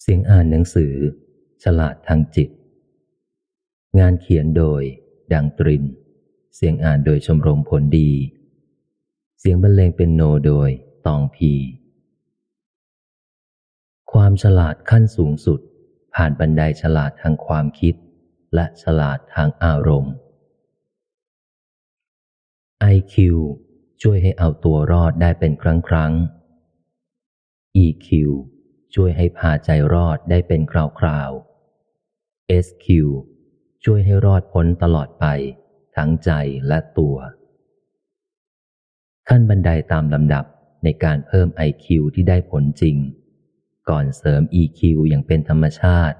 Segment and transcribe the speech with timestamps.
[0.00, 0.94] เสียงอ่านหนังสือ
[1.64, 2.48] ฉลาดทางจิต
[3.98, 4.82] งานเขียนโดย
[5.32, 5.84] ดังตริน
[6.54, 8.10] เสียงอ่านโดยชมรมผลดี
[9.38, 10.70] เสียงบรรเลงเป็นโนโดย
[11.06, 11.52] ตองพี
[14.12, 15.60] ความฉลาดขั้นสูงสุด
[16.14, 17.94] ผ่านบันไดฉลาดทางความคิด
[18.54, 20.14] และฉลาดทางอารมณ์
[22.94, 23.14] IQ
[24.02, 26.12] ช่วยให้เอาตัวรอดได้เป็นครั้งครั้ง
[27.84, 28.08] EQ
[28.94, 31.30] ช่วยให้พาใจรอดได้เป็นคราวคราว
[32.64, 32.86] SQ
[33.84, 35.26] ช่วยให้รอดพ้นตลอดไป
[35.96, 36.30] ทั้งใจ
[36.68, 37.16] และตัว
[39.28, 40.44] ขั้นบันไดตามลำดับ
[40.84, 42.96] ในการเพิ่ม IQ ที่ได้ผลจริง
[43.88, 46.18] ก่อนเสริม EQ อย่างเป็นธรรมชาติ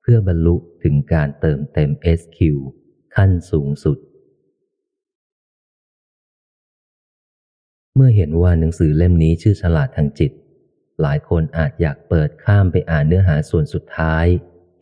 [0.00, 2.38] เพื่อบรรลุถึงการเติมเต็ม SQ
[3.16, 3.98] ขั้นสูงสุด
[7.94, 10.32] เมื่อเห็นว่าหนังสือเล่มนี้ชื่อฉลาดทางจิต
[11.00, 14.26] หลายคนอาจอยากเปิดข้ามไปอ่านเนื้อหาส่วนสุดท้าย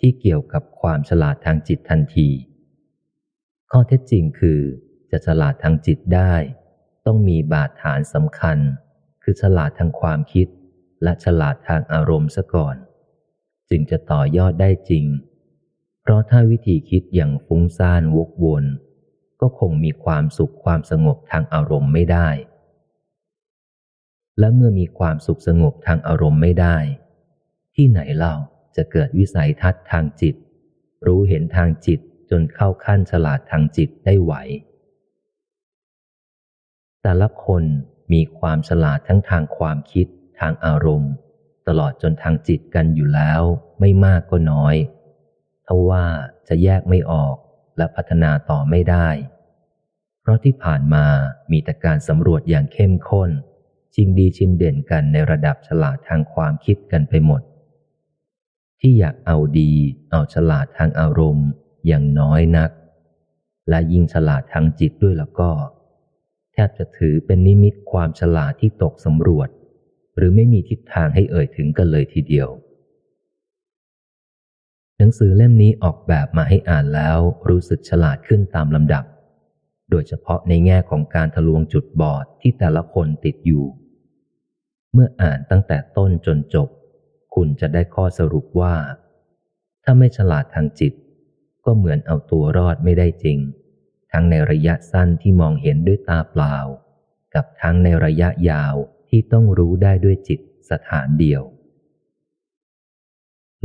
[0.01, 2.29] ที่เกี่ยวกับความฉลาดทางจิตทันที
[3.71, 4.60] ข้อเท็จจริงคือ
[5.10, 6.35] จะฉลาดทางจิตได้
[7.07, 8.59] ต้องมีบาดฐานสำคัญ
[9.23, 10.49] คือฉลาดทางความคิด
[11.02, 12.77] และฉลาดทางอารมณ์ซะก่อน
[13.71, 15.05] จึงจะต่อยอดได้จริง
[16.03, 18.65] เพราะถ้าวิธีคิดอย่างฟุ้งซ่านวกวน
[19.41, 22.29] ก็คงมีความสุขความสงบทางอารมณ์ไม่ได้
[24.39, 26.77] และเมื่อมีความสุขสงบทางอารมณ์ไม่ได้
[27.75, 28.35] ที่ไหนเล่า
[28.77, 30.35] จะเกิดวิสัยทัศน์ทางจิต
[31.07, 32.01] รู้เห็นทางจิต
[32.31, 34.33] จนเข้าขั้นฉลาดทางจิตได้ไหว
[37.03, 37.65] แต่ละคน
[38.13, 40.07] มีความฉลาดทั้งทางความคิด
[40.41, 41.13] ทางอารมณ์
[41.69, 43.43] ตลอดจนทางจิตกันอยู่แล้ว
[43.81, 44.77] ไม่มากก็น้อย
[45.66, 46.05] ทว่า
[46.49, 47.37] จะแยกไม่ออก
[47.77, 49.09] และพัฒนาต่อไม่ได้
[50.21, 51.07] เพราะที่ผ่านมา
[51.51, 53.31] มีแต่การสำรวจอย่างเข้มข้น
[53.95, 57.43] ชิงดีชิงเด่นกันในระดับฉลาดทางความคิดกันไปหมด
[58.81, 59.73] ที่อยากเอาดี
[60.11, 61.49] เอาฉลาดทางอารมณ์
[61.87, 62.71] อย่างน้อยนัก
[63.69, 65.50] และยิ่งฉลาดทางจิตด้วยแล้วก็
[66.53, 69.48] แทบจะถือเป็นนิมิตความฉลาดที่ตกสำรวจ
[70.16, 72.48] หรือไม่มีทิศทางให้เอ่ยถึงกันเลยทีเดียว
[74.98, 79.04] หนังสือเล่มนี้ออกแบบมาให้อ่านแล้วรู้สึกฉลาดขึ้นตามลำดับ
[79.91, 83.65] โดยเฉพาะในแง่ของการทะลวงจุดบอดที่แต่ละคนติดอยู่
[84.93, 86.69] เมื่ออ่านตั้งแต่ต้นจนจบ
[87.34, 88.75] คุณจะได้ข้อสรุปว่า
[89.84, 90.93] ถ้าไม่ฉลาดทางจิต
[91.65, 93.38] ก็เหมือนเอาตัวรอดไม่ได้จริง
[94.12, 96.56] ทั้งในระยะสั้นที่มองเห็นด้วยตาเปล่า
[97.34, 98.75] กับทั้งในระยะยาว
[99.09, 100.41] ที่ต้องรู้ได้ด้วยจิต
[100.71, 101.43] สถานเดียว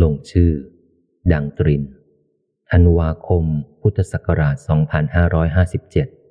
[0.01, 0.51] ลงชื่อ
[1.31, 1.83] ดังตริน
[2.69, 3.45] ธันวาคม
[3.81, 4.55] พุทธศักราช
[5.41, 6.22] 2557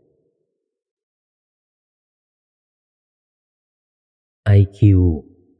[4.58, 4.78] IQ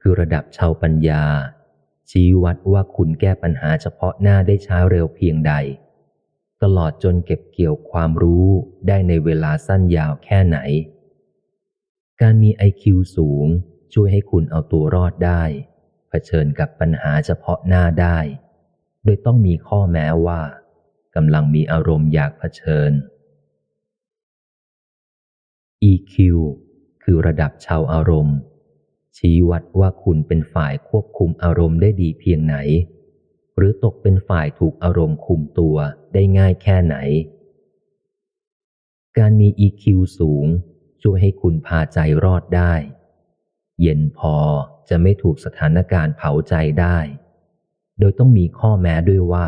[0.00, 1.24] คือระดับชาวปัญญา
[2.10, 5.52] ชี้วัดว่าคุณแก้ปัญหาเฉพาะหน้าได้ช้าเร็วเพียงใด
[6.62, 8.48] ตลอดจนเก็บเกี่ยวความรู้
[8.88, 10.58] ได้ในเวลาสั้นยาวแค่ไหน
[12.20, 12.84] การมี IQ
[13.16, 13.46] สูง
[13.94, 15.42] ช่วยให้คุณเอาตัวรอดได้
[16.08, 18.18] เผชิญกับปัญหาเฉพาะหน้าได้
[19.04, 20.40] โดยต้องมีข้อแม้ว่า
[21.14, 22.92] กำลังมีอารมณ์อยากเผชิญ
[25.90, 26.14] EQ
[27.02, 28.38] คือระดับชาวอารมณ์
[29.16, 32.56] ชี้วัดว่าคุณเป็นฝ่ายควบคุมอารมณ์ได้ดีเพียงไหน
[33.56, 35.76] หรือตกเป็นฝ่ายถูกอารมณ์คุมตัว
[36.12, 36.96] ได้ง่ายแค่ไหน
[39.18, 39.84] การมี EQ
[40.18, 40.46] สูง
[41.02, 42.74] ช่วยให้คุณพาใจรอดได้
[43.80, 44.36] เย็นพอ
[44.88, 46.98] จะไม่ถูกสถานการณ์เผาใจได้
[47.98, 49.46] โดยต้องมีข้อแม้ด้วยว่า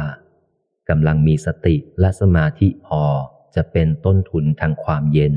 [0.89, 3.03] กำลังมีสติและสมาธิพอ
[3.55, 5.33] จะเป็นต้นทุนทางความเย็น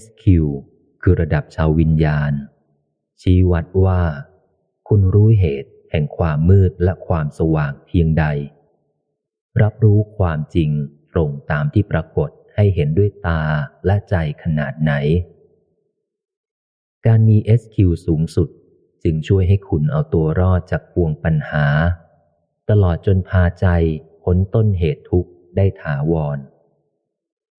[0.00, 0.22] SQ
[1.02, 2.32] คือระดับชาววิญญาณ
[3.22, 4.02] ชี้วัดว่า
[4.88, 8.24] คุณรู้เหตุแห่งความมืดและความสว่างเพียงใด
[9.62, 10.70] รับรู้ความจริง
[11.12, 13.42] ตรงตามที่ปรากฏให้เห็นด้วยตา
[13.86, 14.92] และใจขนาดไหน
[17.06, 17.76] การมี SQ
[18.06, 18.48] สูงสุด
[19.02, 21.66] จึงช่วยให้คุณเอาตัวรอดจากพวงปัญหา
[22.70, 23.66] ตลอดจนพาใจ
[24.22, 26.38] พ้นต้นเหตุทุกข์ได้ถาวร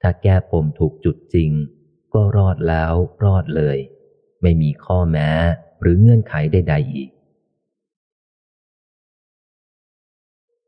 [0.01, 1.51] ถ้าแก้ปมถูกจุดจริง
[2.17, 2.93] ก็รอดแล้ว
[3.23, 3.77] รอดเลย
[4.41, 5.29] ไม่มีข้อแม้
[5.81, 7.11] หรือเงื่อนไขใดๆอีก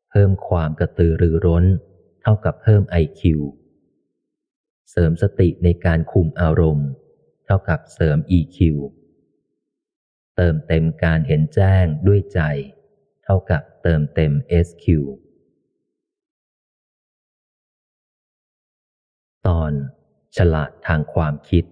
[0.10, 1.66] เพิ่มความกระตือรือร้น
[2.22, 3.40] เท่ากับเพิ่มไอคิว
[4.90, 6.90] เสริมสติในการคุมอารมณ์
[7.46, 8.58] เท่ากับเสริม EQ
[10.36, 12.40] เติมเต็มการเห็นแจ้งด้วยใจ
[13.24, 14.32] เท่ากับเติมเต็ม
[14.66, 14.86] SQ
[19.48, 19.74] ตอน
[20.40, 21.64] ฉลาดทางความคิด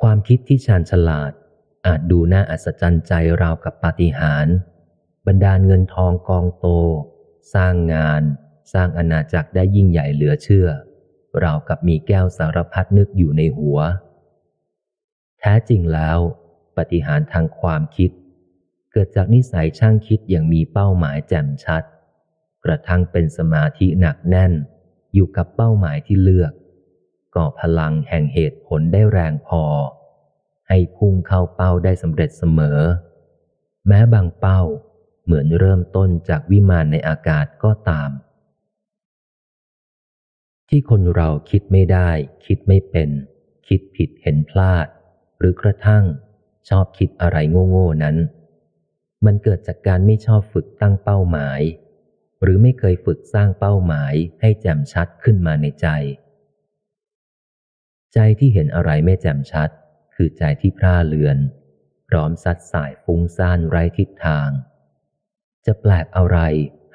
[0.00, 1.32] ความคิดที่ชาญฉลาด
[1.86, 3.12] อาจดูน่าอัศจรรย์ใจ
[3.42, 4.56] ราวกับปาฏิหาริย์
[5.26, 6.66] บรรดาเงินทองกองโต
[7.54, 8.22] สร้างงาน
[8.72, 10.68] สร้างอาณาจักรได้ยิ่งใหญ่เหลือเชื่อ
[11.42, 13.78] ราวกับมีแก้วสารพัดนึกอยู่ในหัว
[15.38, 16.18] แท้จริงแล้ว
[16.76, 18.10] ปฏิหารทางความคิด
[18.92, 21.82] เกิดจากนิสัยช่างคิดอย่างมีเป้าหมายแจ่มชัด
[22.64, 24.52] กระทั่งเป็นสมาธิหนักแน่น
[25.14, 26.52] อยู่กับเป้าหมายที่เลือก
[27.36, 29.64] ก่อพลังแห่งเหตุผลได้แรงพอ
[30.68, 32.78] ให้พุ่งเข้าเป้าได้สำเร็จเสมอ
[33.88, 34.60] แม้บางเป้า
[35.24, 38.10] เหมือนเริ่มต้นจากวิมานในอากาศก็ตาม
[40.68, 42.10] ที่คนเราคิดไม่ได้
[42.46, 43.10] คิดไม่เป็น
[43.68, 44.86] คิดผิดเห็นพลาด
[45.38, 46.04] หรือกระทั่ง
[46.68, 47.36] ชอบคิดอะไร
[47.70, 48.16] โง่ๆนั้น
[49.24, 51.60] มันเกิดจากการไม่ชอบฝึกตั้งเป้าหมาย
[52.42, 55.88] หรือไม่เคยฝึกสร้างเป้าหมายให้แจ่มชัดขึ้นมาในใจ
[58.14, 59.70] ใจที่เห็นอะไรไม่แจ่มชัด
[60.14, 61.38] คือใจที่พร่าเลือน
[62.08, 64.48] พร้อมสัดสายฟุ้งซ่านไร้ทิศทาง
[65.66, 66.38] จะแปลกอะไร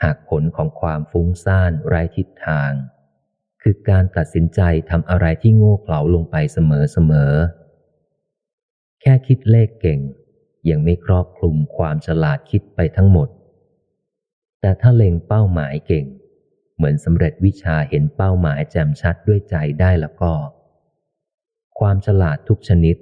[0.04, 2.72] หากผลของความฟุ้งซ่านไร้ทิศทาง
[3.62, 7.34] คือการตัดสินใจทำอะไรที่โง่เขลาลงไปเสมอเสมอ
[9.02, 10.00] แค่คิดเลขเก่ง
[10.70, 13.30] ยังไม่ครอบคลุมความฉลาดคิดไปทั้งหมด
[14.62, 16.06] แต่ถ้าเล็งเป้าหมายเก่ง
[16.76, 20.34] เหมือนสำเร็จวิชาเห็นเป้าหมายแจ่มชัดด้วยใจได้แล้วก็
[21.80, 22.96] ความฉลาดทุกชนิด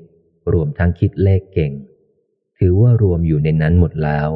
[0.54, 1.74] รวมทั้งคิดเลขเก่ง
[2.58, 4.30] ถือว่ารวมอยู่ในนั้นหมดแล้ว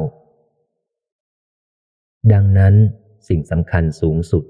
[2.32, 2.74] ดังนั้น
[3.28, 4.44] สิ่งสำคัญสูงสุด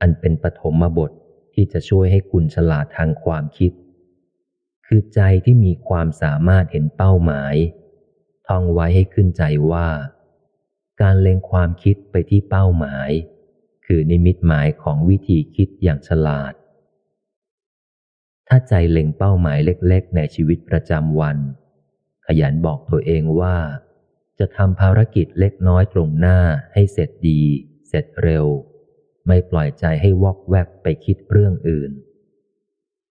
[0.00, 1.10] อันเป็นปฐมบท
[1.54, 3.72] ที่จะช่วยให้คุณฉลาดทางความคิด
[4.86, 7.54] คือใจที่มีความสามารถเห็นเป้าหมาย
[8.48, 9.88] ท่องไว้ให้ขึ้นใจว่า
[11.04, 13.10] การเล็งความคิดไปที่เป้าหมาย
[13.86, 16.54] คือนิมิตหมายของวิธีคิดอย่างฉลาด
[18.48, 21.38] ถ้าใจเล็งเป้าหมายเล็กๆ ในชีวิตประจำวัน
[22.26, 23.58] ขยันบอกตัวเองว่า
[24.38, 26.38] จะทำภารกิจเล็กน้อยตรงหน้า
[26.72, 27.42] ให้เสร็จดี
[27.88, 28.46] เสร็จเร็ว
[29.26, 31.90] ไม่ปล่อยใจให้วอกแวกไปคิดเรื่องอื่น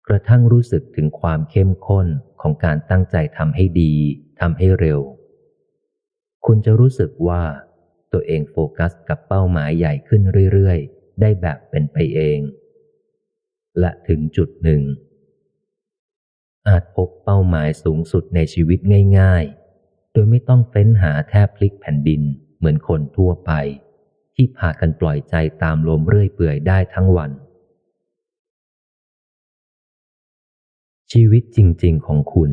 [0.07, 2.07] กระทั่งรู้สึกถึงความเข้มข้น
[2.41, 3.93] ของการตั้งใจทำให้ดี
[4.39, 4.99] ทำให้เร็ว
[6.45, 7.43] คุณจะรู้สึกว่า
[8.19, 10.21] ตัวเองโฟกัสกับเป้าหมายใหญ่ขึ้น
[10.53, 12.39] เรื่อยๆ ได้แบบเป็นไปเอง
[13.79, 14.81] และถึงจุดหนึ่ง
[16.67, 18.79] อาจพบเป้าหมายสูงสุดในชีวิต
[19.19, 22.21] ง่ายๆ โดยไม่ต้องเฟ้นหาแทบพลิกแผ่นดิน
[22.57, 23.51] เหมือนคนทั่วไป
[24.35, 27.31] ที่พากันปล่อยใจตามลมเรื่อยเปื่อยได้ทั้งวัน
[31.11, 32.51] ชีวิตจริงๆของคุณ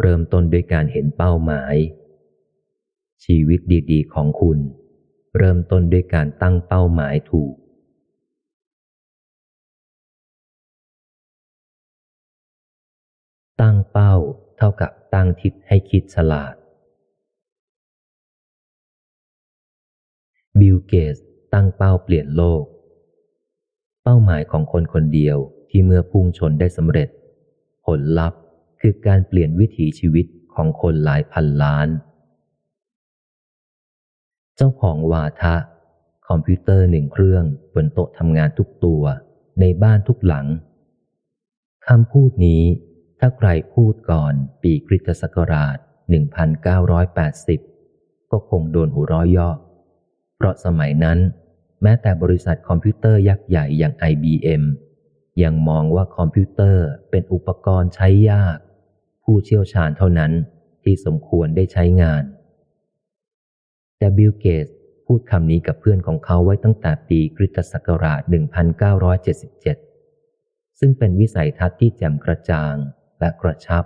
[0.00, 1.76] เริ่มต้นด้วยการเห็นเป้าหมาย
[3.24, 3.60] ชีวิต
[3.90, 4.58] ดี ๆ ของคุณ
[5.38, 7.54] เริ่มต้นด้วยการตั้งเป้าหมายถูก
[13.60, 14.14] ตั้งเป้า
[14.56, 16.54] เท่ากับตั้งทิศให้คิดฉลาด
[20.60, 21.16] Bill Gates
[21.54, 22.64] ตั้งเป้าเปลี่ยนโลก
[24.02, 25.38] เป้าหมายของคนคนเดียว
[25.70, 27.08] ที่เมื่อพุ่งชนได้สำเร็จ
[27.84, 28.40] ผลลัพธ์
[28.80, 31.88] คือการเปลี่ยนวิถีชีวิตของคนหลายพันล้าน
[34.60, 35.56] เจ้าของวาทะ
[36.28, 37.44] คอมพิวเตอร์หนึ่งเครื่อง
[37.74, 39.02] บนโต๊ะทำงานทุกตัว
[39.60, 40.46] ในบ้านทุกหลัง
[41.88, 42.62] คำพูดนี้
[43.20, 44.32] ถ้าใครพูดก่อน
[44.62, 45.76] ปีคริสตศักราช
[47.44, 49.50] 1980 ก็คงโดนหัวเราะเยาะ
[50.36, 51.18] เพราะสมัยนั้น
[51.82, 54.62] แม้แต่บริษัทคอมพิวเตอร์ยักษ์ใหญ่อย่าง IBM
[55.42, 58.58] ยังมองว่าคอมพิวเตอร์เป็นอุปกรณ์ใช้ยาก
[59.24, 60.32] ผู้เชี่ยวชาญเท่านั้น
[60.82, 62.22] ที่สมควรได้ใช้งาน
[63.98, 64.66] แต่ Bill Gates
[65.06, 68.20] พูดคำนี้กับเพื่อนของเขาไว้ตั้งแต่ปีคริสตศักราช
[69.90, 72.74] 1977 ซึ่งเป็นวิสัยทัศน์ที่แจ่มกระจ่าง
[73.20, 73.84] และกระชับ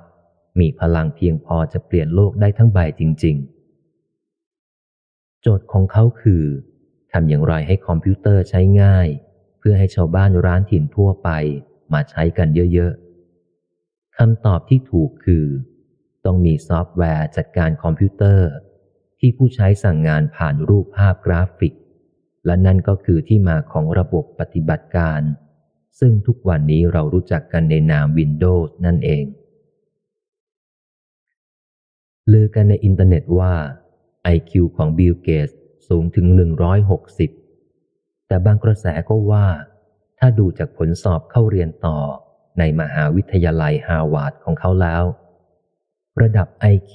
[0.60, 3.36] มีพลังเพียงพอจะเปลี่ยนโลกได้ทั้งใบจริง
[4.38, 6.44] ๆ โจทย์ของเขาคือ
[7.12, 9.08] ทำอย่างไรให้คอมพิวเตอร์ใช้ง่าย
[9.58, 11.30] เพื่อให้ชาวบ้านร้านถิ่นทั่วไป
[11.92, 12.92] มาใช้กันเยอะ
[13.54, 15.46] ๆคำตอบที่ถูกคือ
[16.24, 18.48] ต้องมีซอฟต์แวร์จัดการคอมพิวเตอร์
[19.24, 21.74] ที่ผู้ใช้สั่งงานผ่านรูปภาพกราฟิก
[22.46, 25.20] และนั่นก็คือที่มาของระบบปฏิบัติการ
[26.00, 29.24] ซึ่งทุกวันนี้เรารู้จักกันในนาม Windows นั่นเอง
[32.32, 33.54] ลือกันในอินเทอร์เน็ตว่า
[34.34, 35.48] IQ ของบิลเกตส์
[35.88, 36.26] สูงถึง
[37.48, 39.46] 160 แต่บางกระแสก็ว่า
[40.18, 41.98] ถ้าดูจากผลสอบเข้าเรียนต่อ
[42.58, 45.04] ในมหาวิทยาลัยฮาร์วาร์ดของเขาแล้ว
[46.22, 46.94] ระดับ IQ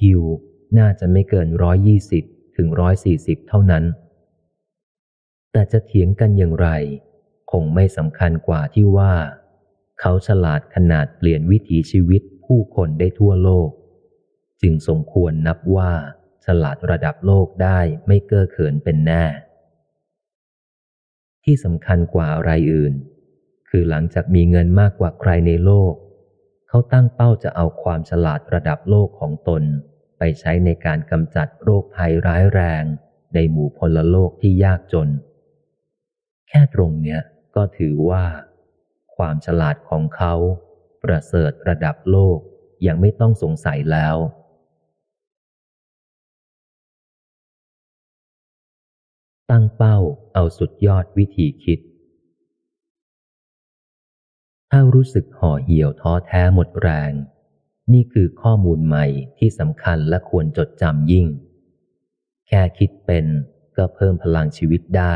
[0.78, 1.48] น่าจะไม่เกิน
[2.04, 2.68] 120ถึง
[3.10, 3.84] 140เท่านั้น
[5.52, 6.70] แต่จะเถียงกันอย่างไร
[7.52, 9.14] คงไม่สำคัญกว่าที่ว่า
[10.00, 13.70] เขาฉลาดขนาดเปลี่ยนวิถีชีวิตผู้คนได้ทั่วโลก
[14.62, 15.92] จึงสมควรนับว่า
[16.46, 19.26] ฉลาดระดับโลกได้ไม่เก้อเขินเป็นแน่
[21.44, 22.94] ที่สำคัญกว่าอะไรอื่น
[23.70, 25.94] คือหลังจากมีเงินมากกว่าใครในโลก
[26.70, 29.64] เขาตั้งเป้าจะเอาความฉลาดระดับโลกของตน
[30.18, 32.84] ไปใช้ในการกำจัดโรคภัยร้ายแรง
[33.34, 35.10] ในหมู่พลโลกที่ยากจน
[36.48, 37.22] แค่ตรงเนี้ย
[37.56, 38.26] ก็ถือว่า
[39.16, 40.34] ความฉลาดของเขา
[41.04, 42.40] ประเสริฐระดับโลก
[42.88, 44.16] ยังไม่ต้องสงสัยแล้ว
[49.50, 49.98] ตั้งเป้า
[50.34, 51.80] เอาสุดยอดวิธีคิด
[54.72, 57.12] ถ้ารู้สึกห่อเหี่ยวท้อแท้หมดแรง
[57.94, 59.06] นี่คือข้อมูลใหม่
[59.40, 61.28] ที่สำคัญและควรจดจำยิ่ง
[62.48, 63.26] แค่คิดเป็น
[63.78, 65.16] ก็เพิ่มพลังชีวิตได้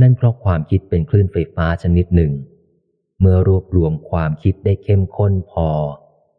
[0.00, 2.32] นั่นเพราะความคิดเป็นคลื่นไฟฟ้าชนิดหนึ่ง
[3.20, 5.68] เมื่อรวบรวมความคิดได้เข้มข้นพอ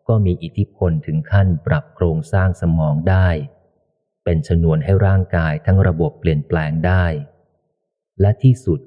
[0.08, 3.30] ก็มีอิทธิพลถึงขั้นปรับโครงสร้างสมองได้
[4.24, 7.06] เป็นชนวนให้ร่างกายทั้งระบบเปลี่ยนแปลงได้
[8.22, 8.80] และที่สุด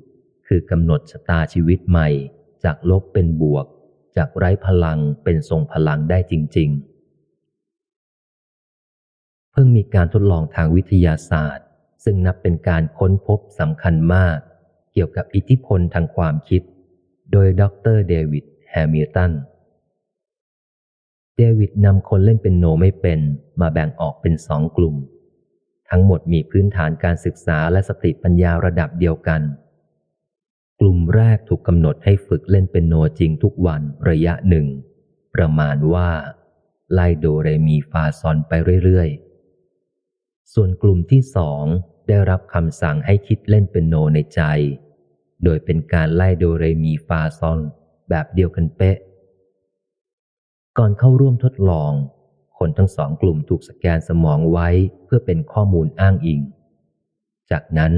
[0.47, 2.09] คือกำหนดชะตาชีวิตใหม่
[2.65, 3.67] จากลบเป็นบวก
[4.17, 6.91] จากไร้พลังเป็นทรงพลังได้จริง ๆ
[9.53, 11.67] เพิ่งมีการทดลองทางวิทยาศาสตร์
[12.05, 14.39] ซึ่งนับเป็นการค้นพบสำคัญมาก
[14.93, 16.63] เกี่ยวกับอิทธิพลทางความคิด
[17.33, 17.63] โดยด
[17.95, 17.97] ร.
[18.09, 19.33] เดวิดแฮมิลตัน
[21.37, 23.21] เดวิดนำคนเล่นเปียโนไม่เป็น
[23.61, 24.97] มาแบ่งออกเป็นสองกลุ่ม
[25.91, 29.41] ทั้งหมดมีพื้นฐานการศึกษาและสติปัญญาระดับเดียวกัน
[30.83, 34.67] กลุ่มแรกถูกกำหนดให้ฝึกเล่นเป็นโนจริงทุกวันระยะหนึ่ง
[35.35, 36.11] ประมาณว่า
[36.93, 38.53] ไล่โดเรมีฟาซอนไป
[38.85, 41.65] เรื่อยๆ ส่วนกลุ่มที่สอง
[42.09, 44.41] ได้รับคำสั่งให้คิดเล่นเป็นโนในใจ
[45.45, 47.61] โดยเป็นการไล่โดเรมีฟาซอน
[48.09, 48.99] แบบเดียวกันเป๊ะ
[50.79, 51.93] ก่อนเข้าร่วมทดลอง
[52.59, 54.69] คนทั้งสองกลุ่มถูกสแกนสมองไว้
[55.05, 56.41] เพื่อเป็นข้อมูลอ้างอิง
[57.51, 57.93] จากนั้น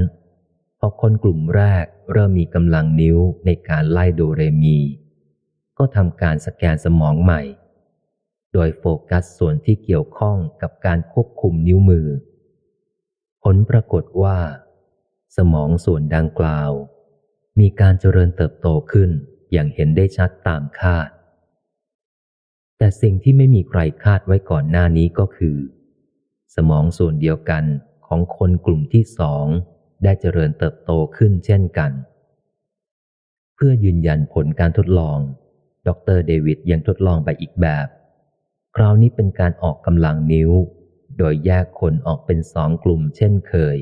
[0.85, 4.79] พอคนกลุ่มแรกเริ่มมีกำลังนิ้วในการไล่โดเรมี
[5.77, 7.41] ก็ทำการสแกนสมองใหม่
[8.53, 12.07] โดยโฟกัสส่วนที่เกี่ยวข้องกับการควบคุมนิ้วมือ
[13.43, 14.37] ผลปรากฏว่า
[15.37, 16.71] สมองส่วนดังกล่าว
[17.59, 19.09] มีการเจริญเติบโตขึ้น
[19.51, 21.09] อย่างเห็นได้ชัดตามคาด
[22.77, 25.57] แต่สิ่งที่ไม่มีใครคาดไว้ก่อนหน้านี้ก็คือ
[26.55, 27.63] สมองส่วนเดียวกัน
[28.07, 29.47] ของคนกลุ่มที่สอง
[30.03, 31.91] ได้เจริญเติบโตขึ้นเช่นกัน
[33.55, 35.19] เพื่อยืนยันผลการทดลอง
[35.87, 37.87] ดรเดวิดยังทดลองไปอีกแบบ
[38.75, 40.51] คราวนี้เป็นการออกกำลังนิ้ว
[41.17, 43.77] โดยแยกคนออกเป็นสองกลุ่มเช่นเคย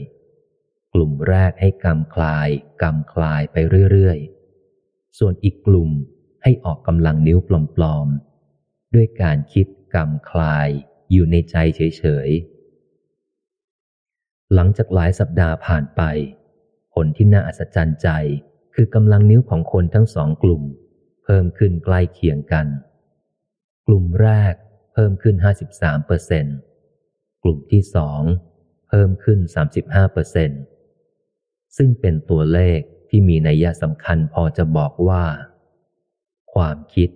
[0.94, 2.50] กลุ่มแรกให้กำคลาย
[2.82, 3.56] กำคลายไป
[3.92, 5.92] เรื่อยๆ ส่วนอีกกลุ่ม
[6.44, 7.38] ให้ออกกำลังนิ้ว
[7.76, 10.68] ปลอมๆ ด้วยการคิดกำคลาย
[11.12, 12.51] อยู่ในใจเฉยๆ
[14.54, 16.02] หลังจากหลายสัปดาห์ผ่านไป
[16.94, 18.10] ผลที่น่าอัศจรรย์ใจ
[18.76, 20.64] คือกำลังนิ้วของคนทั้งสองกลุ่ม
[21.24, 22.68] เพิ่มขึ้นใกล้เคียงกัน
[23.88, 24.54] กลุ่มแรก
[24.94, 25.36] เพิ่มขึ้น
[25.72, 26.46] 53เปอร์เซน
[27.44, 28.22] กลุ่มที่สอง
[28.90, 29.40] เพิ่มขึ้น
[29.76, 30.52] 35เปอร์เซน
[31.78, 32.80] ซึ่งเป็นตัวเลข
[33.10, 35.26] ที่มีนัยสำคัญพอจะบอกว่า
[36.54, 37.10] ความคิด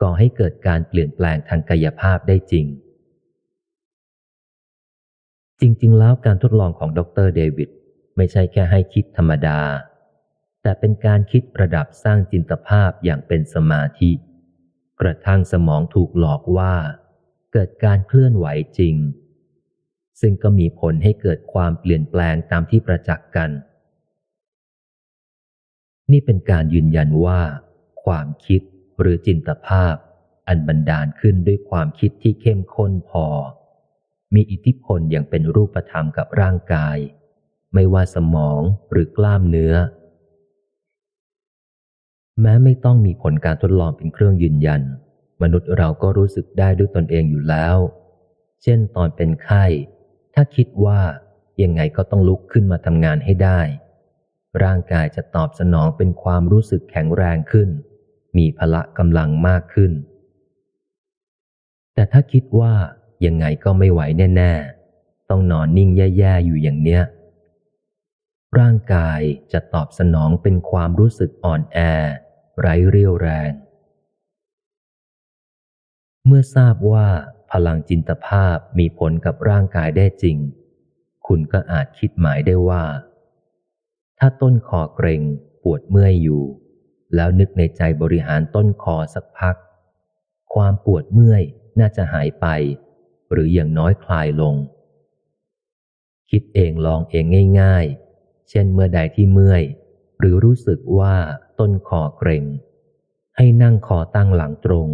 [0.00, 2.66] ก่อให้เกิดการเปลี่ยนแปลงทางกายภาพได้จริง
[5.64, 7.70] จริง ๆ แล้วการทดลองของดรเดวิด
[8.16, 9.60] ไม่ใช่แค่ให้คิดธรรมดา
[10.62, 14.10] แต่เป็นการคิดประดับสร้างจินตภาพอย่างเป็นสมาธิ
[15.00, 16.74] กระทั่งสมองถูกหลอกว่า
[17.52, 18.46] เกิดการเคลื่อนไหว
[18.78, 18.96] จริง
[20.20, 23.50] ซึ่งก็มีผลให้เกิดความเปลี่ยนแปลงตามที่ประจักษ์กัน
[26.12, 27.40] นี่เป็นการยืนยันว่า
[28.04, 28.60] ความคิด
[29.00, 29.94] หรือจินตภาพ
[30.48, 33.26] อันบันดาลขึ้นด้วยความคิดที่เข้มข้นพอ
[34.34, 36.96] มีอิทธิพลอย่างเป็นรูปธรรมกับร่างกาย
[37.74, 38.60] ไม่ว่าสมอง
[38.90, 39.74] หรือกล้ามเนื้อ
[42.40, 44.82] แม้ไม่ต้องมีผลการทดลองเป็นเครื่องยืนยัน
[45.42, 47.76] มนุษย์เราก็รู้สึกได้ด้วยตนเองอยู่แล้ว
[48.62, 49.64] เช่นตอนเป็นไข้
[50.34, 51.00] ถ้าคิดว่า
[51.62, 53.60] ยังไงก็ต้องลุกขึ้นมาทำงานให้ได้
[54.62, 57.68] ร่างกายจะตอบสนองเป็นความรู้สึกแข็งแรงขึ้น
[58.36, 59.92] มีพละกำลังมากขึ้น
[61.94, 62.74] แต่ถ้าคิดว่า
[63.26, 64.00] ยังไงก็ไม่ไหว
[64.36, 64.52] แน่
[64.92, 67.02] ๆ ต้องนอนนิ่งแย่ๆอยู่อย่างเนี้ย
[68.58, 69.20] ร่างกาย
[69.52, 71.78] จะตอบสนองเป็นความรู้สึกอ่อนแอ
[72.60, 73.52] ไร้เรี่ยวแรง
[76.26, 77.08] เมื่อทราบว่า
[77.50, 80.36] พลังจินตภาพมีผลกับร่างกายได้จริง
[81.26, 82.84] คุณก็อาจคิดหมายได้ว่า
[84.18, 85.22] ถ้าต้นคอเกร็ง
[85.62, 86.44] ปวดเมื่อยอยู่
[87.14, 89.56] แล้วนึกในใจบริหารต้นคอสักพัก
[90.54, 91.42] ความปวดเมื่อย
[91.80, 92.46] น่าจะหายไป
[93.32, 94.54] หรืออย่างน้อยคลายลง
[96.30, 97.24] คิดเองลองเอง
[97.60, 97.86] ง่าย
[98.18, 99.62] ๆ เช่นเมื่อใดที่เมื่อย
[100.18, 101.16] หรือรู้สึกว่า
[101.58, 102.44] ต้นคอเกร็ง
[103.36, 104.88] ให้นั่งคอตั้งหลังตรง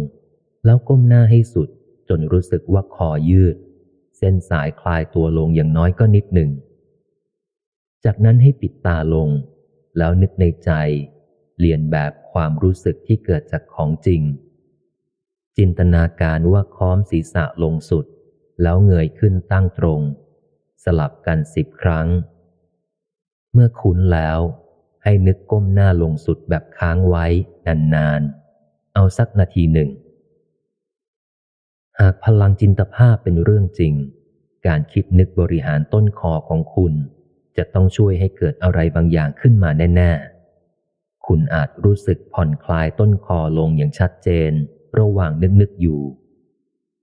[0.65, 1.69] แล้วก้มหน้าให้สุด
[2.09, 3.55] จนรู้สึกว่าคอยืด
[4.17, 6.49] เส้นสายคลายตัวลงอย่างน้อยก็นิดหนึ่ง
[8.05, 9.29] จากนั้นให้ปิดตาลง
[9.97, 10.71] แล้วนึกในใจ
[11.59, 14.21] เรียนแบบความรู้สึกที่เกิดจากของจริง
[15.57, 18.05] จินตนาการว่าค้อมศีรษะลงสุด
[18.61, 20.01] แล้วเงยขึ้นตั้งตรง
[20.83, 22.07] สลับกันสิบครั้ง
[23.53, 24.39] เมื่อคุ้นแล้ว
[25.03, 27.25] ให้นึกก้มหน้าลงสุดแบบค้างไว้
[27.67, 29.89] นานๆ เอาสักนาทีหนึ่ง
[31.99, 33.93] หากพลังจินตภาพเป็นเรื่องจริง
[34.67, 36.93] การคิดนึกบริหารต้นคอของคุณ
[37.57, 44.51] จะต้องช่วยให้เกิดอะไรบางอย่างขึ้นมาแน่ๆ คุณอาจรู้สึกผ่อนคลายต้นคอลงอย่างชัดเจน
[44.99, 46.01] ระหว่างนึกนึกอยู่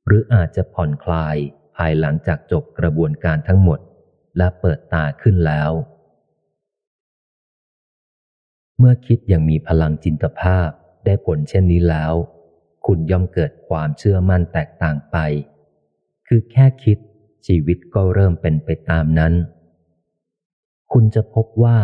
[0.07, 1.37] หรืออาจจะผ่อนคลาย
[1.77, 3.79] ภายหลังจากจบกระบวนการทั้งหมด
[4.37, 5.71] และเปิดตาขึ้นแล้ว
[8.79, 10.69] เมื่อคิดอย่างมีพลังจินตภาพ
[11.05, 12.13] ได้ผลเช่นนี้แล้ว
[12.87, 15.17] คุณย่อมเกิดความเชื่อมั่นแตกต่างไป
[16.27, 16.99] คือแค่คิด
[17.47, 19.35] ชีวิตก็เริ่มเป็นไปตามนั้น
[20.93, 21.79] คุณจะพบว่า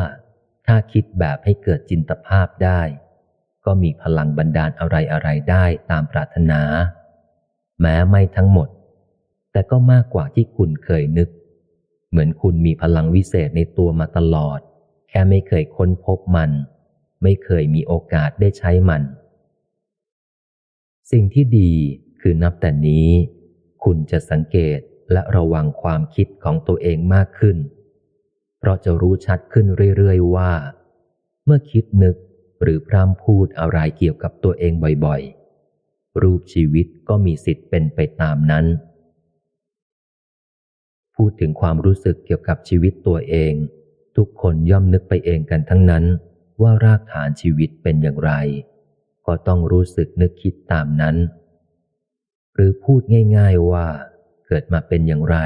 [0.66, 2.80] ถ้าคิดแบบให้เกิดจินตภาพได้
[3.64, 6.60] ก็มีพลังบันดาลอะไรอะไรได้ตามปรารถนา
[7.82, 8.68] แม้ไม่ทั้งหมด
[9.52, 11.28] แต่ก็มากกว่าที่คุณเคยนึก
[12.10, 14.58] เหมือนคุณมีพลังวิเศษในตัวมาตลอด
[15.08, 16.50] แค่ไม่เคยค้นพบมัน
[17.22, 19.02] ไม่เคยมีโอกาสได้ใช้มัน
[21.10, 21.72] สิ่งที่ดี
[22.20, 23.08] คือนับแต่นี้
[23.84, 24.78] คุณจะสังเกต
[25.12, 27.56] และระวังความคิดของตัวเองมากขึ้น
[28.58, 30.52] เพราะจะรู้ชัดขึ้นเรื่อยๆว่า
[31.44, 32.16] เมื่อคิดนึก
[32.62, 34.72] หรือพร่ำพูดอะไรเกี่ยวกับตัวเอง
[35.04, 35.41] บ่อยๆ
[36.22, 38.66] รูปชีวิตก็มีสิทธิ์เป็นไปตามนั้น
[41.16, 43.54] พูดถึงความรู้สึกเกี่ยวกับชีวิตตัวเอง
[44.16, 46.04] ทุกคนย่อมนึกไปเองกันทั้งนั้น
[46.62, 48.32] ว่ารากฐานชีวิตเป็นอย่างไร
[49.26, 51.16] ก็ต้องรู้สึกนึกคิดตามนั้น
[52.54, 53.02] หรือพูด
[53.36, 53.86] ง่าย ๆว่า
[54.46, 55.38] เกิดมาเป็นอย่างไร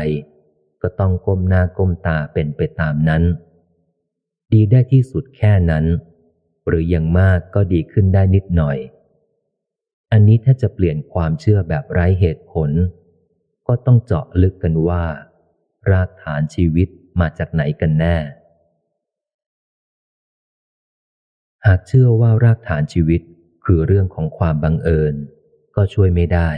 [0.83, 3.22] ก็ต้องก้มหน้าก้มตาเป็นไปตามนั้น
[4.52, 5.85] ดีได้ที่สุดแค่นั้น
[6.66, 8.79] หรืออย่างมากก็ดีขึ้นได้นิดหน่อย
[10.12, 12.71] อันนี้ถ้าจะเปลี่ยนความเชื่อแบบไร้เหตุผล
[13.66, 15.05] ก็ต้องเจาะลึกกันว่า
[15.90, 16.88] รากฐานชีวิต
[17.21, 18.16] มาจากไหนกันแน่
[21.66, 23.21] หากเชื่อว่ารากฐานชีวิต
[23.64, 25.14] คือเรื่องของความบังเอิญ
[25.77, 26.51] ก็ช่วยไม่ได้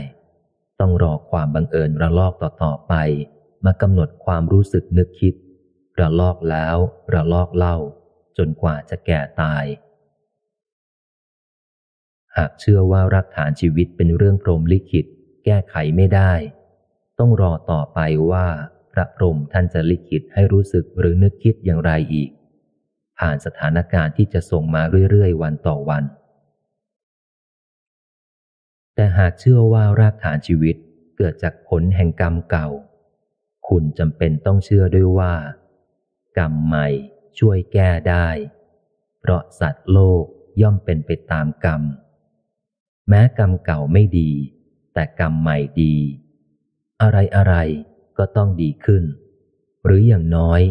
[0.79, 2.93] ต้องรอความบังเอิญระลอกต่อๆไป
[3.65, 5.33] มากำหนดความรู้สึกนึกคิด
[5.99, 6.77] ระลอกแล้ว
[7.13, 7.77] ระลอกเล่า
[8.37, 9.65] จนกว่าจะแก่ตาย
[12.37, 15.05] หากเชื่อว่ารักฐานชีวิตเป็นเรื่องพรมลิขิต
[15.45, 16.33] แก้ไขไม่ได้
[17.19, 17.99] ต้องรอต่อไป
[18.31, 18.47] ว่า
[18.91, 22.29] พระพรหมท่านจะลิขิตให้รู้สึกหรือนึกคิดอย่างไรอีก
[23.19, 26.03] ผ่านสถานการณ์ที่จะส่งมาเรื่อยๆ วันต่อวัน
[28.95, 30.75] แต่หากเชื่อว่ารากฐานชีวิต
[31.17, 32.69] เกิดจากผลแห่งกรรมเก่า
[33.69, 35.33] คุณจำเป็นต้องเชื่อด้วยว่า
[36.37, 36.87] กรรมใหม่
[37.39, 38.27] ช่วยแก้ได้
[39.19, 40.23] เพราะสัตว์โลก
[40.61, 41.81] ย่อมเป็นไปตามกรรม
[43.09, 44.31] แม้กรรมเก่าไม่ดี
[44.93, 45.95] แต่กรรมใหม่ดี
[47.01, 47.55] อะไรอะไร
[48.17, 49.03] ก็ต้องดีขึ้น
[49.85, 50.61] หรืออย่างน้อย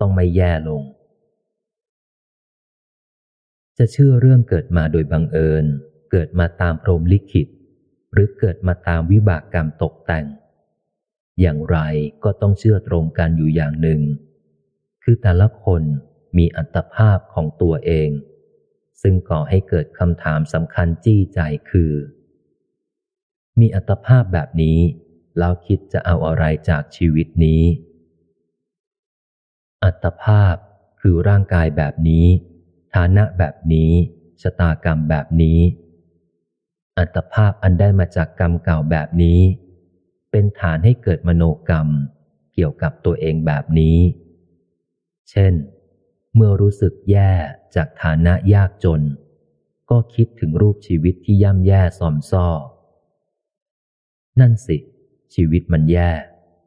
[0.00, 0.82] ต้องไม่แย่ลง
[3.78, 5.64] จะเชื่อเรื่องเกิดมาโดยบังเอิญ
[6.10, 7.48] เกิดมาตามพรหมลิขิต
[8.12, 10.26] หรือเกิดมาตามวิบากกรรมตกแต่ง
[11.40, 11.78] อย่างไร
[12.24, 14.00] ก็ต้องเชื่อตรงกันอยู่อย่างหนึ่ง
[15.02, 15.82] คือแต่ละคน
[16.36, 18.10] มีอัตภาพของตัวเอง
[19.02, 21.92] ซึ่งก่อให้เกิดคำถามสำคัญจี้ใจคือ
[23.60, 24.78] มีอัตภาพแบบนี้
[25.38, 27.62] แล้วคิดจะเอาอะไรจากชีวิตนี้
[29.84, 30.54] อัตภาพ
[31.00, 32.26] คือร่างกายแบบนี้
[32.94, 33.90] ฐานะแบบนี้
[34.42, 35.60] ชะตากรรมแบบนี้
[36.98, 39.40] อัตภาพอันได้มาจากกรรมเก่าแบบนี้
[40.30, 41.88] เป็นฐานให้เกิดมโนกรรม
[42.54, 43.98] เกี่ยวกับตัวเองแบบนี้
[45.30, 45.52] เช่น
[46.40, 47.32] เมื่อรู้สึกแย่
[47.74, 49.02] จากฐานะยากจน
[49.90, 52.48] ก็คิดถึงรูปชีวิตที่ย่ำแย่ซอมซ้อ
[54.40, 54.76] นั่นสิ
[55.34, 56.10] ชีวิตมันแย่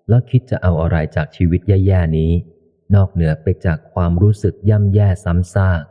[0.10, 2.32] แล้วคิดจะเอาอะไรจากชีวิตแย่ๆนี้
[2.96, 5.84] นอกเหนือไปจากความรู้สึกย่ำแย่ซ้ำซาก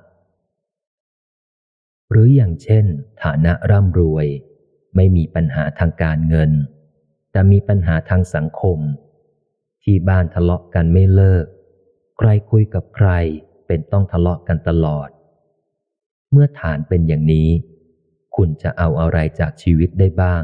[2.10, 2.84] หรืออย่างเช่น
[3.22, 4.26] ฐานะร่ำรวย
[4.96, 6.50] ไม่มีปัญหาทางการเงิน
[7.32, 8.78] แต่มีปัญหาทางสังคม
[9.82, 11.46] ที่บ้านทะเลาะกันไม่เลิก
[12.18, 13.10] ใครคุยกับใคร
[13.70, 15.08] เป็นต้องทะเลาะกันตลอด
[16.32, 17.48] เมื่อฐานเป็นอย่างนี้
[18.36, 20.42] คุณจะเอาอะไรจากชีวิตได้บ้าง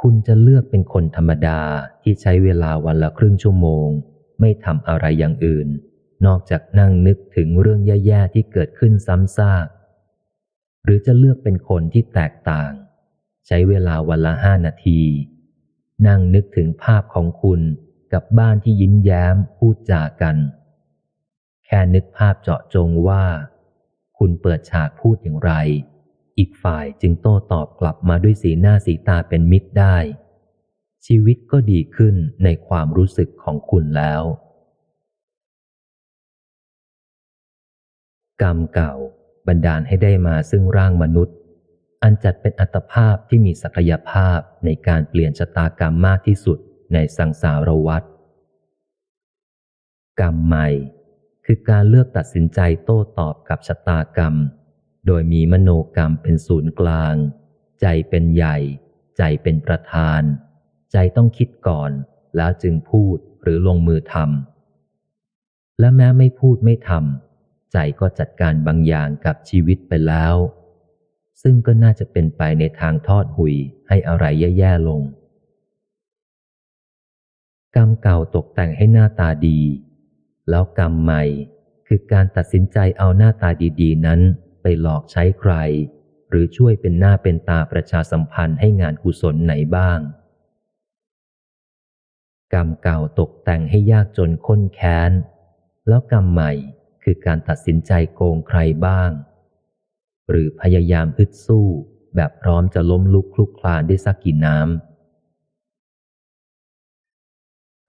[0.00, 1.60] คุณจะเลือกเป็นคนธรรมดา
[2.02, 3.88] ที่ใช้เวลาวันละครึ่งชั่วโมง
[4.40, 5.68] ไม่ทำอะไรอย่างอื่น
[6.26, 9.66] นอกจากนั่งนึกถึงเรื่องแย่ๆที่เกิดขึ้นซ้ำซาก
[10.84, 12.72] หรือจะเลือกเป็นคนที่แตกต่าง
[13.46, 15.00] ใช้เวลาวันละห้านาที
[16.06, 17.60] นั่งนึกถึงภาพของคุณ
[18.12, 20.36] กับบ้านที่ยิ้มแย้มพูดจากัน
[21.66, 23.24] แค่นึกภาพเจาะจงว่า
[24.18, 25.52] คุณเปิดฉากพูดอย่างไร
[26.38, 29.96] อีกฝ่ายจึงโต้ตอบกลับมาด้วยสีหน้าสีตาเป็นมิตรได้
[31.06, 34.22] ชีวิตก็ดีขึ้นในความรู้สึกของคุณแล้ว
[38.42, 38.94] กรรมเก่า
[39.46, 41.36] บันดาลให้ได้มาซึ่งร่างมนุษย์
[42.02, 46.58] อันจัดเป็นอัตภาพที่มีศักยภาพในการเปลี่ยนชะตากรรมมากที่สุด
[46.92, 48.02] ในสังสารวัฏ
[50.20, 50.68] กรรมใหม่
[51.48, 54.34] คือการเลือกตัดสินใจโต้ตอบกับชะตากรรม
[55.06, 57.14] โดยมีมโนกรรมเป็นศูนย์กลาง
[57.80, 58.56] ใจเป็นใหญ่
[59.18, 60.22] ใจเป็นประธาน
[60.92, 61.90] ใจต้องคิดก่อน
[62.36, 70.34] แล้วจึงพูดหรือลงมือทำและแม้ไม่พูดไม่ทำใจก็จัดการบางอย่างกับชีวิตไปแล้ว
[71.42, 73.54] ซึ่งก็น่าจะเป็นไปในทางทอดหุย
[73.88, 74.24] ให้อะไร
[74.58, 75.02] แย่ๆลง
[77.76, 79.60] กรรมเก่าตกแต่งให้หน้าตาดี
[80.50, 81.24] แล้วกรรมใหม่
[81.88, 84.20] คือการตัดสินใจเอาหน้าตาดีๆ นั้น
[84.62, 85.52] ไปหลอกใช้ใคร
[86.30, 90.00] หรือช่วยเป็นหน้าเป็นตาประชาสัมพันธ์ให้งานกุศลไหนบ้าง
[92.54, 95.12] กรรมเก่าตกแต่งให้ยากจนค้นแค้น
[95.88, 96.52] แล้วกรรมใหม่
[97.02, 99.10] คือการตัดสินใจโกงใครบ้าง
[100.30, 101.66] หรือพยายามฮึดสู้
[102.14, 104.95] แบบพร้อมจะล้มลุกคลุกคลานได้สักกี่น้ำ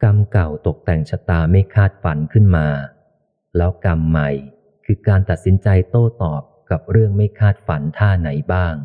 [0.04, 2.68] กรรมเก่าตกแต่งชะตาไม่คาดฝันขึ้นมา
[3.58, 4.30] แล้วกรรมใหม่
[4.86, 8.76] คือการตัดสินใจโต้ตอบกับเรื่องไม่คาดฝันท่าไหนบ้าง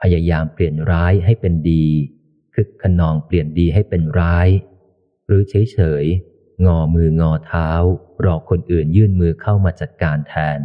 [0.00, 1.86] พยายามเปลี่ยนร้ายให้เป็นดี
[2.54, 4.48] คึกขนองเปลี่ยนดีให้เป็นร้าย
[5.26, 6.04] หรือเฉยเฉย
[6.66, 7.70] งอมืองอเท้า
[8.24, 10.60] รอคนอื่นยื่นมือเข้ามาจัดการแทน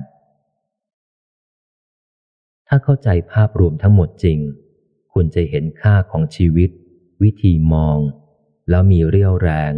[2.67, 4.39] ถ้าเข้าใจภาพรวมทั้งหมดจริง
[5.13, 6.69] คุณจะเห็นค่าของชีวิต
[7.23, 7.99] วิธีมอง
[8.69, 9.73] แล้วมีเรี่ยวแรง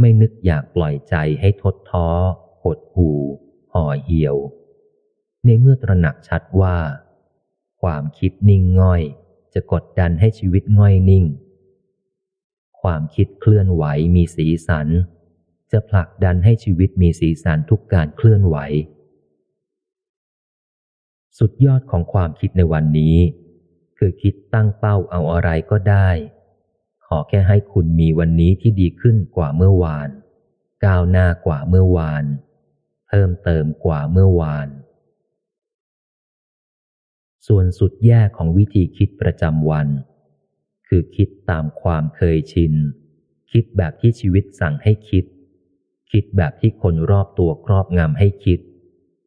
[0.00, 2.08] ไม่นึกอยากปล่อยใจให้ทดท้อ
[2.62, 3.10] หดหู
[3.72, 4.36] ห่อเหี่ยว
[5.44, 6.76] ในเมื่อตระหนักชัดว่า
[7.82, 9.02] ความคิดนิ่งง่อย
[9.54, 11.24] จะกดดันให้ชีวิตง่อยนิ่ง
[12.80, 14.88] ความคิดเคลื่อนไหวมีสีสัน
[15.72, 18.56] จะผลักดันให้ชีวิตมีสีสันทุกการเคลื่อนไหว
[21.38, 23.16] สุดยอดของความคิดในวันนี้
[23.98, 26.10] คือคิดตั้งเป้าเอาอะไรก็ได้
[27.12, 30.08] ขอแค่ให้คุณมีวันนี้ที่ดีขึ้นกว่าเมื่อวาน
[30.84, 32.24] ก้าวหน้ากว่าเมื่อวาน
[33.08, 34.68] เพิ่มเติมกว่าเมื่อวาน
[37.46, 39.88] ส่วนสุดแย่ของวิธีคิดประจำวัน
[40.88, 42.72] คือคิดตามความเคยชิน
[43.52, 45.24] คิดแบบที่ชีวิตสั่งให้คิด
[46.10, 48.60] คิดแบบที่คนรอบตัวครอบงำให้คิด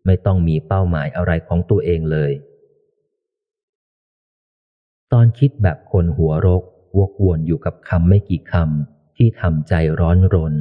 [0.05, 2.31] ไม่ต้องมีเป้าหมายอะไรของตัวเองเลย
[5.11, 6.63] ตอนคิดแบบคนหัวรก
[6.99, 10.53] วกวนอยู่กับคำไม่กี่คำที่ทำใจร้อนรน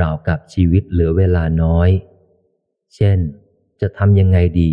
[0.00, 1.90] ราวกับชีวิตเหลือเวลาน้อย
[2.94, 3.18] เช่น
[3.80, 4.72] จะทำยังไงดี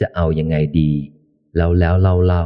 [0.00, 0.92] จะเอายังไงดี
[1.56, 2.44] แล้วแล้วเล่าเล่า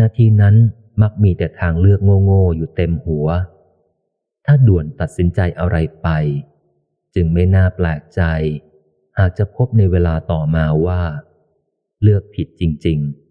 [0.00, 0.56] นาทีนั้น
[1.02, 3.26] มักมีแต่ทางเลือกโง่ๆอยู่เต็มหัว
[4.46, 6.08] ถ้าด่วนตัดสินใจอะไรไป
[7.14, 8.22] จึงไม่น่าแปลกใจ
[9.18, 11.02] หากจะพบในเวลาต่อมาว่า
[12.02, 13.21] เลือกผิดจริง ๆ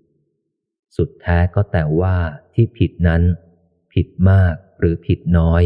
[0.95, 2.17] สุดแท้ก็แต่ว่า
[2.53, 3.21] ที่ผิดนั้น
[3.93, 5.63] ผิดมากหรือผิดน้อย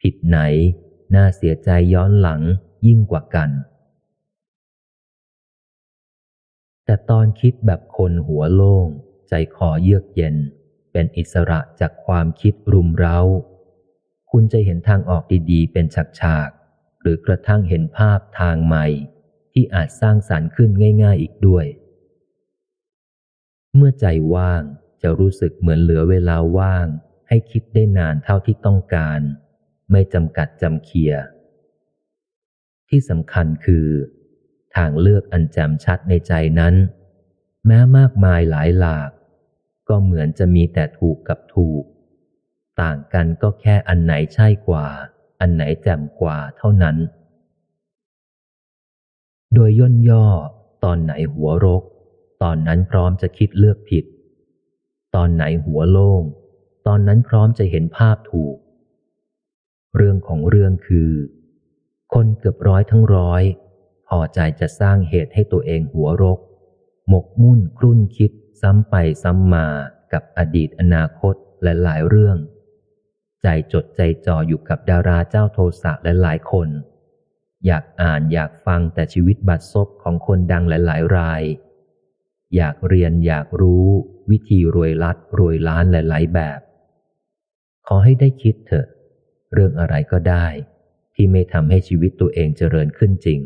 [0.00, 0.38] ผิดไหน
[1.14, 2.40] น่าเสียใจย้อนหลัง
[2.86, 3.50] ยิ่งกว่ากัน
[6.84, 8.88] แต่ตอนคิดแบบคนหัวโล่ง
[9.28, 10.36] ใจคอเยือกเย็น
[10.92, 13.18] เป็นอิสระจากความคิดรุมเร้า
[14.30, 15.86] คุณจะเห็นทางออกดีๆ เป็น
[16.20, 18.86] ฉากๆ หรือกระทั่งเห็นภาพทางใหม่
[19.52, 20.70] ที่อาจสร้างสารรค์ขึ้น
[21.02, 21.66] ง่าย ๆ อีกด้วย
[23.90, 24.62] มื่อใจว่าง
[25.02, 26.86] จะรู้สึกเหมือนเหลือเวลาว่าง
[27.28, 29.20] ให้คิดได้นานเท่าที่ต้องการ
[29.90, 31.14] ไม่จำกัดจำเคีย
[32.88, 33.86] ที่สำคัญคือ
[34.76, 36.74] ทางเลือกอันแจ่มชัดในใจนั้น
[37.66, 39.10] แม้มากมายหลายหลาก
[39.88, 41.84] ก็เหมือนจะมีแต่ถูกกับถูก
[42.80, 44.86] ต่างกันก็แค่อันไหนใช่กว่า
[45.40, 46.96] อันไหนแจ่มกว่าเท่านั้น
[49.54, 50.26] โดยย่นย่อ
[50.84, 51.84] ตอนไหนหัวรก
[52.42, 54.04] ตอนนั้นพร้อมจะคิดเลือกผิด
[55.14, 56.22] ตอนไหนหัวโล่ง
[56.86, 58.56] ตอนนั้นพร้อมจะเห็นภาพถูก
[59.96, 61.12] เรื่องของเรื่องคือ
[62.14, 63.42] คนเกือบร้อยทั้งร้อย
[64.08, 66.38] พอใจจะสร้างเหตุให้ตัวเองหัวรก
[67.08, 69.66] หมกมุ่นครุ่นคิดซ้ำไปซ้ำมา
[70.12, 72.36] กับอดีตอนาคตและหลายเรื่อง
[73.42, 76.68] ใจจดใจจ่ออยู่กับดาราเจ้าโทสะหลายคน
[77.66, 81.42] อยากอ่านอยากฟังแต่ชีวิตบัดซบของคนดังหลายๆราย
[82.56, 83.86] อยากเรียนอยากรู้
[84.30, 86.60] วิธีรวยลัดรวยล้านหลายๆแบบ
[87.86, 88.86] ขอให้ได้คิดเถอะ
[89.52, 90.46] เรื่องอะไรก็ได้
[91.14, 93.40] ที่ไม่ทำให้ชีวิตตัวเองเจริญขึ้นจริง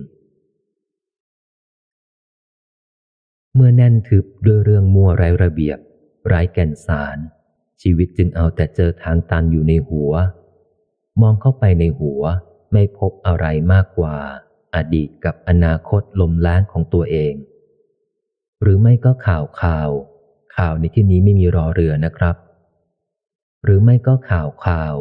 [3.55, 5.79] เมื่อแน่นทึบด้วยเรื่องมั่วไร้ระเบียบ
[6.27, 7.19] ไร้แก่นสาร
[7.83, 10.13] ชีวิตจึงเอาแต่เจอทางตันอยู่ในหัว
[11.21, 12.23] มองเข้าไปในหัว
[12.73, 14.17] ไม่พบอะไรมากกว่า
[14.75, 17.35] อดีตกับอนาคตลมล้างของตัวเอง
[18.67, 19.91] หรือไม่ก็ข่าวข่าว
[20.57, 22.37] ข่าวในที่นี้ไม่มีรอเรือนะครับ
[23.65, 24.95] หรือไม่ก็ข่าวข่าว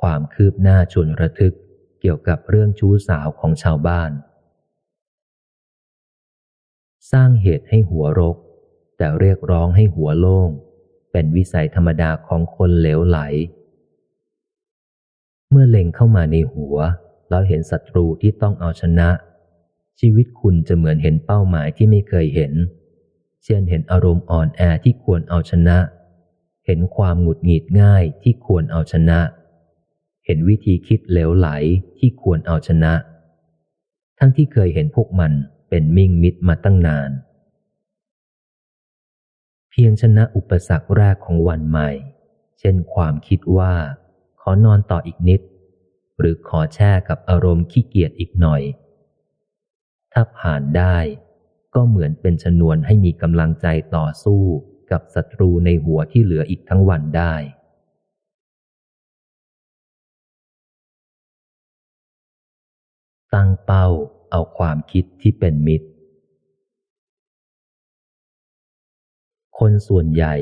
[0.00, 1.54] ความคืบหน้าชวนระทึก
[2.00, 4.10] เกี่ยวกับเรื่องชู้สาวของชาวบ้าน
[7.12, 8.36] สร้างเหตุให้หัวรก
[8.96, 10.50] แต่เรียกร้องให้หัวโล่ง
[11.12, 13.18] เป็นวิสัยธรรมดาของคนเหลวไหล
[15.50, 16.76] เมื่อเล็งเข้ามาในหัว
[17.28, 19.08] แล้วเห็นศัตรูที่ต้องเอาชนะ
[20.00, 22.52] ชีวิตคุณจะเหมือนเห็นเป้าหมายที่ไม่เคยเห็น
[23.48, 25.78] เช่นเห็นอารมณ์อ่อนแอที่ควรเอาชนะ
[26.66, 29.20] เห็นความหงุดหงิดง่ายที่ควรเอาชนะ
[30.24, 31.48] เห็นวิธีคิดเหลวไหล
[31.98, 32.92] ที่ควรเอาชนะ
[34.18, 35.32] ทั้งที่เคยเห็นพวกมัน
[35.68, 37.10] เป็นมิ่งมิดมาตั้งนาน
[39.70, 41.90] เพียงชนะอุปสรรคแรกของวันใหม่
[42.58, 43.74] เช่นความคิดว่า
[44.40, 45.40] ขอนอนต่ออีกนิด
[46.18, 48.62] หรือขอแช่กับอารมณ์ขี้เกียจอีกหน่อย
[50.12, 50.96] ถ้าผ่านได้
[51.76, 54.42] ก็เหมือนเป็นชนวนให้มีกำลังใจต่อสู้
[54.90, 57.34] กับศัตรูในหัวที่เหลืออีกทั้งวันได้
[63.34, 63.86] ตั้งเป้า
[64.30, 65.88] เอาความคิดที่เป็นมิตร
[69.58, 70.34] คนส่วนใหญ่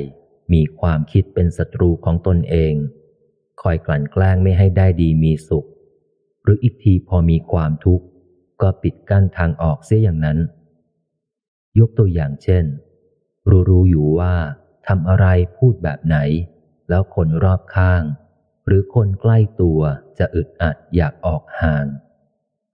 [0.53, 2.75] มีความคิดเป็นศัตรูของตนเอง
[3.63, 5.65] คอยกลั่นแกล้งไม่ให้ได้ดีมีสุข
[6.43, 8.05] หรืออีกทีพอมีความทุกข์
[8.63, 10.39] ก็ปิดกั้นทางออกเสียอย่างนั้น
[11.79, 12.65] ยกตัวอย่างเช่น
[13.51, 14.35] รู้รู้อยู่ว่า
[14.87, 16.17] ทำอะไรพูดแบบไหน
[16.89, 18.03] แล้วคนรอบข้าง
[18.67, 19.81] หรือคนใกล้ตัว
[20.19, 21.87] จะอึดอัดอยากออกห่าง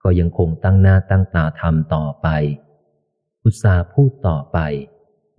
[0.03, 2.29] ก็ยังคงตั้งหน้าตั้งตาทำต่อไป
[3.45, 4.59] อุตสาห์พูดต่อไป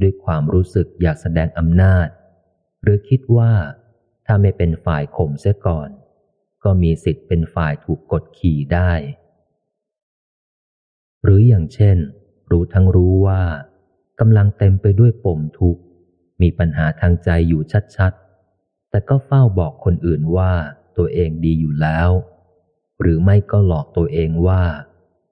[0.01, 2.07] ด้วยความรู้สึกอยากแสดงอำนาจ
[2.81, 3.53] หรือคิดว่า
[4.25, 5.89] ถ้าไม่เป็นฝ่ายข่มเสียก่อน
[6.63, 8.91] ก็มีสิทธิ์เป็นฝ่ายถูกกดขี่ได้
[11.23, 11.97] หรืออย่างเช่น
[12.51, 13.41] รู้ทั้งรู้ว่า
[14.19, 15.81] กำลังเต็มไปด้วยปมทุกข์
[16.41, 17.61] มีปัญหาทางใจอยู่
[17.95, 20.51] ชัดๆ แต่ก็เฝ้าบอกคนอื่นว่า
[20.97, 22.09] ตัวเองดีอยู่แล้ว
[23.01, 24.63] หรือไม่ก็หลอกตัวเองว่า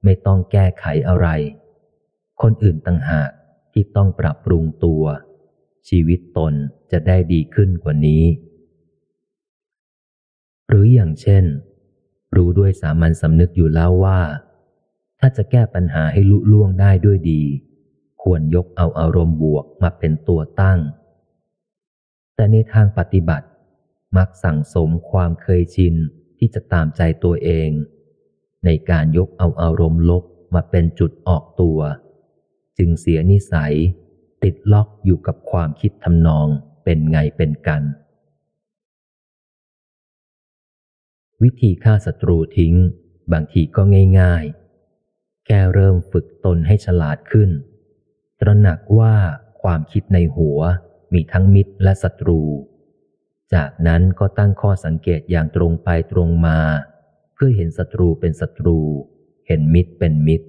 [0.03, 1.27] ไม่ต้องแก้ไขอะไร
[2.41, 3.29] คนอื่นต่างหาก
[3.73, 5.03] ที่ต้องปรับปรุงตัว
[5.89, 6.53] ชีวิตตน
[6.91, 8.23] จะได้ดีขึ้นกว่านี้
[10.67, 11.43] หรืออย่างเช่น
[12.35, 14.19] รู้ด้วยสามัญสำนึกอยู่แล้วว่า
[15.19, 17.41] ถ้าจะแก้ปัญหาให้ลุล่วงได้ด้วยดี
[18.23, 20.79] ควรยกเอาอารมณ์บวกมาเป็นตัวตั้ง
[22.35, 23.47] แต่ในทางปฏิบัติ
[24.17, 25.95] มักสั่งสมความเคยชิน
[26.37, 27.69] ที่จะตามใจตัวเอง
[28.65, 31.79] ในการยกเอาอารมณ์ลบมาเป็นจุดออกตัว
[32.77, 33.73] จึงเสียนิสัย
[34.43, 36.47] ติดล็อกอยู่กับความคิดทำนอง
[36.83, 37.83] เป็นไงเป็นกัน
[41.43, 42.75] วิธีฆ่าศัตรูทิ้ง
[43.31, 43.81] บางทีก็
[44.19, 44.58] ง่ายๆ
[45.51, 47.49] แค่เริ่มฝึกตนให้ฉลาดขึ้น
[48.39, 49.15] ตระหนักว่า
[49.61, 50.59] ความคิดในหัว
[51.13, 52.41] มีทั้งมิตรและศัตรู
[53.53, 56.59] จากนั้นก็ตั้งข้อสังเกตอย่างตรงไปตรงมา
[57.33, 58.79] เพื่อเห็นศัตรูเป็นศัตรู
[59.47, 60.47] เห็นมิตรเป็นมิตร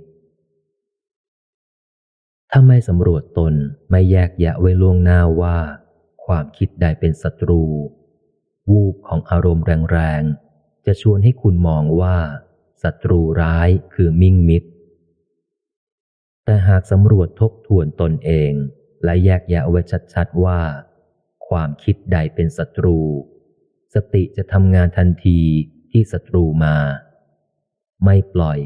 [2.50, 3.54] ถ้าไม่สำรวจตน
[3.90, 5.58] ไม่แยกแยะไว้ล่วงหน้าว่า
[6.24, 7.62] ความคิดใดเป็นศัตรู
[8.70, 12.16] วูบของอารมณ์แรงๆ จะชวนให้คุณมองว่า
[12.82, 14.68] ศัตรูร้ายคือมิ่งมิตร
[16.44, 18.52] แต่หากสำรวจทบทวนตนเอง
[19.04, 19.80] และแยกแยะไว้
[20.14, 20.60] ชัดๆว่า
[21.48, 22.98] ความคิดใดเป็นศัตรู
[23.94, 25.40] สติจะทำงานทันที
[25.90, 26.76] ที่ศัตรูมา
[28.04, 28.58] ไม่ปล่อย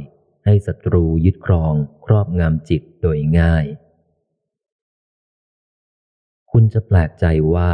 [0.44, 3.66] ให้ศัตรูยึดครองครอบงำจิตโดยง่าย
[6.50, 7.70] คุณจะแปลกใจว่า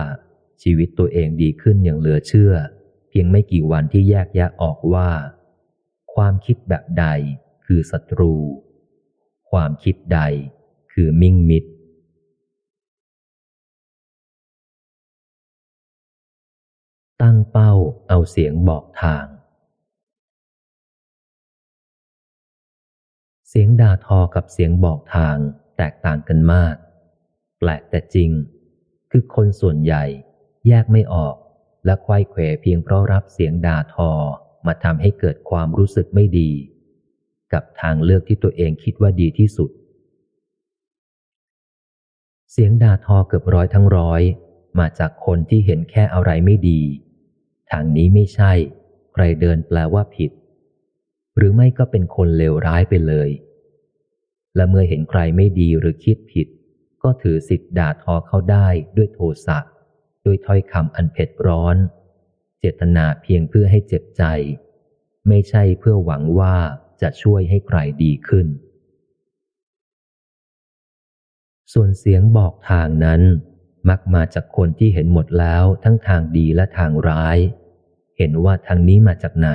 [0.63, 2.53] ชีวิตตัวเองดีขึ้นอย่างเหลือเชื่อ
[3.09, 5.11] เพียงไม่กี่วันที่แยกแยะออกว่า
[6.15, 7.07] ความคิดแบบใด
[7.67, 8.33] คือศัตรู
[9.51, 10.21] ความคิดใด
[10.93, 11.71] คือมิ่งมิตร
[17.23, 17.73] ตั้งเป้า
[18.09, 19.27] เอาเสียงบอกทาง
[23.49, 25.37] เสียงด่าทอกับเสียงบอกทาง
[25.77, 26.75] แตกต่างกันมาก
[27.59, 28.31] แปลกแต่จริง
[29.11, 30.05] คือคนส่วนใหญ่
[30.67, 31.37] แยกไม่ออก
[31.85, 34.11] และควายเขวเพียงเพราะรับเสียงด่าทอ
[34.67, 36.51] มาทำให้เกิดความรู้สึกไม่ดี
[37.53, 39.71] กับทางเลือกที่ตัวเองคิดว่าดีที่สุด
[42.51, 44.23] เสียงด่าทอเกือบร้อยทั้งร้อย
[44.79, 46.81] มาจากคนที่เห็นแค่อะไรไม่ดี
[47.71, 48.53] ทางนี้ไม่ใช่
[49.13, 50.31] ใครเดินแปลว่าผิด
[51.37, 53.31] หรือไม่ก็เป็นคนเลวร้ายไปเลย
[54.57, 56.47] และเมื่อเห็นใครไม่ดีหรือคิดผิด
[57.03, 59.59] ก็ถือสิทธิ์ด่าทอเขาได้ด้วยโทสะ
[60.25, 61.77] ด้วยถ้อยคำอันเผ็ดร้อน
[62.59, 64.25] เจตนาเพียงเพื่อให้เจ็บใจ
[65.29, 66.57] ไม่ใช่เพื่อหวังว่า
[67.03, 68.47] จะช่วยให้ใครดีขึ้น
[71.73, 73.23] ส่วนเสียงบอกทางนั้น
[73.89, 77.39] มักมาจากคนที่เห็นหมดแล้วทั้งทางดีและทางร้าย
[78.19, 79.51] เห็นว่าทางนี้มาจากไหน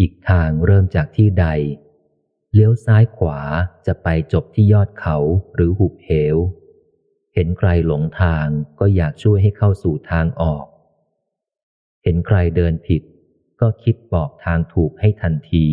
[0.00, 1.46] อีกทางเริ่มจากที่ใด
[2.52, 3.40] เลี้ยวซ้ายขวา
[3.86, 5.16] จะไปจบที่ยอดเขา
[5.54, 6.36] หรือหุบเหว
[7.34, 8.46] เห็นใครหลงทาง
[8.80, 10.66] ก็อยากช่วยให้เข้าสู่ทางออก
[12.02, 13.02] เห็นใครเดินผิด
[13.60, 15.66] ก็คิดบอกทางถูกให้ทันที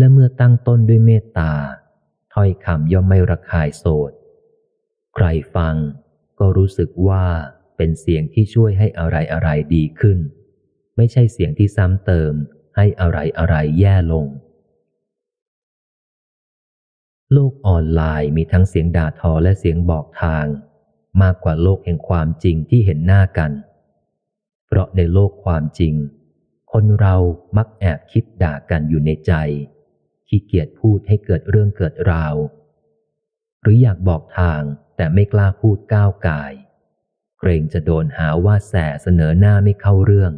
[0.00, 1.52] และเมื่อตั้งต้นด้วยเมตตา
[2.34, 4.12] ถ้อยคำย่อมไม่ระคายโสด
[5.14, 5.74] ใครฟัง
[6.38, 7.24] ก็รู้สึกว่า
[7.76, 10.18] เป็นเสียงที่ช่วยให้อะไรอะไรดีขึ้น
[10.96, 12.32] ไม่ใช่เสียงที่ซ้ำเติม
[12.76, 14.26] ให้อะไรอะไรแย่ลง
[17.32, 20.46] โลกออนไลน์มีทั้งเสียงด่าทอและเสียงบอกทาง
[21.22, 23.52] มากกว่าโลกแห่งความจริงที่เห็นหน้ากัน
[24.66, 25.94] เพราะในโลกความจริง
[26.72, 27.16] คนเรา
[27.56, 29.32] มักแอบคิดด่ากันอยู่ในใจ
[30.32, 32.34] ขี้เกียจพูดให้เกิดเรื่องเกิดราว
[33.62, 34.62] หรืออยากบอกทาง
[34.96, 36.52] แต่ไม่กล้าพูดก้าวกาย
[37.40, 40.32] เกรงจะโดนหาว่าแสเสนอหน้าไม่เข้าเรื่อง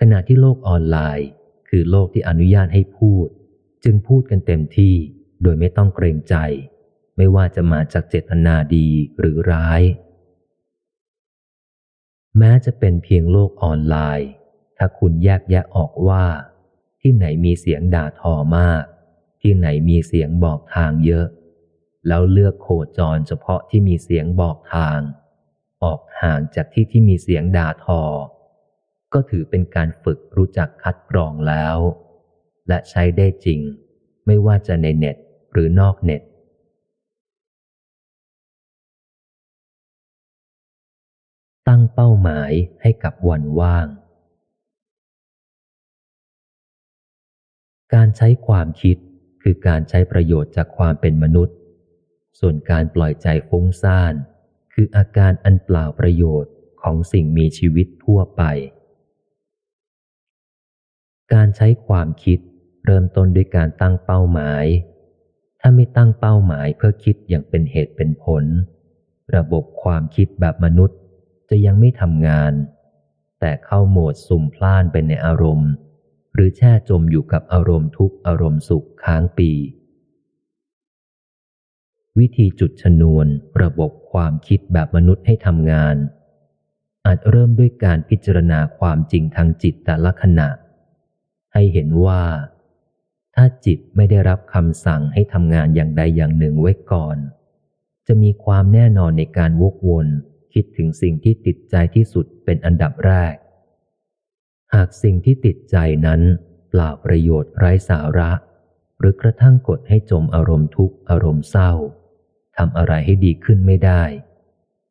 [0.00, 1.28] ขณะที่โลกออนไลน์
[1.68, 3.28] คือโลกที่อนุญาตให้พูด
[3.84, 4.94] จึงพูดกันเต็มที่
[5.42, 6.34] โดยไม่ต้องเกรงใจ
[7.16, 9.82] ไม่ว่าจะมาจากเจตนาดีหรือร้าย
[12.38, 14.30] แม้จะเป็นเพียงโลกออนไลน์
[14.76, 16.24] ถ้าคุณแยกแยะออกว่า
[17.08, 18.84] ที่ไหนมีเสียงด่าทอมาก
[19.42, 21.26] ที่ไหนมีเสียงบอกทางเยอะ
[22.06, 24.98] แล้วเลือกโคจรเฉพาะที่มีเสียงบอกทาง
[25.82, 28.02] ออกห่างจากที่ที่มีเสียงด่าทอ
[29.12, 31.78] ก็ถือเป็นการฝึกรู้จักคัดกรองแล้ว
[32.68, 33.60] และใช้ได้จริง
[34.26, 35.16] ไม่ว่าจะในเน็ต
[35.52, 36.22] หรือนอกเน็ต
[41.68, 43.88] ตั้งเป้าหมายให้กับวันว่าง
[47.94, 48.96] การใช้ความคิด
[49.42, 51.56] คือการใช้ประโยชน์จากความเป็นมนุษย์
[52.40, 54.14] ส่วนการปล่อยใจฟุ้งซ่าน
[54.72, 58.42] คืออาการอันเปล่าประโยชน์ของสิ่งมีชีวิตทั่วไป
[61.32, 62.38] การใช้ความคิด
[62.84, 64.64] เริ่มต้นด้วยการตั้งเป้าหมาย
[65.60, 68.44] ถ้าไม่ตั้งเป้าหมายเพื่อคิดอย่างเป็นเหตุเป็นผล
[69.36, 70.98] ระบบความคิดแบบมนุษย์
[71.50, 72.52] จะยังไม่ทำงาน
[73.40, 75.70] แต่เข้าโหมดสุ่มพล่านไปในอารมณ์
[76.36, 79.50] หรือแช่จมอยู่กับอารมณ์ทุกอารมณ์สุขค้างปี
[82.18, 83.26] วิธีจุดชนวน
[83.62, 85.96] ระบบความคิดแบบมนุษย์ให้ทำงาน
[87.06, 90.48] อาจเริ่มด้วยการพิจารณาความจริงทางจิตแต่ละขณะ
[91.52, 92.22] ให้เห็นว่า
[93.34, 97.16] ถ้าจิตไม่ได้รับคำสั่งให้ทำงานอย่างใดอย่างหนึ่งไว้ก่อน
[98.06, 100.06] จะมีความแน่นอนในการวกวน
[100.52, 103.34] คิดถึงสิ่งที่ติดใจที่สุดเป็นอันดับแรก
[104.74, 105.76] หากสิ่งที่ติดใจ
[106.06, 106.20] นั้น
[106.70, 108.30] เปล่าประโยชน์ไร้สาระ
[108.98, 111.72] หรือกระทั่งกดให้จมอารมณ์ทุกข์อารมณ์เศร้า
[112.56, 114.02] ทำอะไรให้ดีขึ้นไม่ได้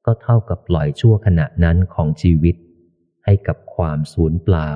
[0.05, 2.55] ก็เท่ากับปล่อยชั่วขณะนั้นของชีวิต
[3.25, 4.69] ให้กับความสูญเปล่า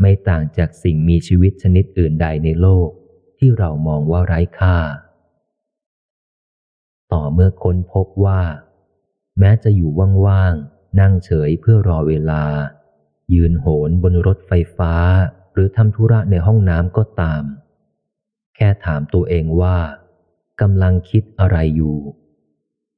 [0.00, 2.88] ไม่ต่างจากสิ่งมีชีวิตชนิดอื่นใดในโลก
[3.38, 4.78] ที่เรามองว่าไร้ค่า
[7.12, 8.42] ต่อเมื่อค้นพบว่า
[9.38, 9.90] แม้จะอยู่
[10.26, 12.44] ว่างๆนั่งเฉยเพื่อรอเวลา
[13.34, 14.94] ยืนโหนบนรถไฟฟ้า
[15.52, 17.42] หรือทำธุระในห้องน้ำก็ตาม
[18.56, 19.78] แค่ถามตัวเองว่า
[20.60, 21.98] กำลังคิดอะไรอยู่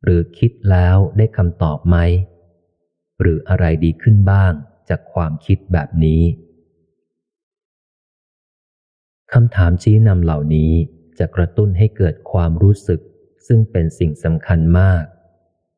[0.04, 1.96] หรือคิดแล้วได้คำตอบไหม
[3.20, 4.52] หรืออะไรดีขึ้นบ้าง
[4.88, 6.22] จากความคิดแบบนี้
[9.32, 10.72] คำถามชี้นำเหล่านี้
[11.18, 13.00] จะกระตุ้นให้เกิดความรู้สึก
[13.46, 15.04] ซึ่งเป็นสิ่งสำคัญมาก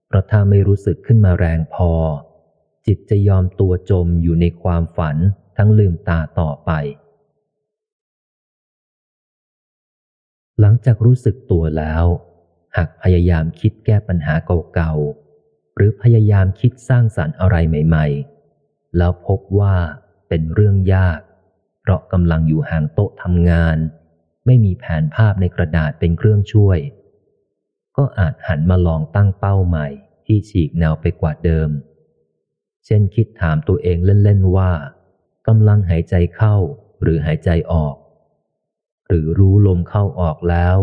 [0.07, 1.93] เพราะถ้าไม่รู้สึกขึ้นมาแรงพอ
[2.87, 5.17] จิตจะยอมตัวจมอยู่ในความฝัน
[5.57, 6.71] ทั้งลืมตาต่อไป
[10.61, 12.05] หลังจากรู้สึกตัวแล้ว
[12.77, 14.35] หากพยายามคิดแก้ปัญหา
[14.75, 18.07] เก่าๆ หรือพยายามคิดสร้างสรรค์อะไรใหม่
[18.53, 19.77] ๆ แล้วพบว่า
[20.29, 21.21] เป็นเรื่องยาก
[21.81, 23.77] เพราะกำลังอยู่ห่างโต๊ะทำงาน
[24.47, 26.79] ไม่มีแผนภาพในกระดาษเป็นเครื่องช่วย
[27.97, 29.87] ก็อาจหันมาลองตั้งเป้าใหม่
[30.27, 31.71] ที่ฉีกแนวไปกว่าเดิม
[32.91, 34.71] ช่นคิดถามตัวเองเล่น ๆ ว่า
[35.47, 36.57] กำลังหายใจเข้า
[37.03, 37.95] หรือหายใจออก
[39.09, 40.77] หรือรู้ลมเข้าออกแล้ว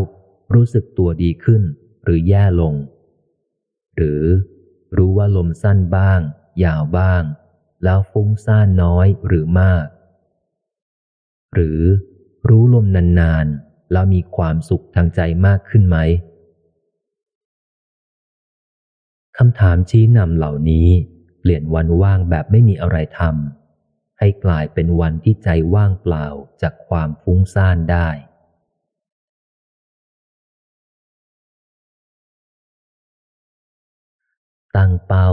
[0.53, 1.61] รู้สึกตัวดีขึ้น
[2.03, 2.73] หรือแย่ลง
[3.95, 4.23] หรือ
[4.97, 6.19] รู้ว่าลมสั้นบ้าง
[6.63, 7.23] ยาวบ้าง
[7.83, 9.85] แล้วฟุ้งซ่านน้อยหรือมาก
[11.53, 11.81] หรือ
[12.49, 12.85] รู้ลม
[13.19, 15.97] นานๆ แล้วมีความสุขทางใจมากขึ้นไหม
[19.37, 20.89] คำถามชี้นำเหล่านี้
[21.49, 26.27] ปลี่ยนวันว่างแบบไม่มีอะไรทำให้กลายเป็นวันที่ใจว่างเปล่า
[26.61, 28.09] จากความฟุ้งซ่านได้
[34.75, 35.29] ตั้งเป้า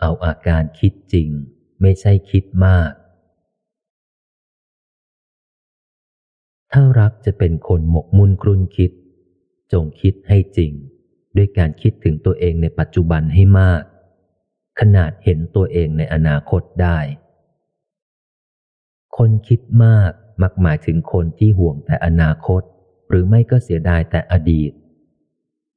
[0.00, 1.28] เอาอาการคิดจริง
[1.80, 2.92] ไม่ใช่คิดมาก
[6.72, 8.92] ถ้ารักจะเป็นคนหมกมุ่นครุ่นคิด
[9.72, 10.72] จงคิดให้จริง
[11.36, 13.82] ด้วยการคิดถึงตัวเองในปัจจุบันให้มาก
[14.80, 16.98] ขนาดเห็นตัวเองในอนาคตได้
[19.16, 20.10] คนคิดมาก
[20.42, 22.62] มักหมายถึงคนที่ห่วงแต่อนาคต
[23.08, 24.72] หรือไม่ก็เสียดายแต่อดีต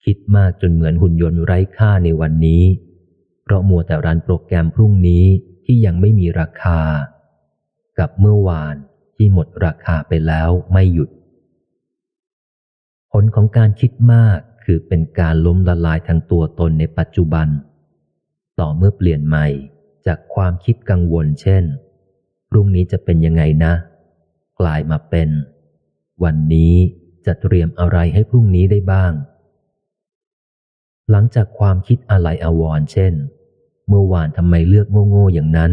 [0.06, 2.64] คิดมากจนเหมือนหุ่นยนต์ไร้ค่าในวันนี้
[3.44, 5.26] เพราะมัวแต่รันโปรแกรมพรุ่งนี้
[5.66, 6.80] ที่ยังไม่มีราคา
[8.00, 8.76] กับเมื่อวาน
[9.16, 11.10] ที่หมดราคาไปแล้วไม่หยุด
[13.12, 17.48] ผลของการคิดมากคือเป็นการล้มละลายทางตัวตนในปัจจุบัน
[18.62, 19.48] ต่อเมื่อเปลี่ยนใหม่
[20.08, 21.64] จากความคิดกังวลเช่น
[22.50, 23.74] พรุ่งนี้จะเป็นยังไงนะ
[24.60, 25.30] กลายมาเป็น
[26.24, 26.76] วันนี้
[27.26, 29.14] จะเตรียมอะไรให้พรุ่งนี้ได้บ้าง
[31.10, 33.14] หลังจากความคิดอะไรอาวรเช่น
[33.88, 35.72] เมื่อวานทำไมเลือกโง่ๆอย่างนั้น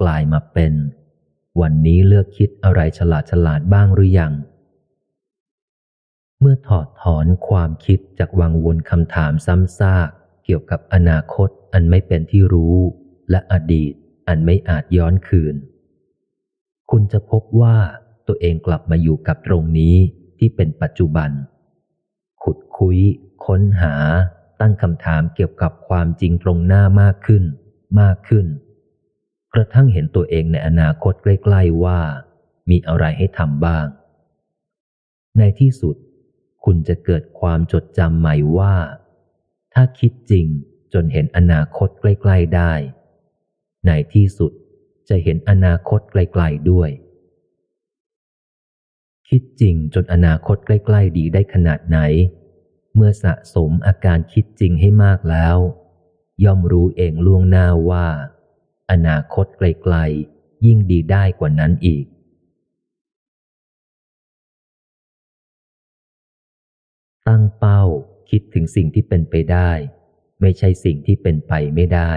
[0.00, 0.72] กลายมาเป็น
[1.60, 4.32] วันนี้เลือกคิดอะไรฉลาดฉลาดบ้างหรือยัง
[6.40, 10.08] เมื่อถอดถอนความคิดจากวังวนคำถามซ้ำซาก
[10.44, 12.76] เกี่ยวกับอนาคต อันไม่เป็นที่รู้
[13.30, 13.92] และอดีต
[14.28, 15.54] อันไม่อาจย้อนคืน
[16.90, 17.76] คุณจะพบว่า
[18.28, 19.96] ตัวเองกลับมาอยู่กับตรงนี้
[20.38, 21.30] ที่เป็นปัจจุบัน
[22.42, 22.98] ขุดคุย
[23.46, 23.94] ค้นหา
[24.60, 27.44] ตั้งคำถามเกี่ยวกับความจริงตรงหน้ามากขึ้น
[28.00, 28.46] มากขึ้น
[29.54, 32.00] กระทั่งเห็นตัวเองในอนาคตใกล้ๆว่า
[32.70, 33.86] มีอะไรให้ทำบ้าง
[35.38, 35.96] ในที่สุด
[36.64, 38.74] คุณจะเกิดความจดจำใหม่ว่า
[39.74, 40.46] ถ้าคิดจริง
[40.94, 42.72] จนเห็นอนาคตใกล้ ๆได้
[43.86, 44.52] ในที่สุด
[45.08, 46.90] จะเห็นอนาคตไกลๆด้วย
[49.28, 51.98] คิดจริงจนอนาคตใกล้ๆดีได้ขนาดไหน
[52.94, 55.56] เมื่อสะสมอาการคิดจริงให้มากแล้ว
[56.44, 58.06] ย่อมรู้เองล่วงหน้าว่า
[58.90, 62.04] อนาคตไกลๆยิ่งดีได้กว่านั้นอีก
[67.28, 67.82] ตั้งเป้า
[68.30, 69.70] คิดถึงสิ่งที่เป็นไปได้
[70.40, 72.12] ไม่ใช่สิ่งที่เป็นไปไม่ได้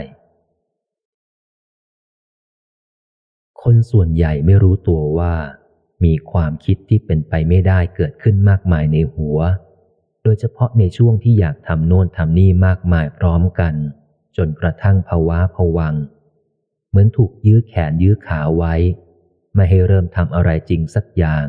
[3.61, 5.33] คนส่วนใหญ่ไม่รู้ตัวว่า
[6.03, 9.39] มีความคิดที่เป็นไปไม่ได้เกิดขึ้นมากมายในหัว
[10.23, 13.73] โดยเฉพาะในช่วงที่อยากทำโน่นทำนี่มากมายพร้อมกัน
[14.37, 15.95] จนกระทั่งภาวะผวัง
[16.89, 18.73] เหมือนถูกยื้อแขนยื้อขาไว้
[19.55, 21.47] ไม่ให้เริ่มทำอะไรจริงสักอย่าง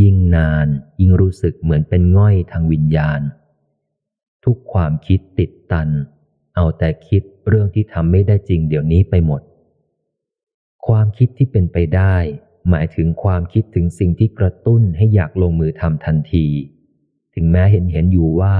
[0.00, 0.68] ยิ่งนาน
[1.00, 3.20] ยิ่งรู้สึกเหมือนเป็นง่อยทางวิญญาณ
[4.46, 5.88] ทุกความคิดติดตัน
[6.54, 9.42] เอาแต่คิดเรื่องที่ทำไม่ได้จริงเดี๋ยวนี้ไปหมด
[10.86, 12.16] ความคิดที่เป็นไปได้
[12.68, 16.46] หมายถึงความคิดถึงสิ่งที่กระตุ้นให้อยากลงมือทำทันที
[17.34, 18.56] ถึงแม้เห็นเห็นอยู่ว่า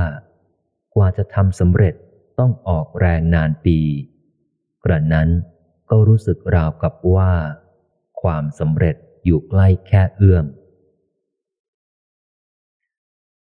[0.95, 1.95] กว่าจะทำสำเร็จ
[2.39, 3.79] ต้องออกแรงนานปี
[4.85, 5.29] กระนั้น
[5.91, 7.33] ก็รู้สึกราวกับว่า
[8.23, 10.47] ความสำเร็จอยู่ใกล้แค่เอื้อม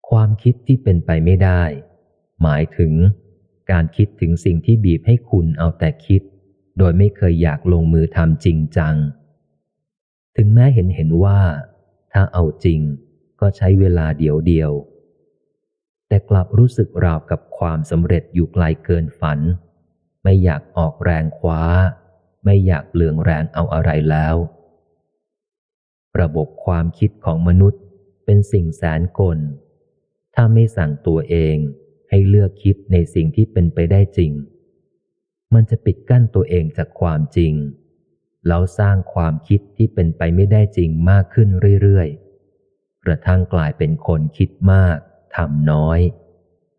[0.09, 1.63] ความคิดที่เป็นไปไม่ได้
[2.43, 2.93] หมายถึง
[3.71, 6.21] การคิดถึงสิ่งที่บีบให้คุณเอาแต่คิด
[6.77, 8.95] โดยไม่เคยอยากลงมือทำจริงจัง
[10.37, 11.41] ถึงแม้เห็นเห็นว่า
[12.13, 12.79] ถ้าเอาจริง
[13.39, 14.71] ก็ใช้เวลาเดียวเดียว
[16.07, 19.39] แต่กลับรู้สึกราวกับความสำเร็จอยู่ไกลเกินฝัน
[20.23, 21.61] ไม่อยากออกแรงคว้า
[22.45, 24.35] ไม่อยากเลืองแรงเอาอะไรแล้ว
[26.21, 27.81] ระบบความคิดของมนุษย์
[28.25, 29.39] เป็นสิ่งแสนกล
[30.35, 31.57] ถ้าไม่สั่งตัวเอง
[32.15, 34.31] ให้เลือกคิดในสิ่งที่เป็นไปได้จริง
[35.53, 37.53] มันจะปิดกั้นตัวเองจากความจริง
[38.47, 41.49] แล้วสร้างความคิดที่เป็นไปไม่ได้จริงมากขึ้น
[41.81, 44.97] เรื่อยๆ กระทั่งกลายเป็นคนคิดมาก
[45.35, 45.99] ทำน้อย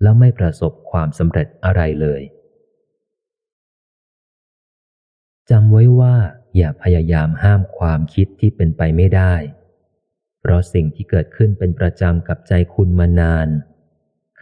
[0.03, 2.23] แล้วไม่ประสบความสำเร็จอะไรเลย
[5.51, 6.17] จำไว้ว่า
[6.57, 9.35] อย่าพยายามห้ามความคิดที่เป็นไปไม่ได้
[10.41, 13.49] เพราะสิ่งที่เกิดขึ้นเป็นประจำกับใจคุณมานาน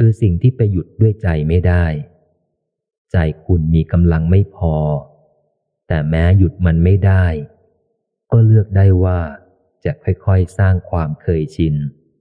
[0.04, 1.84] คือสิ่งที่ไปหยุดด้วยใจไม่ได้
[3.12, 4.74] ใจคุณมีกำลังไม่พอ
[5.88, 7.26] แต่แม้หยุดมันไม่ได้
[8.32, 9.20] ก็เลือกได้ว่า
[9.84, 11.74] จะค่อยๆสร้างความเคยชิน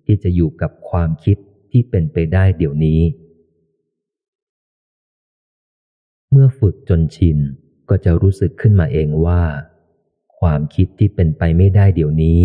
[0.06, 1.38] ที่จะอยู่กับความคิด
[1.72, 3.02] ที่เป็นไปได้เดี๋ยวนี้
[6.32, 7.38] เมื่อฝึกจนชิน
[7.90, 9.44] ก็จะรู้สึกขึ้นมาเองว่า
[10.40, 12.42] ความคิดที่เป็นไปไม่ได้เดี๋ยวนี้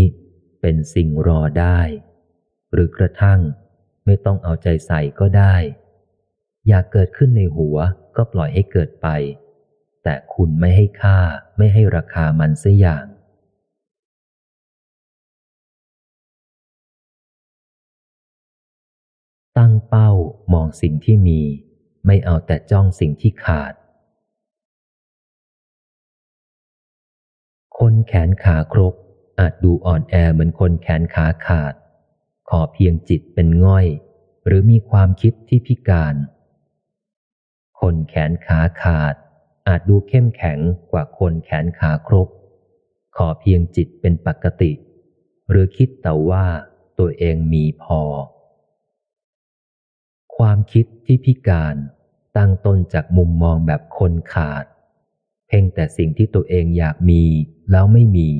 [0.60, 1.80] เป็นสิ่งรอได้
[2.72, 3.40] หรือกระทั่ง
[4.06, 5.56] ไม่ต้องเอาใจใส่ก็ได้
[6.68, 7.76] อยากเกิดขึ้นในหัว
[8.16, 9.08] ก็ปล่อยให้เกิดไป
[10.02, 11.18] แต่คุณไม่ให้ค่า
[11.56, 13.06] ไม่ให้ราคามันเสียอย่าง
[19.58, 20.10] ตั้งเป้า
[20.52, 21.40] มองสิ่งที่มี
[22.06, 23.74] ไม่เอาแต่จ้องสิ่งที่ขาด
[27.78, 28.94] คนแขนขาครบ
[29.38, 31.74] อาจดูอ่อนแอเหมือนคนแขนขาขาด
[32.50, 33.86] ขอเพียงจิตเป็นง่อย
[34.46, 36.14] หรือมีความคิดที่พิการ
[37.80, 39.14] คนแขนขาขาด
[39.68, 40.58] อาจดูเข้มแข็ง
[40.92, 42.28] กว่าคนแขนขาครบ
[43.16, 44.72] ขอเพียงจิตเป็นปกติ
[45.50, 46.46] หรือคิดแต่ว่า
[46.98, 48.02] ตัวเองมีพอ
[50.36, 51.76] ความคิดที่พิการ
[52.36, 54.64] ตั้งต้นจากมุมมองแบบคนขาด
[55.48, 57.24] เพ่งแต่สิ่งที่ตัวเองอยากมี
[57.70, 58.30] แล้วไม่มี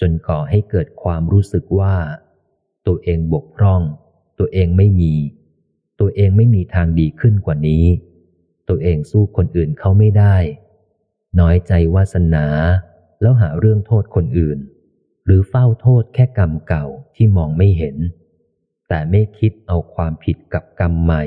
[0.00, 1.96] จนก่อให้เกิดความรู้สึกว่า
[2.86, 3.82] ตัวเองบกพร่อง
[4.38, 5.14] ตัวเองไม่มี
[6.00, 7.84] ตัวเองไม่มีทางดีขึ้นกว่านี้
[8.68, 10.36] ตัวเองสู้คนอื่นเขาไม่ได้
[11.40, 12.46] น้อยใจวาสนา
[13.20, 14.58] แล้วหาเรื่องโทษคนอื่น
[15.24, 17.96] หรือเฝ้าโทษแค่กรรมเก่าที่มองไม่เห็น
[18.88, 21.24] แต่ไม่คิดเอาความผิดกับกรรมใหม่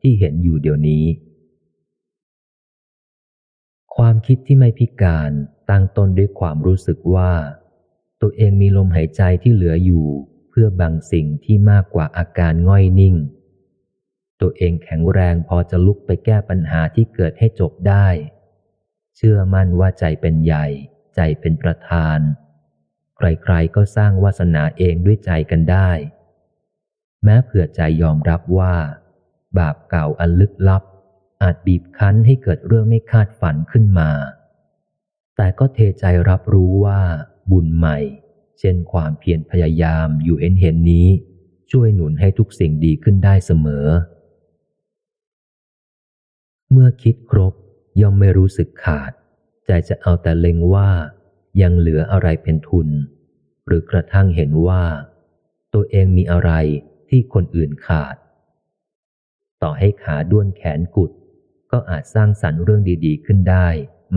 [0.00, 1.04] ที่เห็นอยู่เดี๋ยวนี้
[3.96, 5.30] ความคิดที่ไม่พิการ
[5.70, 7.32] ตั้งต้นด้วยความรู้สึกว่า
[8.22, 10.06] ตัวเองมีลมหายใจที่เหลืออยู่
[10.50, 13.16] เพื่อบางสิ่งที่มากกว่าอาการง่อยนิ่ง
[14.40, 18.08] ตัวเองแข็งแรงพอจะลุกไปแก้ปัญหาที่เกิดให้จบได้
[19.16, 20.66] เชื่อมั่นว่าใจเป็นใหญ่
[21.14, 22.18] ใจเป็นประธาน
[23.16, 25.90] ใครๆก็สร้างวาสนาเองด้วยใจกันได้
[27.24, 28.74] แม้เผื่อใจยอมรับว่า
[29.58, 30.82] บาปเก่าอันลึกลับ
[31.42, 34.10] อาจบีบคั้นให้เกิดเรื่องไม่คาดฝันขึ้นมา
[35.36, 37.00] แต่ก็เทใจรับรู้ว่า
[37.50, 37.98] บุญใหม่
[38.60, 41.08] เช่นความเพียรพยายามอยู่เห็นเห็นนี้
[41.72, 43.86] ช่วยหนุนให้ทุกสิ่งดีขึ้นได้เสมอ
[46.72, 47.54] เมื่อคิดครบ
[48.00, 49.12] ย่อมไม่รู้สึกขาด
[49.66, 50.90] ใจจะเอาแต่เล็งว่า
[51.60, 52.88] ยังเหลืออะไรเป็นทุน
[53.66, 54.84] หรือกระทั่งเห็นว่า
[55.74, 56.50] ตัวเองมีอะไร
[57.08, 58.16] ที่คนอื่นขาด
[59.62, 61.10] ต่อให้ขาด้วนแขนกุด
[61.72, 63.68] ก็อาจสร้างสรรค์เรื่องดีๆ ขึ้นได้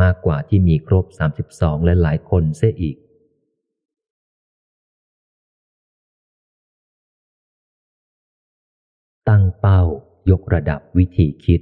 [0.02, 1.06] มากกว่าที่มีครบ
[1.46, 2.96] 32 และหลายคนเสียอีก
[9.30, 9.82] ตั้งเป้า
[10.32, 11.62] ยกระดับวิธีคิด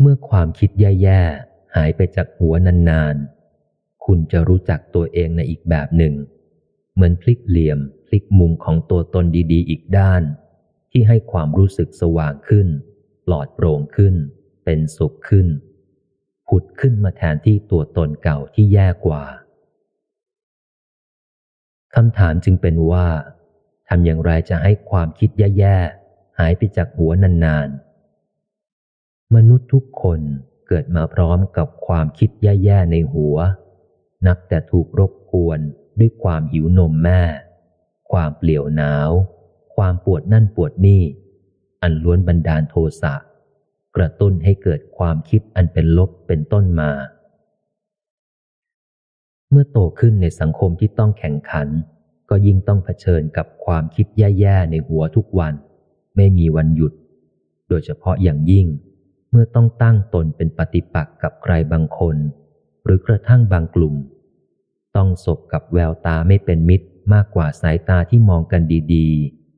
[0.00, 6.14] เมื่อความคิดแย่ๆ หายไปจากหัวนานๆ คุณจะรู้จักตัวเองในอีกแบบหนึ่ง
[6.94, 10.22] เหมือนพลิกเหลี่ยมพลิกมุมของตัวตนดีๆ อีกด้าน
[10.90, 12.68] ที่ให้ความรู้สึกสว่างขึ้น
[13.26, 14.14] ปลอดโปร่งขึ้น
[14.64, 15.48] เป็นสุขขึ้น
[16.48, 19.24] ผุดขึ้นมาแทนที่ตัวตนเก่าที่แย่กว่า
[21.94, 23.06] คำถามจึงเป็นว่า
[23.88, 30.20] ทำอย่างไรจะให้ความคิดแย่ๆ หายไปจากหัวนานๆ มนุษย์ทุกคน
[30.66, 33.36] เกิดมาพร้อมกับความคิดแย่ๆ ในหัว
[34.26, 35.60] นับแต่ถูกรบกวน
[35.98, 37.22] ด้วยความหิวนมแม่
[38.12, 39.10] ความเปลี่ยวหนาว
[39.76, 41.02] ความปวดนั่นปวดนี่
[41.82, 43.14] อันล้วนบันดาลโทสะ
[43.96, 46.90] กระตุ้นให้เกิดความคิดอันเป็นลบเป็นต้นมา
[49.50, 51.68] เมื่อโตขึ้นในสังคมที่ต้องแข่งขัน
[52.30, 55.54] ก็ยิ่งต้องเผชิญกับความคิดแย่ๆในหัวทุกวัน
[56.16, 56.92] ไม่มีวันหยุด
[57.68, 58.66] โดยเฉพาะอย่างยิ่ง
[59.30, 62.16] เมื่อต้องตั้งตนเป็นปฏิปักษ์กับใครบางคน
[62.84, 63.94] หรือกระทั่งบางกลุ่ม
[64.96, 68.62] ต้องสบกับแววตาไม่เป็นมิตรมากกว่าสายตาที่มองกัน
[68.94, 69.08] ดี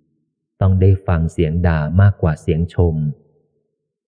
[0.06, 2.94] ๆ ต้องได้ฟังเสียงด่ามากกว่าเสียงชม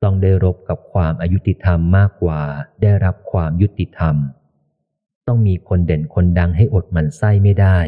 [0.04, 2.42] ต้องได้รบกับความอายุติธรรมมากกว่า
[2.82, 4.16] ได้รับความยุติธรรม
[5.28, 7.80] ต้องมีคนเด่นคนดังให้อดหมันไส้ไม่ได้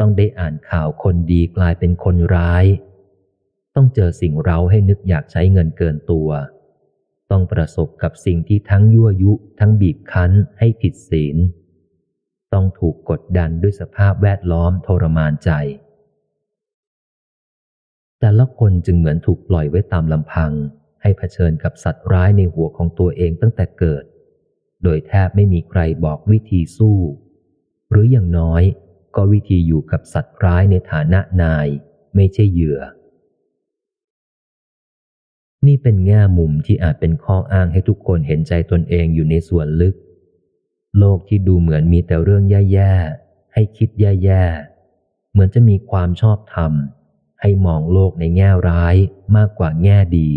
[0.00, 2.64] ต้องได้อ่านข่าวคนดีกลายเป็นคนร้าย
[3.74, 6.28] ต้องเจอสิ่งเร้าให้นึกอยากใช้เงินเกินตัว
[7.30, 11.36] ต้องประสบกับสิ่งที่ทั้งยั่วยุ ทั้งบีบคั้นให้ผิดศีล
[12.52, 15.50] ต้องถูกกดดันด้วยสภาพแวดล้อมทรมานใจ
[18.20, 20.52] แต่ละคนจึงเหมือนถูกปล่อยไว้ตามลำพัง
[21.02, 24.04] ให้เผชิญกับสัตว์ร้ายในหัวของตัวเองตั้งแต่เกิด
[24.82, 26.98] โดยแทบไม่มีใครบอกวิธีสู้
[27.90, 28.62] หรืออย่างน้อย
[29.16, 31.68] ก็วิธีอยู่กับสัตว์ร้ายในฐานะนาย
[32.14, 32.80] ไม่ใช่เหยื่อ
[35.66, 39.94] นี่เป็นแง่มุมที่อาจเป็นข้ออ้างให้ทุกคนเห็นใจตนเองอยู่ในส่วนลึก
[40.98, 46.72] โลกที่ดูเหมือนมีแต่เรื่องแย่ๆ ให้คิดแย่ๆ เหมือนจะมีความชอบธรรม
[47.40, 48.96] ให้มองโลกในแง่ร้าย
[49.36, 50.30] มากกว่าแง่ดี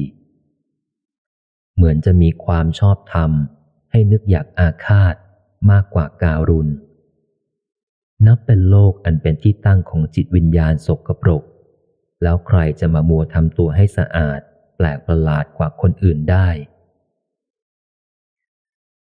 [1.75, 3.31] เหมือนจะมีความชอบธรรม
[3.91, 5.15] ให้นึกอยากอาฆาต
[5.71, 6.69] มากกว่าการุณ
[8.27, 11.43] นับเป็นโลกอันเป็นที่ตั้งของจิตวิญญาณสกปรก
[12.23, 14.39] แล้วใครจะมามัวทำตัวให้สะอาด
[14.75, 16.49] แปลกประหลาดกว่าคนอื่นได้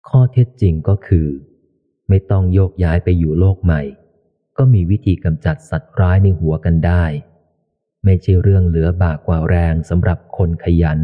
[0.08, 1.28] ข้อเท็จจริงก็คือ
[2.08, 3.82] ไม่ต้องโยกย้ายไปอยู่โลกใหม่
[4.56, 7.04] ก็มีวิธีกำจัดสัตว์ร้ายในหัวกันได้
[8.04, 11.00] ไม่ใช่เรื่องเหลือบากกว่าแรงสำหรับคนขยัน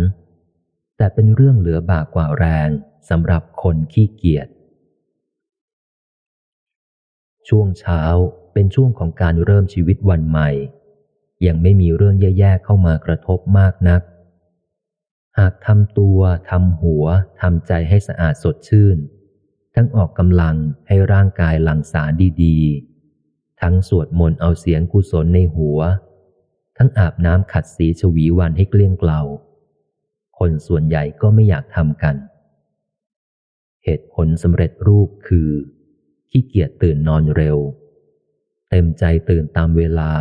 [0.96, 2.68] แต่เป็นเรื่องเหลือบากกว่าแรง
[3.10, 4.48] สำหรับคนขี้เกียจ
[7.48, 8.02] ช่วงเช้า
[8.52, 10.50] เป็นช่วงของการเริ่มชีวิตวันใหม่
[11.46, 14.02] ยังไม่มีเรื่องแย่ๆเข้ามากระทบมากนัก
[15.38, 16.18] หากทำตัว
[16.50, 17.04] ทำหัว
[17.40, 18.98] ทำใจให้สะอาดสดชื่น
[19.74, 20.56] ทั้งออกกำลัง
[20.88, 22.12] ให้ร่างกายหลั่งสาร
[22.42, 25.78] ดีๆ ทั้งสวดมนต์เอาเสียงกุศลในหัว
[26.78, 29.20] ทั้งอาบน้ำขัดสีชวีวันให้เกลี้ยงเกลา
[30.38, 32.16] คนส่วนใหญ่ก็ไม่อยากทำกัน
[33.84, 35.48] เหตุผลสำเร็จรูปคือ
[36.34, 37.58] ขี้เกียจตื่นนอนเร็ว
[38.70, 40.12] เต็มใจตื่นตามเวลา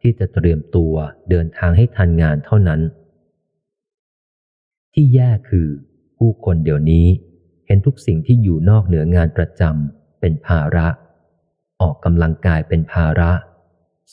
[0.00, 0.94] ที่จะเตรียมตัว
[1.30, 2.80] เดินทางให้ทันงานเท่านั้น
[4.94, 5.68] ที่แย่คือ
[6.18, 7.06] ผู้คนเดี๋ยวนี้
[7.66, 10.86] เห็นทุกสิ่งที่อยู่นอกเหนืองานประจำเป็นภาระ
[11.80, 13.30] ออกกำลังกายเป็นภาระ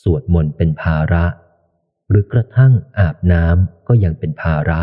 [0.02, 1.24] สวดมนต์เป็นภาระ
[2.08, 4.80] หรือกระทั่งอาบน้ำก็ยังเป็นภาระ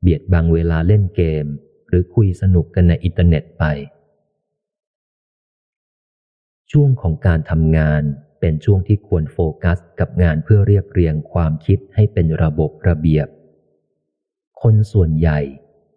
[0.00, 1.46] เบียดบังเวลาเล่นเกม
[1.88, 3.64] หรือคุยสนุกกันในอินเทอร์เน็ตไป
[6.72, 8.02] ช่วงของการทำงาน
[8.40, 13.28] เป็นช่วงที่ควรโฟกัสกับงานเพื่อเรียบเรียงความคิดให้เป็นระบบระเบียบ
[14.62, 15.40] คนส่วนใหญ่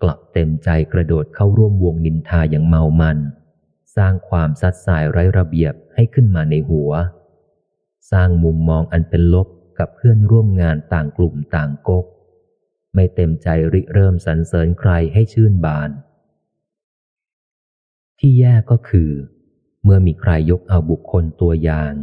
[0.01, 3.17] กลับเต็มใจกระโดดเข้าร่วมวงนินทาอย่างเมามัน
[3.97, 6.91] สร้างความซัดสายไร้ระเบียบให้ขึ้นมาในหัว
[8.11, 9.47] สร้างมุมมองอันเป็นลบ
[9.79, 12.05] กับเพื่อนร่วมงานต่างกลุ่มต่างกก
[12.93, 15.89] ไม่เต็มใจริเริ่มสรรเสริญใครให้ชื่นบาน
[18.19, 19.11] ที่แย่ก็คือ
[19.89, 21.93] เมื่อมีใครยกเอาบุคคลตัวอย่าง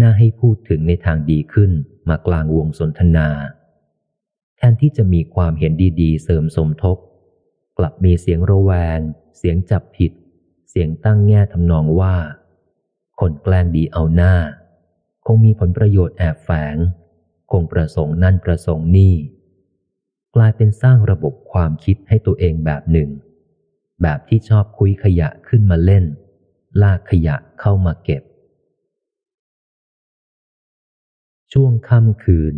[0.00, 1.70] น่าให้พูดถึงในทางดีขึ้น
[2.08, 3.28] มากลางวงสนทนา
[4.56, 6.96] แทนที่จะมีความเห็นดีๆ เสริมสมทบ
[7.78, 9.00] กลับมีเสียงระแวง
[9.38, 10.12] เสียงจับผิด
[10.70, 12.16] เสียงตั้งแง่ทำนองว่า
[13.20, 14.34] คนแกล้งดีเอาหน้า
[15.26, 16.76] คงมีผลประโยชน์แอบแฝง
[17.50, 19.14] คงประสงค์นั่นประสงค์นี่
[20.34, 23.10] กลายเป็นสร้างระบบความคิดให้ตัวเองแบบหนึ่ง
[24.02, 26.04] แบบที่ชอบคุยขยะขึ้นมาเล่น
[26.82, 28.22] ลากขยะเข้ามาเก็บ
[31.52, 32.54] ช่วงค่ำคืน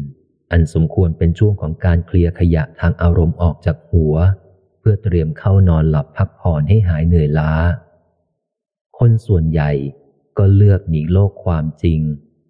[0.50, 4.14] อันสมควรเป็นช่วงของการเคลียร์ขยะทางอารมณ์ออกจากหัว
[4.78, 7.52] เพื่อเตรียมเข้านอนหลับพักผ่อนให้หายเหนื่อยล้า
[8.98, 9.70] คนส่วนใหญ่
[10.38, 12.00] ก็เลือกหนีโลกความจริง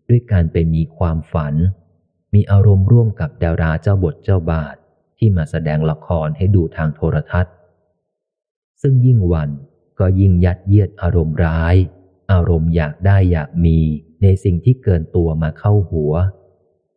[0.08, 1.54] ด้วยการไปมีความฝัน
[2.34, 4.76] มีอารมณ์ร่วมกับดาราเจ้าบทเจ้าบาท
[5.18, 7.54] ที่มาแสดงละครให้ดูทางโทรทัศน์
[8.82, 9.50] ซึ่งยิ่งวัน
[10.03, 11.76] ก็ยิ่งยัดเยียดอารมณ์ร้าย
[12.32, 13.78] อารมณ์อยากได้อยากมี
[14.22, 16.12] ในสิ่งที่เกินตัวมาเข้าหัว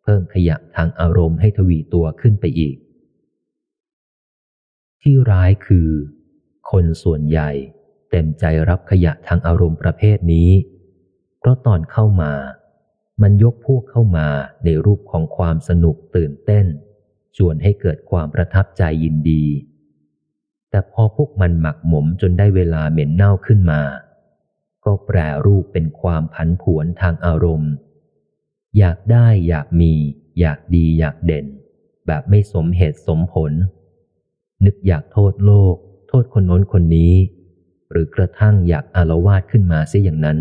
[0.04, 2.76] เพิ่มขยะทางอารมณ์ให้ทวีตัวขึ้นไปอีก
[5.02, 5.90] ที่ร้ายคือ
[6.72, 7.50] คนส่วนใหญ่
[8.10, 10.50] เต็มใจรับขยะทางอารมณ์ประเภทนี้
[11.40, 12.34] เพราะตอนเข้ามา
[13.22, 14.28] มันยกพวกเข้ามา
[14.66, 16.66] ในรูปของความสนุกตื่นเต้น
[17.38, 19.46] ชวนให้เกิดความประทับใจยินดี
[20.76, 23.82] แต่พอพวกมันหมักหมมจนได้เวลาเหม็นเน่าขึ้นมา
[24.86, 27.72] ก็แปรรูปเป็นความผันผวนทางอารมณ์
[28.78, 29.94] อยากได้อยากมี
[30.40, 31.46] อยากดีอยากเด่น
[32.08, 33.52] แบบไม่สมเหตุสมผล
[34.66, 35.76] นึกอยากโทษโลก
[36.10, 37.14] โทษคนโน้นคนนี้
[37.92, 40.38] หรือกระทั่งอยากอารวาสขึ้นมาเสียอย่างนั้น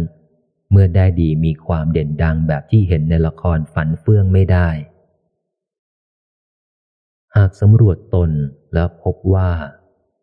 [0.70, 4.68] เมื่อได้ดีมีความเด่นดังแบบที่เห็นในละครฝันเฟื่องไม่ได้
[7.36, 8.30] หากสำรวจตน
[8.74, 9.50] แล้วพบว่า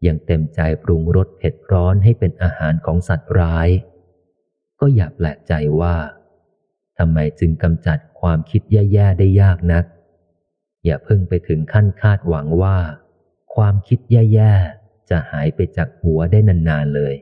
[0.08, 3.70] ยังเต็มใจปรุงรสเผ็ดร้อนให้เป็นอาหารของสัตว์ร้าย
[4.80, 5.96] ก็อย่าแปลกใจว่า
[6.98, 9.86] ทำไมจึงกำจัดความคิดแย่ๆได้ยากนัก
[10.86, 12.78] อย่าเพิ่งไปถึงขั้นคาดหวังว่า
[13.56, 16.40] ความคิดแย่ๆจะหายไปจากหัวได้
[16.70, 17.16] นานๆเลย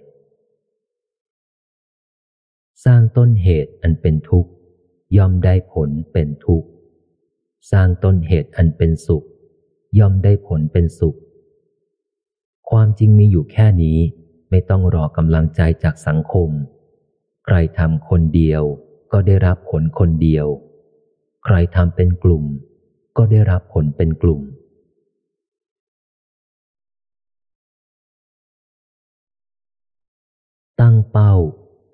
[2.86, 4.51] สร้างต้นเหตุอันเป็นทุกข์
[5.17, 6.69] ย่อมได้ผลเป็นทุกข์
[7.71, 9.25] สร้างต้นเหตุอันเป็นสุข
[9.99, 11.17] ย่อมได้ผลเป็นสุข
[12.72, 13.97] ความจริงมีอยู่แค่นี้
[14.49, 16.49] ไม่ต้องรอกำลังใจจากสังคม
[17.45, 18.63] ใครทำคนเดียว
[19.11, 20.47] ก็ได้รับผลคนเดียว
[21.45, 22.45] ใครทำเป็นกลุ่ม
[23.17, 24.41] ก็ได้รับผลเป็นกลุ่ม
[30.82, 31.34] ตั้งเป้า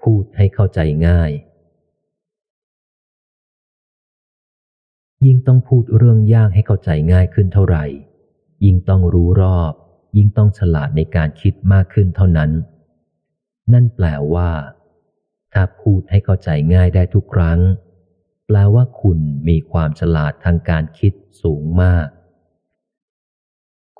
[0.03, 1.31] พูดให้เข้าใจง่าย
[5.25, 7.85] ยิ่งต้องพูดเรื่องยากให้เข้าใจง่ายขึ้นเท่าไหร่
[8.65, 9.73] ยิ่งต้องรู้รอบ
[10.15, 12.51] ยิ่งต้องฉลาดในการคิดมากขึ้นเท่านั้น
[13.73, 14.51] นั่นแปลว่า
[15.53, 17.59] ถ้าพูดให้เข้าใจง่ายได้ทุกครั้ง
[18.47, 21.13] แปลว่าคุณมีความฉลาดทางการคิด
[21.43, 22.07] สูงมาก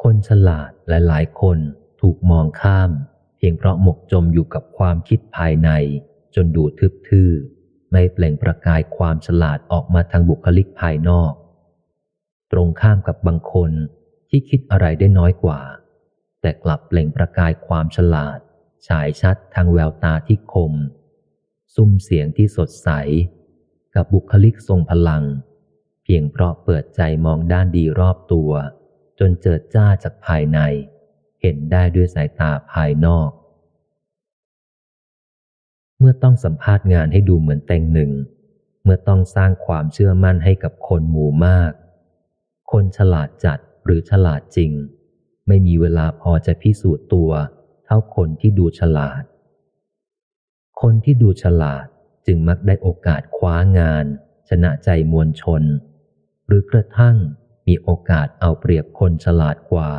[0.01, 1.57] คนฉลาดหลายๆ คน
[2.01, 2.91] ถูกมองข้าม
[3.37, 5.69] เพียงเพราะหมกจมอยู่กับความคิดภายใน
[6.35, 7.31] จนดูทึบทื่อ
[7.91, 11.33] ไม่เปล่งประกายความฉลาดออกมาทางบุคลิกภายนอก
[12.51, 13.71] ตรงข้ามกับบางคน
[14.29, 15.59] ที่คิดอะไรได้น้อยกว่า
[16.45, 18.39] แต่กลับเปล่งประกายความฉลาด
[18.87, 20.73] ฉายชัดทางแววตาที่คม
[21.75, 22.89] ซุ้มเสียงที่สดใส
[23.95, 25.23] กับบุคลิกทรงพลัง
[26.03, 28.51] เพียงเพราะเปิดใจมองด้านดีรอบตัว
[29.19, 30.59] จนเจิดจ้าจากภายใน
[31.41, 33.29] เห็นได้ด้วยสายตาภายนอก
[35.99, 38.11] เมื่อต้องสัมภาษณ์งานให้ดูเหมือนแต่งหนึ่ง
[38.83, 41.71] เมื่อต้องสร้างความเชื่อมั่นให้กับคนหมู่มาก
[42.71, 44.73] คนฉลาดจัดหรือฉลาดจริง
[45.47, 47.31] ไม่มีเวลาพอจะพิสูจน์ตัว
[47.85, 49.23] เท่าคนที่ดูฉลาด
[50.81, 51.85] คนที่ดูฉลาด
[52.25, 54.05] จึงมักได้โอกาสคว้างาน
[54.49, 55.63] ชนะใจมวลชน
[56.47, 57.17] หรือกระทั่ง
[57.67, 59.91] มีโอกาสเอาเปรียบคนฉลาดกว่า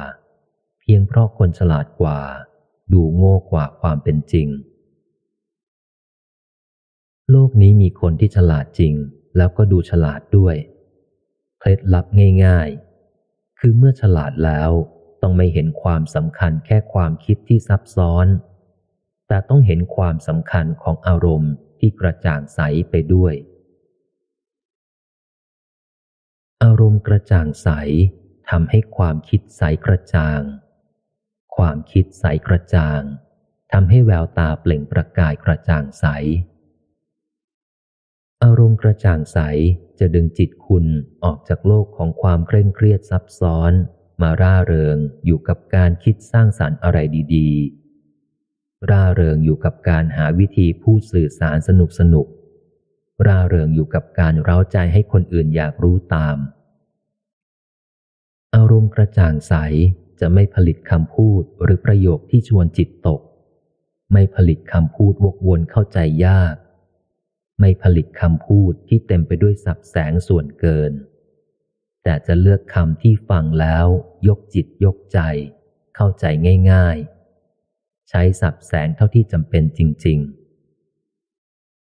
[0.80, 2.20] เพียงเพราะคนฉลาดกว่า
[2.92, 4.48] ดูโง่กว่าความเป็นจริง
[7.30, 8.94] โลกนี้มีคนที่ฉลาดจริง
[9.36, 10.56] แล้วก็ดูฉลาดด้วย
[11.58, 12.06] เคล็ดลับ
[12.44, 12.68] ง่าย
[13.14, 14.70] ๆ คือเมื่อฉลาดแล้ว
[15.22, 18.26] ต้องไม่เห็นความสำคัญแค่ความคิดที่ซับซ้อน
[19.28, 22.60] แต่ต้องเห็นความสำคัญของอารมณ์ที่กระจ่างใส
[22.90, 23.34] ไปด้วย
[26.64, 27.68] อารมณ์กระจ่างใส
[28.50, 30.40] ทำให้ความคิดใสกระจ่าง
[31.56, 33.02] ความคิดใสกระจ่าง
[33.72, 36.06] ทำให้แววตาเปล่งประกายกระจ่างใส
[38.44, 39.38] อารมณ์กระจ่างใส
[39.98, 40.86] จะดึงจิตคุณ
[41.24, 43.72] ออกจากโลกของความเคร่งเครียดซับซ้อน
[44.22, 44.96] มาร่าเริง
[45.26, 46.98] อยู่กับการคิดสร้างสารรค์อะไร
[47.34, 47.50] ดี
[48.18, 52.26] ๆ ร่าเริงอยู่กับการหาวิธีพูดสื่อสารสนุกสนุก
[53.26, 56.36] ร่าเริงอยู่กับการเร้าใจให้คนอื่นอยากรู้ตาม
[58.54, 59.54] อารมณ์กระจ่างใส
[60.20, 63.20] จะไม่ผลิตคำพูดหรือประโยคที่ชวนจิตตก
[64.12, 66.56] ไม่ผลิตคำพูดวกวนเข้าใจยาก
[67.60, 70.92] ไม่ผลิตคำพูดที่เต็มไปด้วยสับแสงส่วนเกิน
[72.08, 73.86] แต่จะเลือกคำที่ฟังแล้ว
[74.28, 75.18] ยกจิตยกใจ
[75.96, 76.24] เข้าใจ
[76.72, 76.96] ง่าย
[77.52, 80.18] ๆ ใช้สับแสงเท่าที่จำเป็นจริง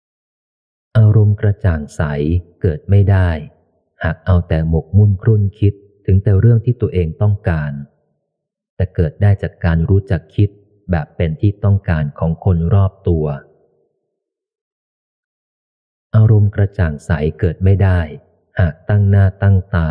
[0.00, 2.02] ๆ อารมณ์กระจ่างใส
[2.60, 3.30] เกิดไม่ได้
[4.02, 5.74] หากเอาแต่หมกมุ่นครุ่นคิด
[6.06, 7.72] ถึงแต่เรื่องที่ตัวเองต้องการ
[8.76, 10.48] แต่เกิดได้จากการรู้จักคิด
[10.90, 13.26] แบบเป็นที่ต้องการของคนรอบตัว
[16.16, 18.00] อารมณ์กระจ่างใสเกิดไม่ได้
[18.60, 19.90] หากตั้งหน้าตั้งตา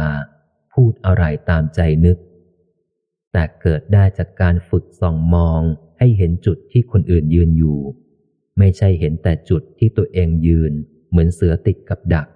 [0.74, 2.18] พูดอะไรตามใจนึก
[3.32, 5.62] แต่เกิดได้จากการฝึกส่องมอง
[6.00, 7.80] ให้เห็นจุดที่คนอื่นยืนอยู่
[8.58, 10.74] ไม่ใช่เห็นแต่จุดที่ตัวเองยืน
[11.10, 12.28] เหมือนเสือติดกับดัก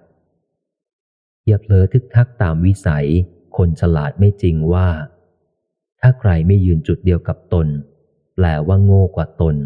[1.46, 3.08] อย่าเผลอทึกทักตามวิสัย
[3.56, 4.88] คนฉลาดไม่จริงว่า
[6.00, 7.66] ถ้าใครไม่ยืนจุดเดียวกับตน
[8.34, 9.56] แปลว่าโง่กว่าตน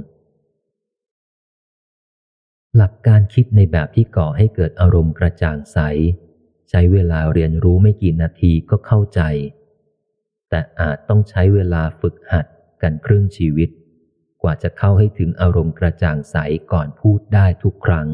[2.76, 5.78] หลักการคิดในแบบที่ก่อให้เกิดอารมณ์กระจ่างใส
[6.70, 9.20] ใช้เวลาเรียนรู้ไม่กี่นาทีก็เข้าใจ
[10.48, 12.46] แต่อาจต้องใช้เวลาฝึกหัด
[12.82, 13.70] กันครึ่งชีวิต
[14.42, 16.36] กว่าจะเข้าให้ถึงอารมณ์กระจ่างใส
[16.72, 18.08] ก่อนพูดได้ทุกครั้ง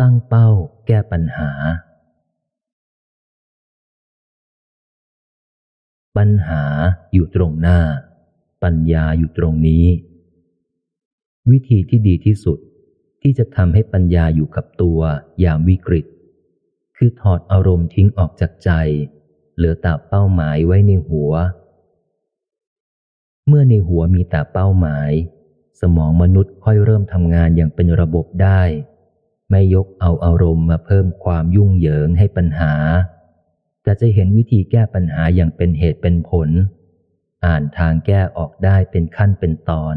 [0.00, 0.48] ตั้งเป้า
[0.86, 1.50] แก้ปัญหา
[6.16, 6.62] ปัญหา
[7.12, 7.80] อยู่ตรงหน้า
[8.62, 9.86] ปัญญาอยู่ตรงนี้
[11.50, 12.58] วิธีที่ดีที่สุด
[13.22, 15.00] ที่จะทำให้ปัญญาอยู่กับตัว
[15.40, 16.06] อย่างวิกฤต
[16.96, 18.70] คือถอดอารมณ์ทิ้งออกจากใจ
[19.56, 21.32] เหลือแต่เป้าหมายไว้ในหัว
[23.46, 25.10] เมื่อในหัวมีแต่เป้าหมาย
[25.80, 28.62] สมองมนุษย์ค่อยเริ่มทำงานอย่างเป็นระบบได้
[29.50, 32.72] ไม่ยกเอาอารมณ์มาเพิ่มความยุ่งเหยิงให้ปัญหา
[33.82, 36.48] แต่จะเห็นวิธีแก้ปัญหาอย่างเป็นเหตุเป็นผล
[37.44, 39.96] อ่านทางแก้ออกได้เป็นขั้นเป็นตอน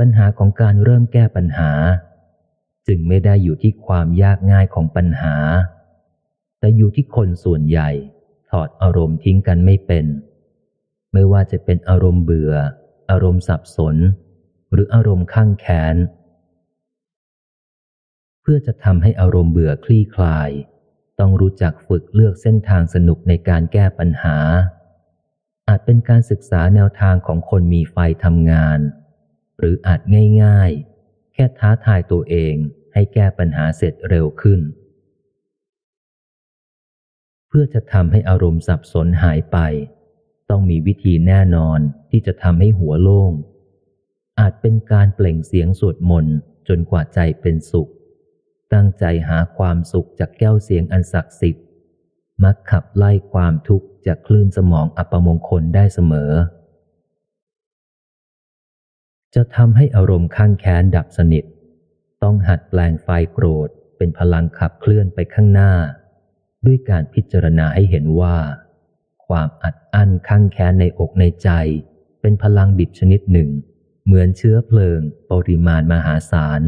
[0.00, 1.70] ปัญหาของการเริ่มแก้ปัญหา
[2.88, 5.34] จึงไม่ได้อยู่ที่ความยากง่ายของปัญหา
[6.58, 7.90] แต่อยู่ที่คนส่วนใหญ่
[8.50, 10.06] ถอดอารมณ์ทิ้งกันไม่เป็น
[11.12, 12.54] ไม่ว่าจะเป็นอารมณ์เบื่อ
[13.10, 13.96] อารมณ์สับสน
[14.72, 15.96] หรืออารมณ์ข้างแค้น
[18.42, 20.50] เพื่อจะทำให้อารมณ์เบื่อคลี่คลาย
[21.18, 24.36] ต้องรู้จักฝึกเลือกเส้นทางสนุกในการแก้ปัญหา
[25.68, 28.80] อาจเป็นการศึกษาแนวทางของคนมีไฟทำงาน
[29.60, 30.00] หรืออาจ
[30.42, 32.54] ง่ายๆ แค่ท้าทายตัวเอง
[32.92, 34.60] ให้แก้ปัญหาเสร็จเร็วขึ้น
[37.48, 39.58] เพื่อจะทำให้อารมณ์สับสนหายไป
[40.50, 41.78] ต้องมีวิธีแน่นอน
[42.10, 43.32] ที่จะทำให้หัวโล่ง
[44.40, 46.36] อาจเป็นการเปล่งเสียงสวดมนต์
[46.68, 47.90] จนกว่าใจเป็นสุข
[48.72, 51.64] ตั้งใจหาความสุขจากแก้วเสียงอันศักดิ์สิทธิ์
[52.44, 56.32] มักขับไล่ความทุกข์จากคลื่นสมองอัปมงคลได้เสมอ
[59.34, 61.44] จะทำให้อารมณ์ข้างแค้นดับสนิท
[62.22, 65.72] ต้องหัดแปลงไฟโกรธเป็นพลังขับเคลื่อนไปข้างหน้า
[66.66, 68.36] ด้วยการพิจารณาให้เห็นว่า
[69.26, 71.50] ความอัดอั้นข้างแค้นในอกในใจ
[72.20, 73.50] เป็นพลังดิบชนิดหนึ่ง
[74.04, 75.00] เหมือนเชื้อเพลิง
[75.30, 76.62] ปริมาณมหาศาล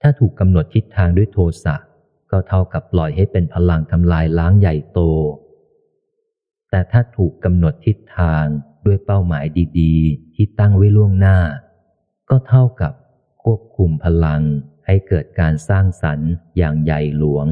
[0.00, 1.76] ถ้าถูกกำหนดทิศทางด้วยโทสะ
[2.30, 5.00] ก็เท่ากับปล่อยให้เป็นพลังทำลายล้างใหญ่โต
[6.70, 8.46] แต่ถ้าถูกกำหนดทิศทาง
[8.86, 9.44] ด้วยเป้าหมาย
[9.80, 11.38] ดีๆ ที่ตั้งไว้ล่วงหน้า
[12.30, 12.92] ก็เท่ากับ
[13.42, 14.42] ควบคุมพลัง
[14.86, 17.46] ให้เกิดการสร้างสรรค์อย่างใหญ่หลวง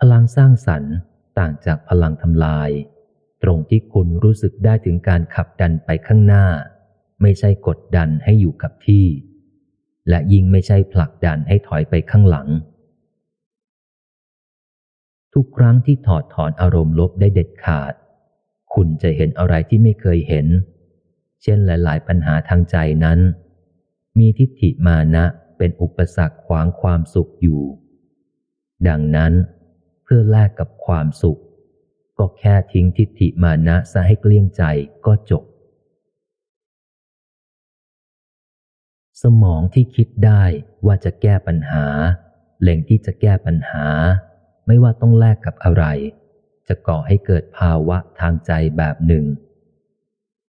[0.00, 0.92] พลังสร้างสรรค์
[1.38, 2.70] ต่างจากพลังทำลาย
[3.42, 6.46] ตรงที่คุณรู้สึกได้ถึงการขับดันไปข้างหน้า
[7.22, 9.06] ไม่ใช่กดดันให้อยู่กับที่
[10.08, 12.48] และยิ่งไม่ใช่ผลักดันให้ถอยไปข้างหลัง
[15.34, 17.94] ทุกครั้งที่ถอดถอนอารมณ์ลบได้เด็ดขาด
[18.76, 20.46] คุณจะเห็นอะไรที่ไม่เคยเห็น
[21.42, 23.18] เช่นหลาย ๆ ปัญหาทางใจนั้น
[24.18, 25.24] มีทิฏฐิมานะ
[25.56, 27.62] เป็นอุปสรรคขวางความสุขอยู่
[28.88, 29.32] ดังนั้น
[30.04, 31.40] เพื่อแลกกับความสุข
[32.18, 34.62] ก็แค่ทิ้งทิฏฐิมานะซะให้เกลี้ยงใจ
[35.06, 35.44] ก็จบ
[39.22, 40.42] สมองที่คิดได้
[40.86, 41.86] ว่าจะแก้ปัญหา
[42.62, 43.86] เล็งที่จะแก้ปัญหา
[44.66, 45.84] ไม่ว่าต้องแลกกับอะไร
[46.68, 49.24] จะก่อให้เกิดภาวะทางใจแบบหนึ่ง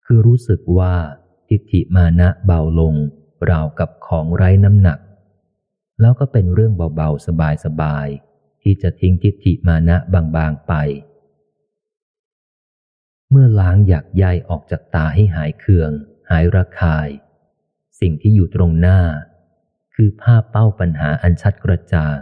[0.04, 0.94] คือรู้สึกว่า
[1.48, 2.94] ทิฏฐิมานะเบาลง
[3.50, 4.98] ราวกับของไร้น้ำหนัก
[6.00, 7.26] แล้วก็เป็นเรื่องเบาๆ
[7.64, 9.96] สบายๆที่จะทิ้งทิฏฐิมานะ
[10.36, 10.72] บางๆไป
[13.30, 15.90] เมื่อล้างอยากใยออกจากตาให้หายเคือง
[16.30, 17.08] หายระคาย
[18.00, 19.00] สิ่งที่อยู่ตรงหน้า
[19.94, 22.18] คือภาพเป้าปัญหาอันชัดกระจ่าง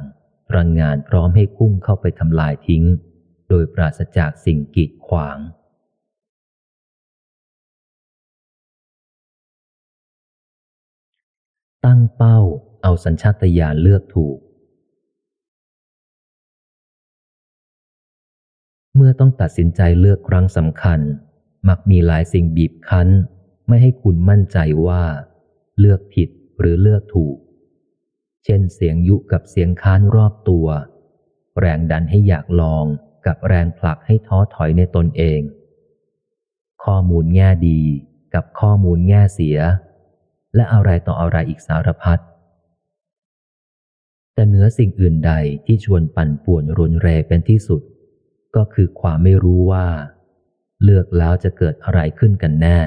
[0.56, 2.84] รังงานพร้อมให้พุ่งเข้าไปทำลายทิ้ง
[3.50, 5.38] โดยปราศจากสิ่งกีดขวาง
[11.84, 12.38] ตั้งเป้า
[12.82, 14.38] เอาสัญชาตญาณเลือกถูก
[18.96, 21.00] เมื่อต้องตัดสินใจเลือกครั้งสำคัญ
[21.68, 23.08] มักมีหลายสิ่งบีบคั้น
[23.68, 25.02] ไม่ให้คุณมั่นใจว่า
[25.78, 26.28] เลือกผิด
[26.58, 27.36] หรือเลือกถูก
[28.44, 30.66] เช่นเสียงยุกับเสียงค้านรอบตัว
[31.58, 32.86] แรงดันให้อยากลอง
[33.26, 35.40] กับแรงผลักให้ท้อถอยในตนเอง
[36.84, 37.80] ข้อมูลแง่ดี
[38.34, 39.58] กับข้อมูลแง่เสีย
[40.54, 42.18] และอะไรต่ออะไรอีกสารพัด
[44.34, 45.32] แต่เหนือสิ่งอื่นใด
[45.66, 47.82] ที่ชวนปั่นป่วนรุนแรงเป็นที่สุด
[48.56, 49.86] ก็คือความไม่รู้ว่า
[50.84, 52.78] เลือกแล้วจะเกิดอะไรขึ้นกันแน่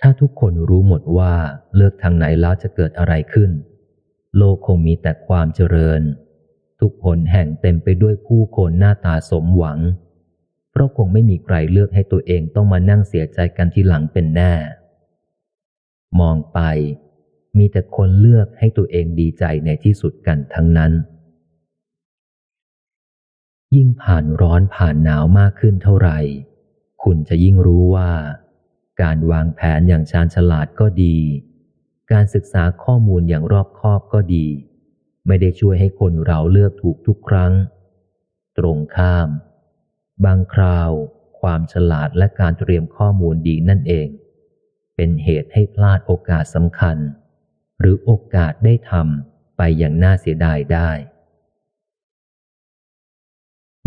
[0.00, 1.34] ถ้าทุกคนรู้หมดว่า
[1.74, 3.50] เลือกทางไหนแล้วจะเกิดอะไรขึ้น
[4.36, 6.00] โลกคงมีแต่ความเจริญ
[6.84, 9.78] ทุกผลแห่งเต็มไปด้วยผู้คนหน้าตาสมหวัง
[10.70, 14.52] เพราะคงไม่มีใครเลือกให้ตัวเองต้องมานั่งเสียใจกันทีหลังเป็นแน่
[16.20, 16.60] มองไป
[17.58, 20.92] มีแต่คนเลือกให้ตัวเองดีใจในที่สุดกันทั้งนั้น
[23.74, 26.18] ยิ่งผ่านร้อนผ่านหนาวมากขึ้นเท่าไหร่
[27.02, 28.10] คุณจะยิ่งรู้ว่า
[29.02, 31.16] การวางแผนอย่างชาญฉลาดก็ดี
[32.12, 34.46] การศึกษาข้อมูลอย่างรอบคอบก็ดี
[35.26, 37.52] ไม่ได้ช่วยให้คนเราเลือกถูกทุกครั้ง
[38.58, 39.28] ตรงข้าม
[40.24, 40.90] บางคราว
[41.40, 44.08] ความฉลาดและการเตรียมข้อมูลดีนั่นเอง
[44.96, 46.96] เป็นเหตุให้พลาดโอกาสสำคัญ
[47.80, 50.90] หรือโอกาสได้ทำไปอย่างน่าเสียดายได้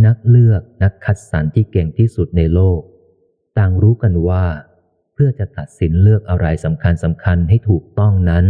[0.06, 2.82] นักเลือกนักคัดสรรที่เก่งที่สุดในโลก
[3.58, 4.46] ต่างรู้กันว่า
[5.14, 8.46] เพื่อจะตัดสินเลือกอะไรสำคัญสำคัญให้ถูกต้องนั้น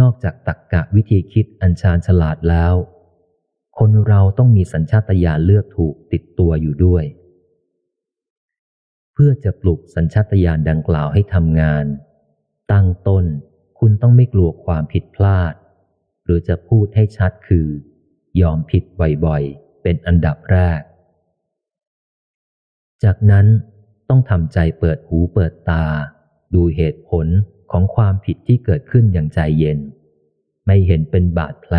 [0.00, 2.74] นอกจากตักกะวิธีคิดอัญชานฉลาดแล้ว
[3.78, 7.04] คนเราต้องมีสัญชาตญาณเลือกถูกติดตัวอยู่ด้วย
[9.12, 11.84] เพื่อจะปลุกสัญชาตญาณดังกล่าวให้ทำงาน
[12.72, 13.24] ตั้งต้น
[13.78, 15.54] คุณต้องไม่กลัวความผิดพลาด
[16.24, 17.68] หรือจะพูดให้ชัดคือ
[18.40, 18.84] ยอมผิด
[19.26, 20.80] บ่อยๆ เป็นอันดับแรก
[23.04, 23.46] จากนั้น
[24.08, 25.84] ต้องทำใจเปิดหูเปิดตา
[26.54, 27.26] ดูเหตุผล
[27.70, 29.78] ของความผิดที่เกิดขึ้นอย่างใจเย็น
[30.66, 31.74] ไม่เห็นเป็นบาดแผล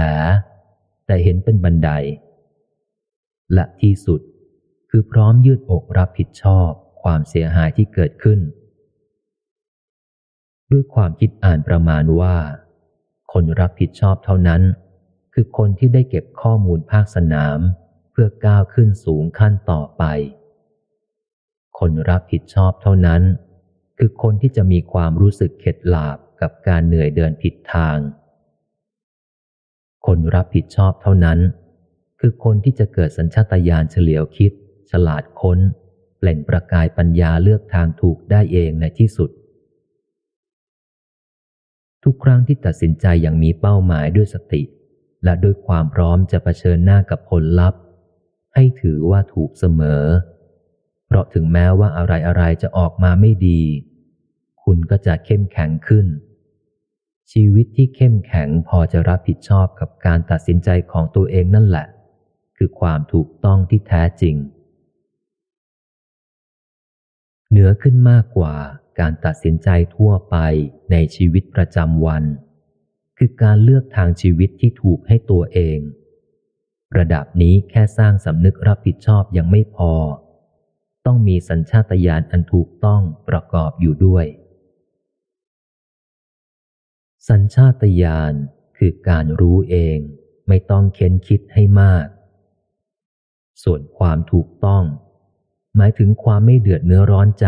[1.05, 1.89] แต่เห็นเป็นบันได
[3.53, 4.21] และที่สุด
[4.89, 6.69] คือพร้อมยืดอกรับผิดชอบ
[7.01, 8.39] ความเสียหายที่เกิดขึ้น
[10.71, 12.35] ด้วยความคิดอ่านประมาณว่า
[13.33, 14.61] คนรับผิดชอบเท่านั้น
[15.33, 17.59] คือคนที่ได้เก็บข้อมูลภาคสนาม
[18.11, 20.03] เพื่อก้าวขึ้นสูงขั้นต่อไป
[21.79, 23.21] คนรับผิดชอบเท่านั้น
[24.03, 27.97] คือคนที่จะมีความรู้สึกเข็ดหลาบกับการเหนื่อยเดินผิดทาง
[30.05, 31.39] คนรับผิดชอบเท่านั้น
[32.19, 34.51] คือคนที่จะเกิดสัญชาตญาณเฉลียวคิด
[34.91, 35.59] ฉลาดค้น
[36.17, 39.29] เปล่งประกายปัญญาเลือกทางถูกได้เองในที่สุด
[42.03, 44.61] ทุกครั้งที่ตัดสินใจอย่างมีเป้าหมายด้วยสติ
[45.23, 47.81] และด้วยความพร้อมจะะเผชิญหน้ากับผลลัพธ์
[48.55, 50.03] ให้ถือว่าถูกเสมอ
[51.11, 53.61] เพราะถึงแม้ว่าอะไรอะไรจะออกมาไม่ดี
[54.63, 56.07] คุณก็จะเข้มแข็งขึ้น
[57.31, 61.87] ชีวิตที่เข้มแข็งพอจะรับผิดชอบกับการตัดสินใจของตัวเองนั่นแหละ
[62.57, 64.35] คือความถูกต้องที่แท้จริง
[67.49, 68.55] เหนือขึ้นมากกว่า
[68.99, 70.35] การตัดสินใจทั่วไป
[70.91, 72.23] ในชีวิตประจำวัน
[73.17, 75.79] คือการเลือกทางชีวิตที่ถูกให้ตัวเอง
[76.97, 79.93] ระดับนี้แค่สร้างสำนึกรับผิดชอบยังไม่พอ
[81.05, 84.25] ต้องมีสัญชาตญาณอันถูกต้องประกอบอยู่ด้วย
[87.29, 88.33] สัญชาตญาณ
[88.77, 89.97] คือการรู้เอง
[90.47, 92.07] ไม่ต้องเค้นคิดให้มาก
[93.63, 94.83] ส่วนความถูกต้อง
[95.75, 97.47] หมายถึงความไม่เดือดเนื้อร้อนใจ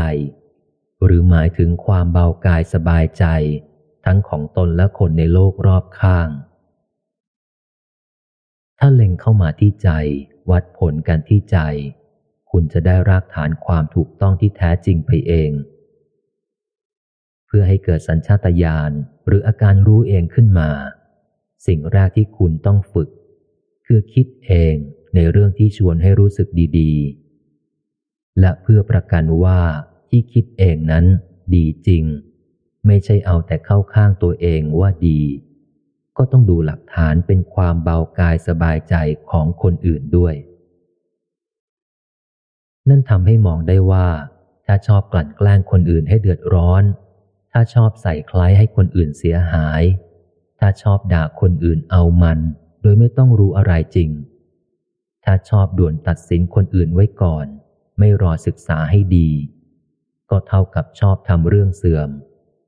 [1.04, 3.26] หรือหมายถึงความเบากายสบายใจ
[4.06, 6.30] ทั้งของตนและคนในโลกรอบข้าง
[8.80, 9.90] ถ้าเล็งเข้ามาที่ใจ
[10.50, 11.58] วัดผลกันที่ใจ
[12.52, 15.52] คุณจะได้รากฐานความถูกต้องที่แท้จริงไปเอง
[17.56, 18.92] พื่อให้เกิดสัญชาตญาณ
[19.28, 20.70] หรืออาการรู้เองขึ้นมา
[21.68, 23.10] สิ่งแรกที่คุณต้องฝึก
[23.86, 24.76] คือคิดเอง
[25.16, 26.48] ในเรื่องที่ชวนให้รู้สึก
[26.80, 29.62] ดีๆ และเพื่อประกันว่า
[30.10, 31.06] ที่คิดเองนั้น
[31.56, 32.04] ดีจริง
[32.88, 35.22] ไม่ใช่เอาแต่เข้าข้างตัวเองว่าดี
[36.18, 38.96] ก็ต้องดูหลักฐานเป็นความเบากายสบายใจ
[39.32, 40.36] ของคนอื่นด้วย
[42.90, 44.08] นั่นทำให้มองได้ว่า
[44.66, 46.86] ถ้าชอบกลั่นแกล้งคนอื่นให้เดือดร้อน
[47.54, 49.84] ถ้าชอบใส่คล้ายให้คนอื่นเสียหาย
[50.60, 52.40] ถ้าชอบด่าคนอื่นเอามัน
[52.82, 54.10] โดยไม่ต้องรู้อะไรจริง
[55.24, 57.46] ถ้าชอบด่วนตัดสินคนอื่นไว้ก่อน
[58.00, 59.30] ไม่รอศึกษาให้ดี
[60.30, 62.10] ก็เท่ากับชอบทำเรื่องเสื่อม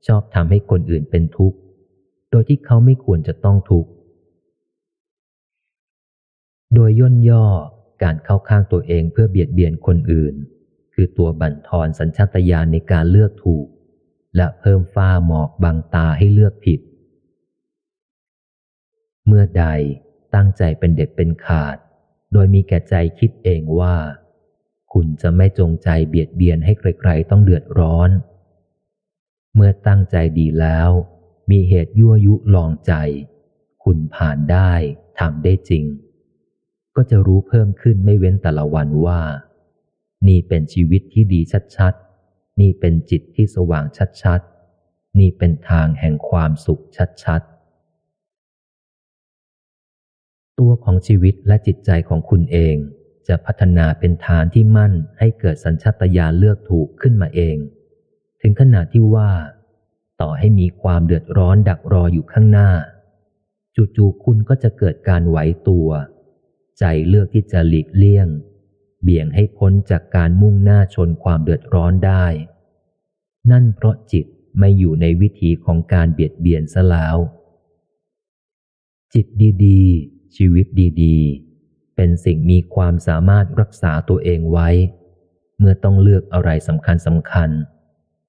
[0.06, 1.58] ชอบทำให้คนอื่นเป็นทุกข์
[2.30, 3.90] โดยที่เขาไม่ควรจะต้องทุกข์
[6.74, 7.46] โดยย่นย่อ
[8.02, 10.34] การเข้าข้างตัวเองเพื่อเบียดเบียนคนอื่น
[10.94, 13.66] คือตัวบั่นทอนสัญชาตญาณในการเลือกถูก
[14.36, 16.80] และเพิ่มฝ้าหมอกบางตาให้เลือกผิด
[19.26, 19.64] เมื่อใด
[20.34, 21.76] ตั้งใจเป็นเด็ดเป็นขาด
[22.32, 23.96] โดยมีแก่ใจคิดเองว่า
[24.92, 28.10] คุณจะไม่จงใจเบียดเบียนให้ใครๆต้องเดือดร้อน
[29.54, 30.90] เมื่อตั้งใจดีแล้ว
[31.50, 32.92] มีเหตุยั่วยุลองใจ
[33.84, 34.72] คุณผ่านได้
[35.18, 35.84] ทำได้จริง
[36.96, 39.20] ก็จะรู้เพิ่มขึ้นไม่เว้นแต่ละวันว่า
[40.28, 41.40] นี่เป็นชีวิตที่ดี
[41.76, 42.05] ชัดๆ
[42.60, 43.84] นี่เป็นจิตที่สว่าง
[44.22, 46.82] ชัดๆ นี่เป็นทางแห่งความสุข
[47.24, 47.56] ชัดๆ
[50.58, 52.76] ตัวของชีวิตและจิตใจของคุณเอง
[53.28, 57.56] จะพัฒนาเป็นฐานที่มั่นให้เกิดสัญชาตญาณเลือกถูกขึ้นมาเอง
[58.40, 59.30] ถึงขนาดที่ว่า
[60.20, 62.70] ต่อให้มีความเดือดร้อนดักรออยู่ข้างหน้า
[63.96, 65.38] จู่ๆคุณก็จะเกิดการไหว
[65.68, 65.88] ตัว
[66.78, 68.28] ใจเลือกที่จะหลีกเลี่ยง
[69.06, 72.26] เบี่ยงให้พ้นจากการมุ่งหน้าชนความเดือดร้อนได้
[73.50, 74.26] นั่นเพราะจิต
[74.58, 77.16] ไม่อยู่ในวิถีของการเบียดเบียนซะแล้ว
[79.14, 79.26] จิต
[79.64, 80.66] ดีๆ ชีวิต
[81.02, 84.68] ดีๆ เป็นสิ่งมีความสามารถรักษาตัวเองไว้
[85.58, 87.50] เมื่อต้องเลือกอะไรสำคัญสำคัญ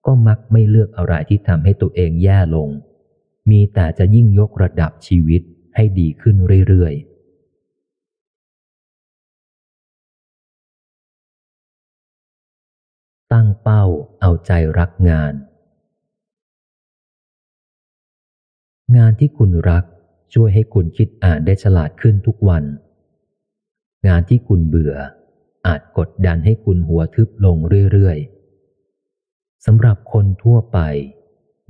[0.05, 2.69] ก็มักไม่เลือกอะไรที่ทำให้ตัวเองแย่ลง
[3.49, 5.41] มีแต่จะยิ่งยกระดับชีวิต
[5.75, 6.36] ให้ดีขึ้น
[6.67, 7.16] เรื่อยๆ
[13.34, 13.84] ตั้งเป้า
[14.21, 15.34] เอาใจรักงาน
[18.97, 19.84] งานที่คุณรัก
[20.34, 22.63] ช่วยให้คุณคิดอ่านได้ฉลาดขึ้นทุกวัน
[24.07, 24.95] งานที่คุณเบื่อ
[25.67, 27.57] อาจกดดันให้คุณหัวทึบลง
[27.91, 30.80] เรื่อยๆสำหรับคนทั่วไป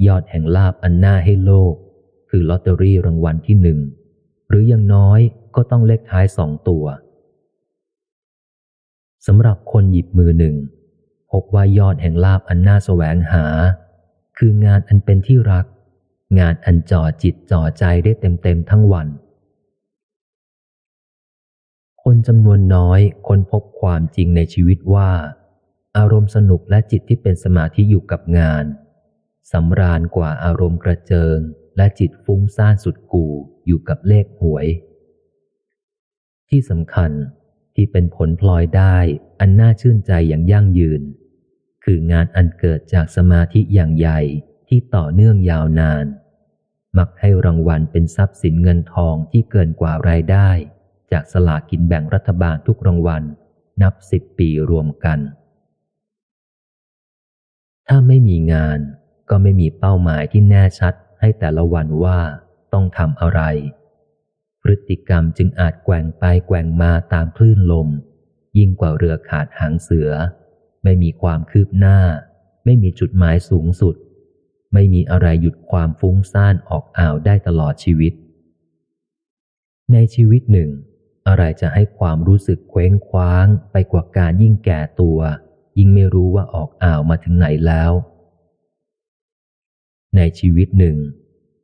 [0.08, 1.74] ยอดแห่งลาบอันน่าให้โลก
[2.30, 3.80] คือลอตเตอรี่รางวัลที่หนึ่ง
[4.49, 5.20] หรือยังน้อย
[5.55, 6.86] ก็ต้องเลขท้ายสองตัว
[9.28, 10.55] สำหรับคนหยิบมือหนึ่ง
[11.32, 13.45] พบว่ายอดแห่งลาบอันน่าแสวงหา
[14.38, 15.65] คืองานอันเป็นที่รัก
[16.39, 19.07] งานอันจ่อจิตจ่อใจได้เต็มๆทั้งวัน
[22.03, 25.11] คนจำนวนน้อยคนพบความจริงในชีวิตว่า
[25.97, 28.65] อารมณ์สนุกและจิตที่เป็นสมาธิอยู่กับงาน
[29.51, 31.38] สำราญกว่าอารมณ์กระเจิง
[31.78, 33.34] และจิตฟุ้งซ่านสุดกู่
[33.65, 34.67] อยู่กับเลขหวย
[36.49, 37.11] ที่สำคัญ
[37.80, 38.97] ที่เป็นผลพลอยได้
[39.39, 41.01] อันน่าชื่นใจอย่างยั่งยืน
[41.84, 44.19] คืองานอันเกิดจากสมาธิอย่างใหญ่
[44.67, 46.05] ที่ต่อเนื่องยาวนาน
[46.97, 50.49] มักให้รางวัลเป็นทรัพย์สินเงินทองที่เกินกว่ารายได้
[51.11, 53.23] จากสลากินแบ่งรัฐบาลทุกรางวัล
[53.82, 55.19] นับสิบปีรวมกัน
[57.88, 58.80] ถ้าไม่มีงาน
[59.30, 62.19] ก็ไม่มีเป้าหมายที่แน่ชัดให้แต่ละวันว่า
[62.73, 63.41] ต้องทำอะไร
[64.68, 67.88] พฤติกรรมจึงอาจแกว่งไปแกว่งมาตามคลื่นลม
[68.57, 70.09] ยิ่งกว่าเรือขาดหางเสือ
[70.84, 71.99] ไม่มีความคืบหน้า
[72.65, 73.95] ไม่มีจุดหมายสูงสุด
[74.74, 78.13] ไม่มีอะไรหยุดความฟุ้งซ่านออกอ่าวได้ตลอดชีวิต
[79.93, 80.70] ในชีวิตหนึ่ง
[81.28, 85.20] อะไรจะให้ความรู้สึกเคว้งคว้าง ไปกว่าการยิ่งแก่ตัว
[85.78, 87.91] ยิ่งไม่รู้ว่าออกอ่าวมาถึงไหนแล้ว
[90.15, 90.97] ในชีวิตหนึ่ง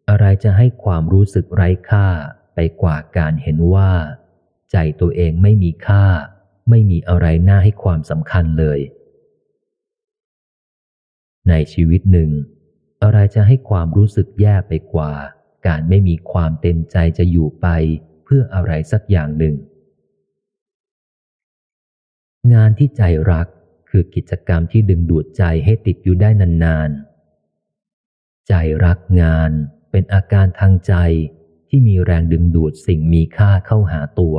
[0.10, 2.08] อะไรจะให้ความรู้สึกไร้ค่า
[2.56, 3.92] ไปกว่าการเห็นว่า
[4.72, 6.06] ใจตัวเองไม่มีค่า
[6.70, 8.80] ไม่มีอะไรน่าให้ความสำคัญเลย
[11.50, 12.32] ในชีวิตหนึ่ง
[13.04, 15.14] อะไรจะให้ความรู้สึกแย่ไปกว่า
[15.68, 17.68] การไม่มีความเต็มใจจะอยู่ไป
[18.24, 19.56] เพื่ออะไรสักอย่างหนึ่ง
[22.54, 23.02] งานที่ใจ
[23.32, 23.48] รัก
[23.90, 28.54] คือกิจกรรมที่ดึงดูดใจให้ติดอยู่ได้นานๆ ใจ
[28.86, 29.52] รักงาน
[29.92, 30.94] เป็นอาการทางใจ
[31.76, 34.38] ที่มีแรงดึงดูดสิ่งมีค่าเข้าหาตัว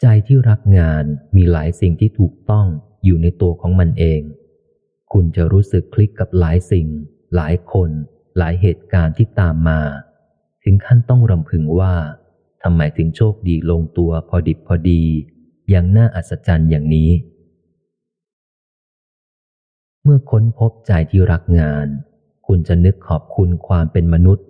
[0.00, 1.04] ใจที่รักงาน
[1.36, 2.66] มีหลายสิ่งที่ถูกต้อง
[3.04, 4.22] อยู่ในตัวของมันเอง
[5.12, 6.86] คุณจะรู้สึกคลิกกับหลายสิ่ง
[7.34, 7.90] หลายคน
[8.38, 9.80] หลายเหตุการณ์ที่ตามมา
[10.64, 11.94] ถึงขั้นต้องรำพึงว่า
[12.62, 15.02] ทำไมถึงโชคดีลงตัวพอดิบพอดี
[15.70, 17.10] อย่างน่าอัศจรรย์อย่างนี้
[20.02, 21.86] เมื่อค้นพบใจที่รักงาน
[22.46, 24.46] คุณจะนึกขอบคุณความเป็นมนุษย์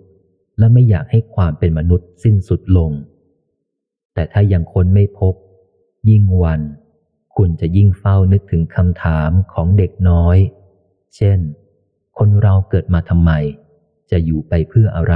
[0.57, 2.91] และไม่อยากให้ความเป็นมนุษย์สิ้นสุดลง
[4.13, 5.33] แต่ถ้ายังค้นไม่พบ
[6.09, 6.61] ยิ่งวัน
[7.35, 10.37] คุณจะยิ่งเฝ้านึกถึงคำถามของเด็กน้อย
[11.15, 11.39] เช่น
[12.17, 13.31] คนเราเกิดมาทำไม
[14.11, 15.15] จะอยู่ไปเพื่ออะไร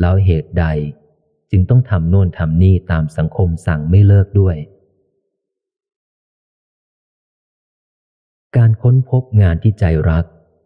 [0.00, 0.66] แล้วเหตุใด
[1.50, 4.56] จึงต้องทำโน่นทำนี่ตามสังคมสั่งไม่เลิกด้วย
[8.56, 10.24] การค้นพบงานที่ใจรัก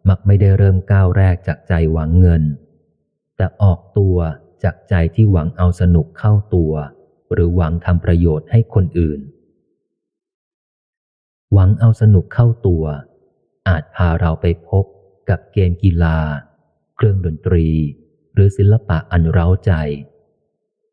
[0.09, 2.43] มักไม่ได้เริ่มก้าวแรกจากใจหวังเงิน
[3.37, 4.17] แต่ออกตัว
[4.63, 6.73] จากใจที่หวังเอาสนุกเข้าตัว
[7.33, 9.19] หรือหวังทำประโยชน์ให้คนอื่น
[11.53, 12.83] หวังเอาสนุกเข้าตัว
[13.67, 14.85] อาจพาเราไปพบ
[15.29, 16.19] กับเกมกีฬา
[16.95, 17.67] เครื่องดนตรี
[18.33, 19.73] หรือศิลปะอันเร้าใจ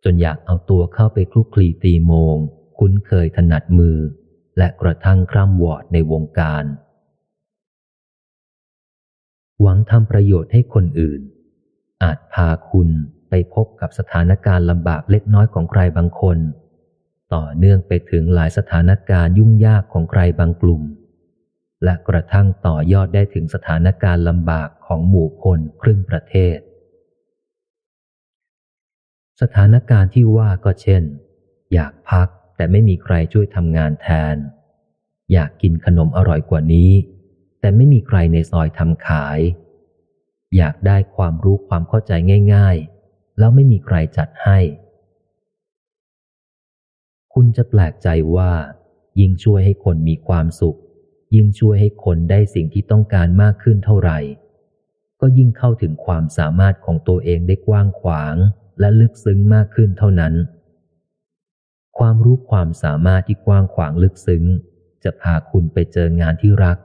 [0.04, 2.36] จนอยากเอาตัวเข้าไปคลุกคลีตีโมง
[2.78, 3.98] คุ้นเคยถนัดมือ
[4.58, 6.64] และกระทั่งคร่ำวอดในวงการ
[9.60, 11.20] หวังทำประโยชน์ให้คนอื่น
[12.02, 12.88] อาจพาคุณ
[13.28, 16.38] ไปพบกับสถานการณ์ลำบากเล็กน้อยของใครบางคน
[17.34, 20.82] ต่อเนื่องไปถึงหลายสถานการณ์ยุ่งยากของใครบางกลุ่ม
[21.84, 26.58] และกระทั่งต่อยอดได้ถึงสถานการณ์ลำบากของหมู่คนครึ่งประเทศ
[29.42, 31.02] สถานการณ์ที่ว่าก็เช่น
[31.72, 34.36] อยากพักแต่ไม่มีใครช่วยทำงานแทน
[35.32, 36.90] อยากกินขนมอร่อยกว่านี้
[37.60, 39.38] แต่ไม่มีใครในซอยทำขาย
[40.56, 42.12] อยากได้ความรู้ความเข้าใจ
[42.54, 42.76] ง่าย
[43.08, 44.58] ๆ แล้วไม่มีใครจัดให้
[47.34, 48.52] คุณจะแปลกใจว่า
[49.20, 50.78] ยิ่งช่วยให้คนมีความสุข
[51.34, 54.18] ยิ่งช่วยให้คนได้สิ่งที่ต้องการมากขึ้นเท่าไหร่
[55.20, 58.34] ก็ยิ่งเข้าถึงความสามารถของตัวเองได้กว้างขวาง
[58.80, 60.34] และลึกซึ้งมากขึ้นเท่านั้น
[61.98, 64.44] ความรู้ความสามารถที่กว้างขวางลึกซึ้ง
[65.04, 66.78] จะพาคุณไปเจองานที่รัก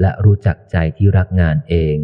[0.00, 1.96] และรู้จักใจที่รักงานเอง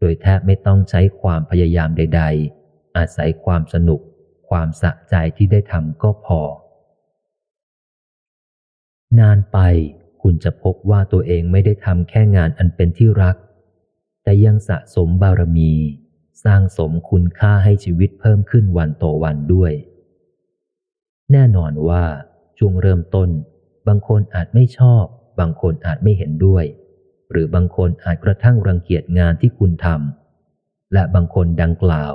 [0.00, 2.22] โดยแทบไม่ต้องใช้ความพยายามใด
[2.60, 4.00] ๆ อาศัยความสนุก
[4.48, 6.40] ความสะใจที่ได้ทำก็พอ
[9.20, 9.58] นานไป
[10.22, 13.36] คุณจะพบว่าตัวเองไม่ได้ทำแค่งานอันเป็นที่รัก
[14.22, 15.72] แต่ยังสะสมบารมี
[16.44, 19.72] สร้างสมคุณค่าให้ชีวิตเพิ่มขึ้นวันต่อวันด้วย
[21.32, 22.04] แน่นอนว่า
[22.58, 23.28] ช่วงเริ่มต้น
[23.88, 25.04] บางคนอาจไม่ชอบ
[25.40, 26.64] บางคนอาจไม่เห็นด้วย
[27.30, 32.14] หรือบางคนอาจกระทั่งรังเกียจงานที่คุณทำและบางคนดังกล่าว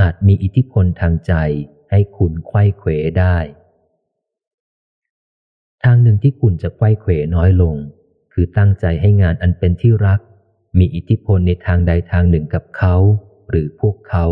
[0.00, 1.34] อาจมีอิทธิพลทางใจ
[1.90, 3.36] ให้คุณไข้เขวได้
[5.84, 7.76] ทางหนึ่งที่คุณจะไข้เขวน้อยลง
[8.32, 10.20] คือตั้งใจให้งานอันเป็นที่รัก
[10.78, 12.96] มีอิทธิพลในทางใดทางหนึ่งกับเขา
[13.50, 14.26] หรือพวกเขา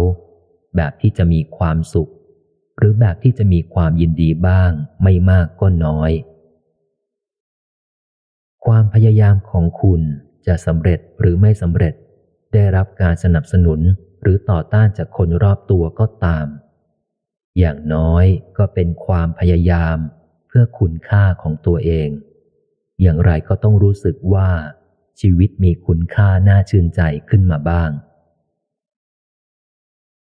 [0.76, 2.10] แบบที่จะมีความสุข
[2.78, 4.70] หรือแบบที่จะมีความยินดีบ้าง
[5.02, 6.12] ไม่มากก็น้อย
[8.66, 10.00] ความพยายามของคุณ
[10.46, 11.94] จะสำเร็จหรือไม่สำเร็จ
[12.52, 13.80] ได้รับการสนับสนุน
[14.22, 16.46] หรือต่อต้านจากคนรอบตัวก็ตาม
[17.58, 18.24] อย่างน้อย
[18.58, 19.96] ก็เป็นความพยายาม
[20.46, 22.08] เพื่อคุณค่าของตัวเอง
[23.02, 24.50] อย่างไรก็ต้องรู้สึกว่า
[25.20, 27.90] ชีวิตมีคุณค่าน่าชื่นใจขึ้นมาบ้าง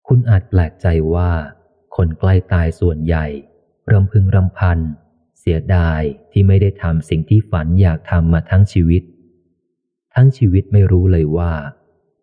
[0.07, 1.31] คุณอาจแปลกใจว่า
[1.95, 3.25] คนใกล้ตายส่วนใหญ่
[3.91, 4.79] รำพึงรำพัน
[5.45, 6.01] เสียดาย
[6.31, 9.03] ที่ไม่ได้ทำสิ่งที่ฝันอยากทำมาทั้งชีวิต
[10.13, 11.51] ทั้งชีวิตไม่รู้เลยว่า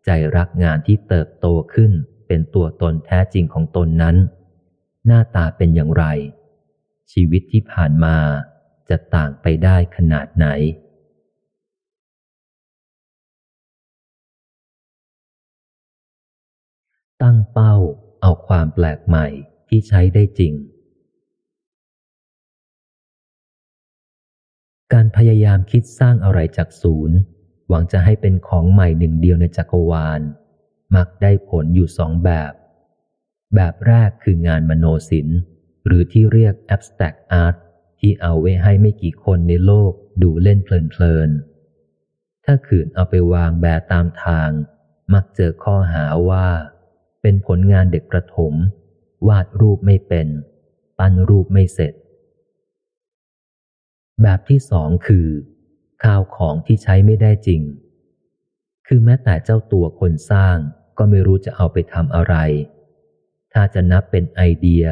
[0.05, 1.93] ใจรักงานที่เติบโตขึ้น
[2.27, 4.17] เป็นตัวตนแท้จริงของตนนั้น
[5.07, 6.05] หน้าตาเป็นอย่างไร
[7.13, 8.17] ชีวิตที่ผ่านมา
[8.89, 10.47] จะต่างไปได้ขนาดไหน
[17.23, 17.75] ตั้งเป้า
[18.21, 19.27] เอาความแปลกใหม่
[19.69, 20.55] ที่ใช้ได้จริง
[24.93, 27.17] การพยายามคิดสร้างอะไรจากศูนย์
[27.69, 30.21] หวังจะให้เป็นของใหม่หนึ่งเดียวในจักรวาล
[30.97, 32.53] มักได้ผลอยู่สองแบบ
[33.55, 35.39] แบบแรกคืองานมโนศิลป์
[35.87, 37.57] หรือที่เรียก abstract art
[38.01, 39.93] ที่เอาไว้ให้ไม่กี่คนในโลก
[40.23, 44.51] ดูเล่นเพลินๆ ถ้าขืนเอาไปวางแบบตามทาง
[45.15, 46.47] มักเจอข้อหาว่า
[47.23, 48.55] เป็นผลงานเด็กประถม
[49.29, 50.29] วาดรูปไม่เป็น
[50.99, 51.95] ปั้นรูปไม่เสร็จ
[54.23, 55.29] แบบที่สองคือ
[56.03, 57.63] ข้าวของที่ใช้ไม่ได้จริง
[58.87, 60.57] คือแม้แต่เจ้าตัวคนสร้าง
[60.99, 62.35] ก็ไม่รู้จะเอาไปทำอะไร
[63.53, 64.85] ถ้าจะนับเป็นไอเดีย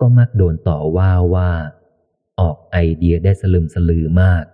[0.00, 1.50] ก็มักโดนต่อว่าว่า
[2.40, 4.44] ออกไอเดียได้สลึมสลือมาก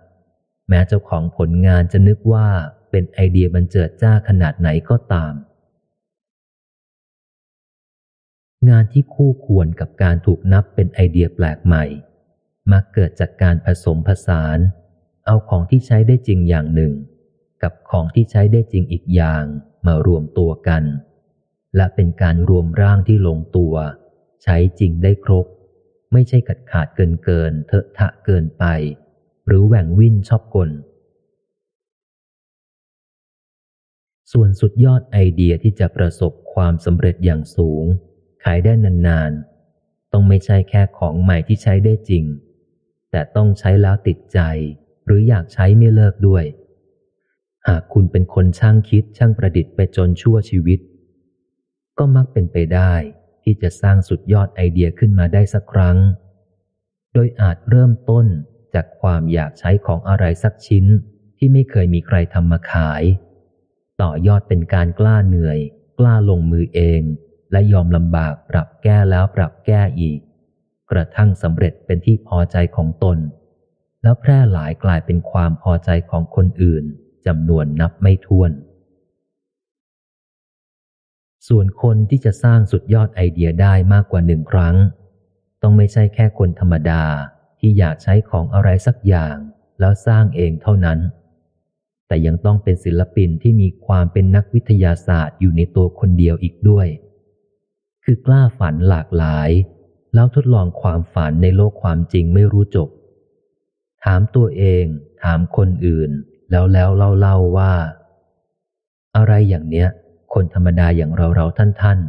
[0.69, 2.47] แม้เจ้าของผลงานจะนึกว่า
[2.91, 5.33] เป็นไอเดียบันเจิดจ้าขนาดไหนก็ตาม
[8.69, 11.85] งานที่คู่ควรกับการถูกนับเป็นไอเดียแปลกใหม่
[12.71, 14.59] มักเกิดจากการผสมผสาน
[15.25, 16.93] เอาของที่ใช้ได้จริงอย่างหนึ่ง
[17.63, 19.43] กับของที่ใช้ได้จริงอีกอย่าง
[19.85, 20.83] มารวมตัวกัน
[21.75, 23.75] และเป็นการรวมร่างที่ลงตัว
[24.43, 25.45] ใช้จริงได้ครบ
[26.13, 28.65] ไม่ใช่กัดขาดเกินเกินเถอะทะเกินไป
[29.47, 30.69] หรือแหว่งวิ่นชอบกล
[34.31, 37.85] ส่วนสุดยอดไอเดียที่จะประสบความสำเร็จอย่างสูง
[38.43, 38.73] ขายได้
[39.07, 42.23] นานๆ ต้องไม่ใช่แค่ของใหม่ที่ใช้ได้จริง
[43.11, 44.39] แต่ต้องใช้แล้วติดใจ
[45.05, 46.43] หรืออยากใช้ไม่เลิกด้วย
[47.67, 50.79] หากคุณเป็นคนช่างคิดช่างประดิษฐ์ไปจนชั่วชีวิต
[51.97, 52.93] ก็มักเป็นไปได้
[53.43, 55.97] ที่จะสร้างสุดยอดไอเดียขึ้นมาได้สักครั้ง
[57.13, 58.25] โดยอาจเริ่มต้น
[58.73, 60.85] จากความอยากใช้ของอะไรสักชิ้น
[61.37, 63.03] ที่ไม่เคยมีใครทำมาขาย
[64.01, 65.59] ต่อยอดเป็นการกล้าเหนื่อย
[65.99, 67.01] กล้าลงมือเอง
[67.51, 70.19] และยอมลำบากปรับแก้แล้วปรับแก้อีก
[70.91, 73.17] กระทั่งสำเร็จเป็นที่พอใจของตน
[74.03, 76.83] แล้วแพร่หลายกลายเป็นความพอใจของคนอื่น
[77.25, 78.51] จำนวนนับไม่ถ้วน
[81.47, 84.75] ส่วนคนที่จะสร้างสุดยอดไอเดียได้มากกว่าหนึ่งครั้ง
[85.61, 87.03] ต้องไม่ใช่แค่คนธรรมดา
[87.59, 89.35] ที่อยากใช้ของอะไรสักอย่าง
[89.79, 90.99] แล้วสร้างเองเท่านั้น
[92.07, 96.87] แต่ยังต้องเป็นศิลปินที่มีความเป็นนักวิทยาศาสตร์อยู่ในตัวคนเดียวอีกด้วย
[98.03, 99.49] คือกล้าฝันหลากหลาย
[100.13, 102.89] แล้วทดลองความฝันในโลกความจริงไม่รู้จบ
[104.03, 104.85] ถามตัวเอง
[105.23, 106.11] ถามคนอื่น
[106.51, 107.73] แล้วแล้วเล่าเล่าว่า
[109.17, 109.87] อะไรอย่างเนี้ย
[110.33, 111.99] คนธรรมดาอย่างเราเราท่านท่าน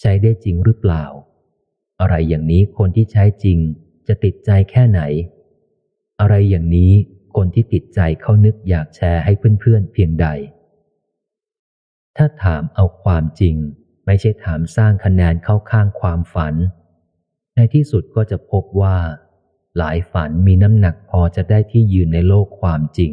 [0.00, 1.04] ใช้ได้จริงหรือเปล่า
[2.00, 3.58] อะไรอย่างนี้คนที่ใช้จริง
[4.06, 5.00] จะติดใจแค่ไหน
[6.20, 6.92] อะไรอย่างนี้
[7.36, 10.26] คนที่ติดใจเขานึกอยากแชร์ให้เพื่อนๆเพียงใด
[12.16, 13.56] ถ้าถามเอาความจริง
[14.06, 16.54] ไม่ใช่ถามสร้างคะแนนเข้าข้างความฝัน
[17.54, 18.96] ในที่สุดก็จะพบว่า
[19.78, 23.12] หลายฝันมีน้ำหนักพอจะได้ที่ยืนในโลกความจริง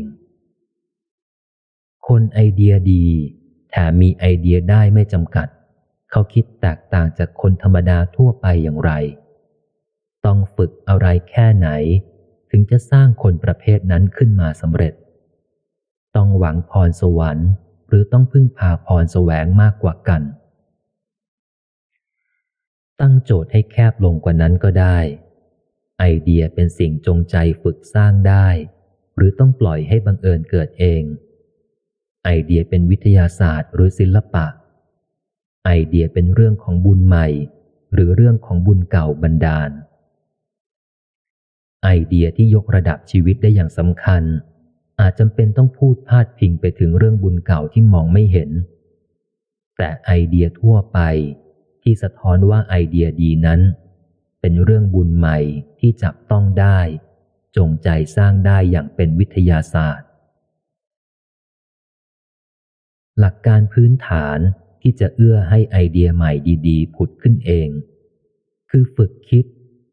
[2.08, 3.06] คนไอเดียดี
[3.70, 5.48] แถมมีไอเดียได้ไม่จำกัด
[6.12, 8.92] เขาคิดแตกต่างจากคนธรรมดาทั่วไปอย่างไร
[10.26, 11.70] ต้องฝึกอะไรแค่ไหน
[12.50, 14.94] ถึงจะสร้างคนประเภทนั้นขึ้นมาสำเร็จ
[16.16, 17.50] ต้องหวังพรสวรรค์
[17.88, 20.22] หรือต้องพึ่งพาพรแสวงมากกว่ากัน
[23.02, 25.00] ตั้งโจทย์ให้แคบลงกว่านั้นก็ได้
[26.00, 28.48] ไอเดียเป็นสิ่งจงใจฝึกสร้างได้
[29.16, 31.04] หรือต้องปล่อยให้บังเอิญเกิดเอง
[32.26, 34.46] ไอเดียเป็นวิทยาศาสตร์หรือศิลปะ
[35.66, 37.28] ไอเดียเป็นเรื่องของบุญใหม่
[37.94, 39.72] หรือเรื่องของบุญเก่าบันดาล
[41.84, 44.24] ไอเดียที่ยกระดับชีวิตได้อย่างสำคัญ
[45.00, 48.52] อาจจำเป็นต้องพูดพาดพิงไปถึงเรื่องบุญเก่าที่มองไม่เห็น
[49.78, 51.00] แต่ไอเดียทั่วไป
[51.84, 53.62] ที่สะท้อนว่าไอเดียดีนั้น
[54.42, 55.38] เป็นเรื่องบุญใหม่
[55.80, 56.80] ที่จับต้องได้
[57.58, 60.08] จงใจสร้างได้อย่างเป็นวิทยาศาสตร์
[63.20, 64.40] หลักการพื้นฐาน
[64.82, 66.32] ที่จะเอื้อให้ไอเดียใหม่
[66.68, 67.70] ดีๆ ผุดขึ้นเอง
[68.70, 69.46] คือฝึกคิด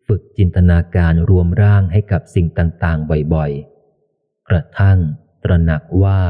[0.06, 4.98] ฝึกจินตนาการรวมร่างให้กับสิ่งต่างๆ บ่อยๆ กระทั่ง
[5.44, 6.22] ตระหนักว่า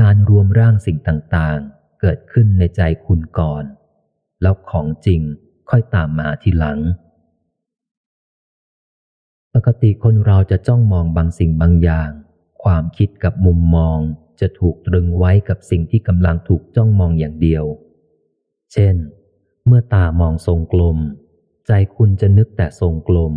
[0.00, 3.64] การรวมร่างสิ่งต่างๆ เกิดขึ้นในใจคุณก่อน
[4.42, 5.20] แล้วของจริง
[5.70, 6.78] ค่อยตามมาทีหลัง
[9.54, 12.10] ปกติคนเราจะจ้องมองบางสิ่งบางอย่าง
[12.62, 13.98] ความคิดกับมุมมอง
[14.40, 17.64] จะถูกตรึงไว้กับสิ่งที่กำลังถูกจ้องมองอย่างเดียว
[18.72, 18.96] เช่น
[19.66, 20.98] เมื่อตามองทรงกลม
[21.66, 23.34] ใจคุณจะนึกแต่ทรงกลม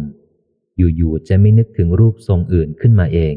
[0.77, 3.35] อยู่ๆจะไม่นึกถึงรูปทรงอื่นขึ้นมาเอง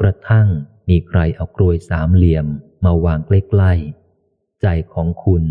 [0.00, 0.48] กระทั่ง
[0.88, 2.46] มีใครเอากรวยสามเหลี่ยม
[2.84, 5.44] มาวางใกล้ๆใจของคุณ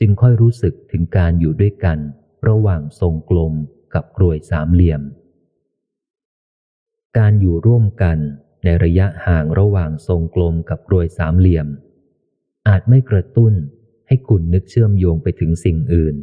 [0.00, 1.98] จึงค่อยรู้สึกถึงการอยู่ด้วยกัน
[2.48, 3.52] ระหว่างทรงกลม
[3.94, 5.02] กับกรวยสามเหลี่ยม
[7.18, 8.18] การอยู่ร่วมกัน
[8.64, 11.66] ในระยะห่างระหว่างทรงกลมกับกรวยสามเหลี่ยม
[12.68, 13.54] อาจไม่กระตุ้น
[14.06, 16.16] ให้คุณนึกเชื่อมโยงไปถึงสิ่งอื่น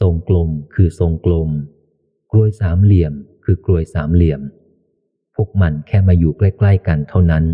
[0.00, 1.50] ทรงกลมคือทรงกลม
[2.32, 3.12] กรวยสามเหลี่ยม
[3.44, 4.40] คือกรวยสามเหลี่ยม
[5.34, 7.44] พวกมันแค่มาอยู่ใกล้ ๆ กันเท่านั้น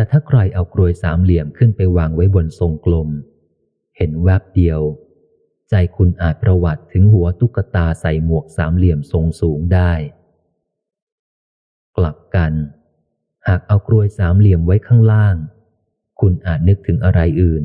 [0.00, 3.08] แต่ถ้าใครเอากรวยสามเหลี่ยมขึ้นไปวางไว้บนทรงกลม
[3.96, 4.80] เห็นแวบเดียว
[5.70, 9.92] ใจคุณอาจประวัติถึงหัวตุ๊กตาใส่หมวกสามเหลี่ยมทรงสูงได้
[11.96, 12.52] กลับกัน
[13.48, 15.36] หากเอากรวยสามเหลี่ยมไว้ข้างล่าง
[16.20, 17.64] คุณอาจนึกถึงอะไรอื่น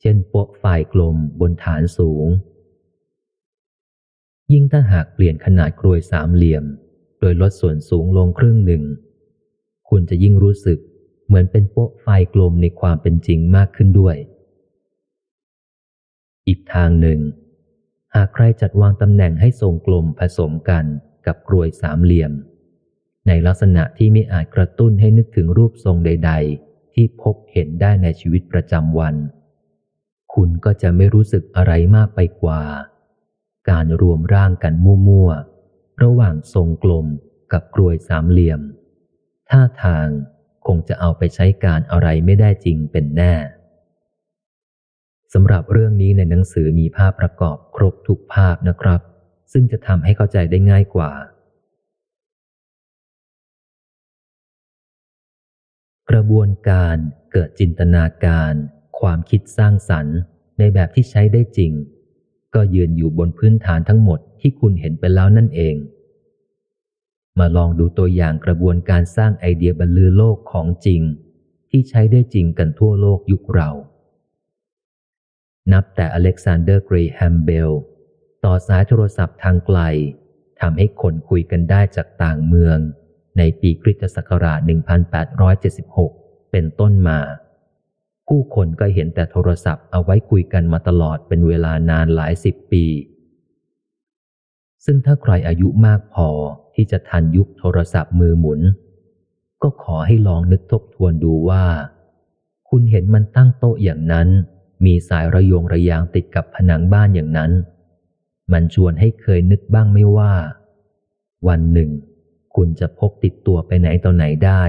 [0.00, 2.26] เช่นโป๊ะไฟกลมบนฐานสูง
[4.52, 6.64] ยิ่งถ้าหากเปลี่ยนขนาดกรวยสามเหลี่ยม
[7.20, 8.82] โดยลดส่วนสูงลงครึ่งหนึ่ง
[9.88, 10.80] คุณจะยิ่งรู้สึก
[11.34, 14.16] มือนเป็นโป๊ะไฟกลมในความเป็นจริงมากขึ้นด้วย
[16.46, 17.20] อีกทางหนึ่ง
[18.14, 20.84] หากใครจัดวางตำแหน่งให้ทรงกลมผสมกัน
[21.26, 22.32] กับกรวยสามเหลี่ยม
[23.26, 26.32] ในลักษณะที่ไม่อาจกระตุ้นให้นึกถึงรูปทรงใด
[26.62, 29.14] ๆ ที่พบเห็นได้ในชีวิตประจำวัน
[30.34, 32.62] คุณก็จะไม่รู้สึกอะไรมากไปกว่า
[33.70, 34.74] การรวมร่างกัน
[35.08, 37.06] มั่วๆระหว่างทรงกลม
[37.52, 38.60] กับกรวยสามเหลี่ยม
[39.50, 40.08] ท่าทาง
[40.66, 43.34] คงจะเอาไปใช้การอะไรไม่ได้จริงเป็นแน่
[45.32, 49.00] สำหรับเรื่องนี้ในหนังสือมีภาพประกอบครบทุกภาพนะครับ
[49.52, 51.12] ซึ่งจะทำให้เข้าใจได้ง่ายกว่า
[56.10, 56.96] กระบวนการ
[57.32, 58.52] เกิดจินตนาการ
[59.00, 60.18] ความคิดสร้างสรรค์
[60.58, 61.72] ในแบบที่ใช้ได้จริง
[62.54, 65.74] ก็ยืนอยู่บนพื้นฐานทั้งหมดที่คุณเห็นไปแล้วนั่นเอง
[67.40, 71.02] มาลองดูตัวอย่างกระบวนการสร้างไอเดียบรรลือโลกของจริง
[71.70, 73.70] ที่ใช้ได้จริงกันทั่วโลกยุคเรา
[75.72, 77.70] นับแต่อเล็กซานเดอร์เกรแฮมเบลล์
[78.44, 79.80] ต่อสายโทรศัพท์ทางไกล
[80.60, 82.78] ทำให้คนคุยกันได้จากต่างเมือง
[83.38, 84.60] ในปีคริสตศักราช
[85.76, 87.20] 1876 เป็นต้นมา
[88.28, 92.84] ผู้คนก็เห็นแต่โทรศัพท์เอาไว้คุยกันมาตลอดเป็นเวลานานหลายสิบปี
[94.84, 96.30] ซึ่งถ้าใครอายุมากพอ
[96.74, 98.60] ที่จะทันยุคโทรศัพท์มือหมุน
[99.62, 101.64] ก็ขอให้ลองนึกทบทวนดูว่า
[102.68, 104.28] คุณเห็นมันตั้งโต๊ะอย่างนั้น
[104.84, 107.52] มีสายระยงระยางติดกับผนังบ้านอย่างนั้น
[108.52, 110.34] มันชวนให้เคยนึกบ้างไหมว่า
[111.48, 111.90] วันหนึ่ง
[112.54, 114.62] คุณจะพกติดตัวไปไหนต่อไหนได้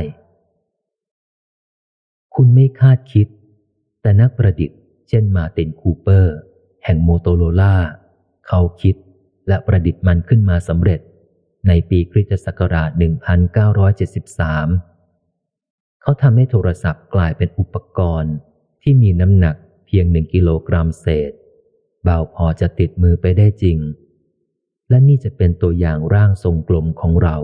[2.35, 3.27] คุณไม่คาดคิด
[4.01, 4.79] แต่นักประดิษฐ์
[5.09, 6.35] เช่นมาร์ตินคูเปอร์
[6.83, 7.75] แห่งโมโตโรล่า
[8.47, 8.95] เขาคิด
[9.47, 10.99] และประดิษฐ์มันขึ้นมาสำเร็จ
[11.67, 12.89] ในปีคริสตศักราช
[13.85, 18.35] 1973 เขาทำให้โทรศัพท์กลายเป็นอุปกรณ์
[18.81, 19.55] ที่มีน้ำหนัก
[19.85, 21.31] เพียงหนึ่งกิโลกรัมเศษ
[22.03, 23.77] เบาพอจะติดมือไปได้จริง
[24.89, 27.35] และนี่จะเป็นตัวอย่างร่างทรงกลมของเรา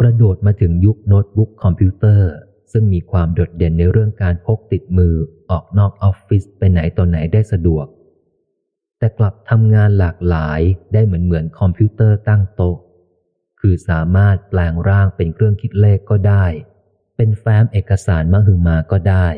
[0.00, 2.30] กระโดดมาถึงยุคโน้ตบุ๊กคอมพิวเตอร์
[2.72, 5.14] ซึ่งมีความโดดเด่นในเรื่องการพกติดมือ
[5.50, 7.86] ออกนอกออฟฟิศไปไหนต่อไหนได้สะดวก
[8.98, 10.60] แต่กลับทำงานหลากหลาย
[10.92, 12.76] ได้เหมือนเหมือนคอมพิวเตอร์ตั้งโต๊ะ
[13.60, 16.44] คือสามารถแปลงร่างเป็นเครื่องคิดเลขก็ได้
[17.16, 19.28] เป็นแฟ้มเอกสารมหึมาก็ได้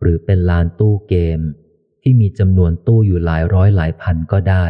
[0.00, 1.40] หรือเป็นลานตู้เกม
[2.02, 4.66] ที่มีจำนวนตู้อยู่หลายร้อยหลายพันก็ได้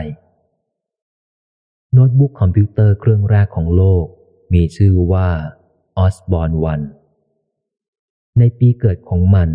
[1.92, 4.04] โน้ตบุ๊กคอมพิวเตอร์เครื่องแรกของโลก
[4.54, 5.28] มีชื่อว่า
[5.96, 6.80] Osborne One
[8.38, 9.48] ในปีเกิดของมัน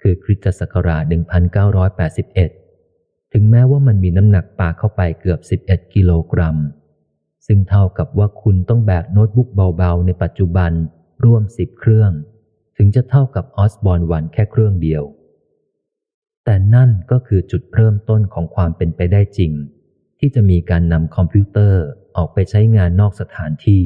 [0.00, 1.02] คือคริสตศักราช
[2.26, 2.65] 1981
[3.32, 6.56] ถึงแม้ว่ามันมีน้ำหนักปาเข้าไปเกือบ 11 กิโลกรัม
[7.46, 10.72] ซึ่งเท่ากับว่าคุณต้องแบกโน้ตบุ๊กเบาๆ ในปัจจุบัน
[11.24, 12.12] ร่วม 10 เครื่อง
[12.76, 15.02] ถึงจะเท่ากับ Osborne One แค่เครื่องเดียว
[16.44, 19.52] แต่นั่นก็คือจุดเริ่มต้นของความเป็นไปได้จริง
[20.18, 21.82] ที่จะมีการนำคอมพิวเตอร์
[22.16, 23.82] ออกไปใช้งานนอกสถานที่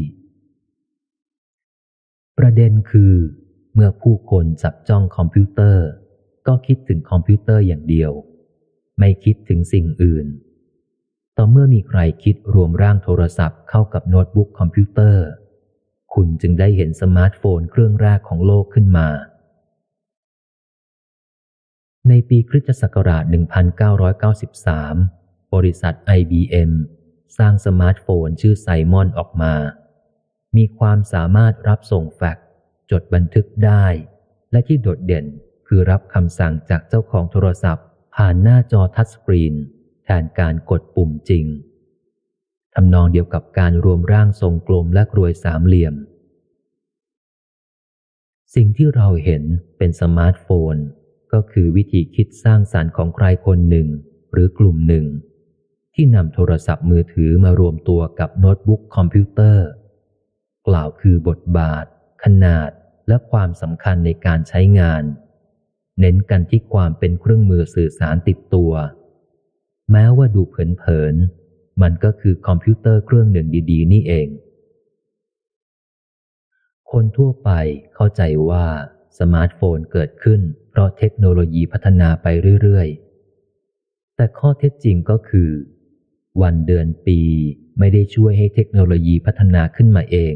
[2.38, 3.14] ประเด็นคือ
[3.74, 5.86] เมื่อผู้คนจับจ้องคอมพิวเตอร์
[6.46, 8.12] ก็คิดถึงคอมพิวเตอร์อย่างเดียว
[9.00, 10.26] ไม่คิดถึงสิ่งอื่น
[11.36, 15.26] ต่อเมื่อมีใครคิดรวมร่างโทรศัพท์เข้ากับโน้ตบุ๊กคอมพิวเตอร์
[16.14, 19.08] คุณจึงได้เห็นสมาร์ทโฟนเครื่องแรกของโลกขึ้นมา
[22.08, 23.24] ในปีคริสตศักราช
[24.78, 26.72] 1993 บริษัท IBM
[27.38, 29.54] สร้างสมาร์ทโฟนชื่อ Simon ออกมา
[30.56, 32.46] มีความสามารถรับส่งแฟกซ์
[32.90, 33.86] จดบันทึกได้
[34.52, 35.26] และที่โดดเด่น
[35.66, 39.54] คือรับคำสั่งจากเจ้าของโทรศัพท์ ผ่านหน้าจอทัชสกรีน
[40.04, 41.44] แทนการกดปุ่มจริง
[42.74, 45.94] ทำนองเดียวกับการรวมร่างทรงกลมและกรวยสามเหลี่ยม
[48.54, 49.42] สิ่งที่เราเห็น
[49.78, 50.76] เป็นสมาร์ทโฟน
[51.32, 53.88] ก็คือวิธีคิดสร้างสรรค์ของใครคนหนึ่ง
[54.32, 55.06] หรือกลุ่มหนึ่ง
[55.94, 59.68] ที่นำโทรศัพท์มือถือมารวมตัวกับโน้ตบุ๊กคอมพิวเตอร์
[60.68, 61.84] กล่าวคือบทบาท
[62.24, 62.70] ขนาด
[63.08, 65.02] และความสำคัญในการใช้งาน
[66.00, 68.72] เน้นกันที่ความเป็นเครื่องมือสื่อสารติดตัว
[69.90, 74.28] แม้ว่าดูเผินๆ มันก็คือคอมพิวเตอร์เครื่องหนึ่งดี ๆ นี่เอง
[76.90, 77.50] คนทั่วไป
[77.94, 78.64] เข้าใจว่า
[79.18, 80.40] สมาร์ทโฟนเกิดขึ้น
[80.70, 82.26] เพราะเทคโนโลยีพัฒนาไป
[82.62, 82.88] เรื่อย
[83.52, 85.50] ๆ แต่ข้อเท็จจริงก็คือ
[86.42, 87.20] วันเดือนปี
[87.78, 90.34] ไม่ได้ช่วยให้เทคโนโลยีพัฒนาขึ้นมาเอง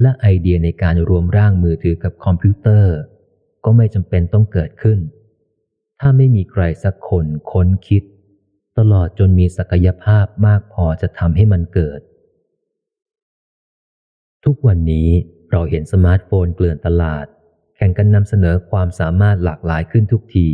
[0.00, 2.96] และไอเดียในการรวมร่างมือถือกับคอมพิวเตอร์
[3.64, 4.98] ก็ไม่จำเป็นต้องเกิดขึ้น
[6.00, 8.02] ถ้าไม่มีใครสักคนค้นคิด
[8.78, 12.00] ตลอดจนมีศักยภาพมากพอจะทำให้มันเกิด
[14.44, 15.08] ทุกวันนี้
[15.50, 17.26] เราเห็นสมาร์ทโฟนเกลื่อนตลาด
[17.76, 20.48] แข่งกันนำเสนอความสามารถหลากหลายขึ้นทุกที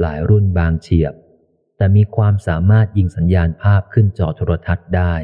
[0.00, 1.14] หลายรุ่นบางเฉียบ
[1.76, 5.14] แต่มีความสามารถยิงสัญญาณภาพขึ้นจอโทรทัศน์ได้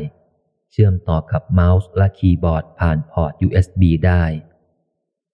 [0.70, 4.24] เชื่อมต่อกับเมาส์และคีย์บอร์ดผ่านพอร์ต USB ได้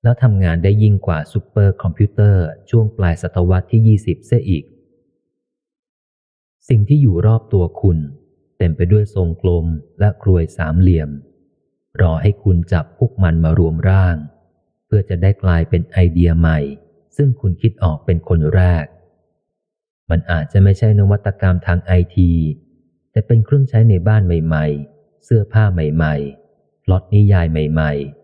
[0.03, 4.65] แล้วทำงานได้ยิ่งกว่าซูเปอร์คอมพิวเตอร์ช่วงปลายศตวรรษที่ 20 เสียอีก
[6.69, 7.99] สิ่งที่อยู่รอบตัวคุณ
[8.59, 9.67] เต็มไปด้วยทรงกลม
[10.01, 11.11] และกรวยสามเหลี่ยม
[12.01, 14.17] รอให้คุณจับพวกมันมารวมร่าง
[14.87, 16.59] เพื่อจะได้กลายเป็นไอเดียใหม่
[17.17, 18.85] ซึ่งคุณคิดออกเป็นคนแรก
[20.11, 22.33] มันอาจจะไม่ใช่นวัตกรรมทางไอที
[23.11, 26.15] แต่เป็นเครื่องใช้ในบ้านใหม่ ๆ เสื้อผ้าใหม่
[26.51, 28.18] ๆ พล็อตนิยายใหม่ ๆ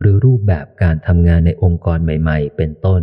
[0.00, 3.02] หรือรูปแบบการทำงานในองค์กรใหม่ ๆ เป็นต้น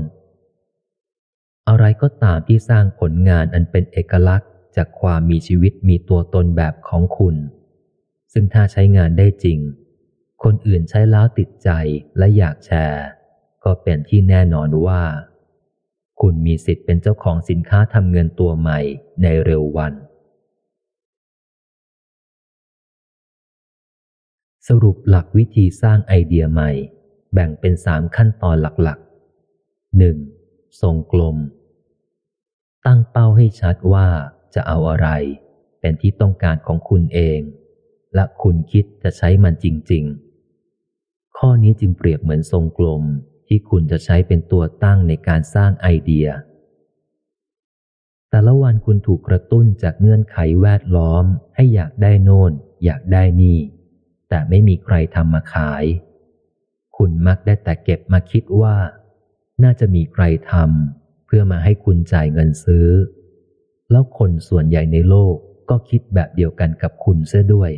[1.70, 7.36] อะไรก็ตามที่สร้างผลงานอันเป็นเอกลักษณ์ จากความมีชีวิตมีตัวตนแบบของคุณ
[8.34, 9.60] ซึ่งถ้าใช้งานได้จริง
[10.44, 11.70] คนอื่นใช้แล้วติดใจ
[12.18, 13.06] และอยากแชร์
[13.64, 15.02] ก็เป็นที่แน่นอนว่า
[16.22, 18.80] คุณมีสิทธิ์เป็นเจ้าของสินค้าทำเงินตัวใหม่
[19.22, 19.94] ในเร็ววัน
[24.68, 26.72] สรุปหลักวิธีสร้างไอเดียใหม่
[27.34, 30.81] แบ่งเป็นสามขั้นตอนหลักๆ 1.
[30.81, 31.38] ทรงกลม
[32.85, 34.07] ตั้งเป้าให้ชัดว่า
[34.53, 35.07] จะเอาอะไร
[35.80, 37.40] เป็นที่ต้องการของคุณเอง
[38.15, 40.03] และคุณคิดจะใช้มันจริง
[40.72, 43.03] ๆ ข้อนี้จึงเปรียบเหมือนทรงกลม
[43.48, 46.27] ที่คุณจะใช้เป็นตัวตั้งในการสร้างไอเดีย
[48.30, 51.26] แต่ละวันคุณถูกกระตุ้นจากเงื่อนไขแวดล้อม
[51.56, 52.52] ให้อยากได้โน่น
[52.84, 53.60] อยากได้นี่
[54.35, 55.84] แต่ไม่มีใครทำมาขาย
[56.97, 58.77] คุณมักได้แต่เก็บมาคิดว่า
[59.64, 62.88] น่าจะมีใครทำเพื่อมาให้คุณจ่ายเงินซื้อ
[63.91, 65.35] แล้วคนส่วนใหญ่ในโลก
[65.69, 67.72] ก็คิดแบบเดียวกันกับคุณเสียด้วย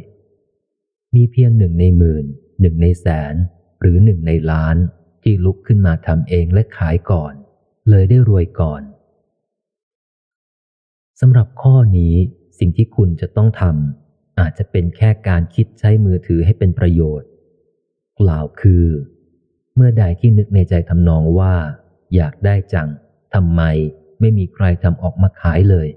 [1.16, 2.26] มีเพียงหนึ่งในหมื่น
[2.62, 3.34] หนึ่งในแสน
[3.82, 4.76] หรือหนึ่งในล้าน
[5.24, 7.34] ที่ลุกขึ้นมาทำเองและขายก่อน
[7.90, 8.82] เลยได้รวยก่อน
[11.20, 12.16] สำหรับข้อนี้
[12.60, 14.05] สิ่งที่คุณจะต้องทำ
[14.40, 17.30] อาจจะเป็นแค่การคิดใช้มือถือให้เป็นประโยชน์
[18.20, 18.86] กล่าวคือ
[19.76, 21.56] เมื่อใดที่นึกในใจทำนองว่า
[22.16, 22.90] อยากได้จัง
[23.34, 23.62] ทำไม
[24.20, 25.88] ไม่มีใครทำออกมาขายเลย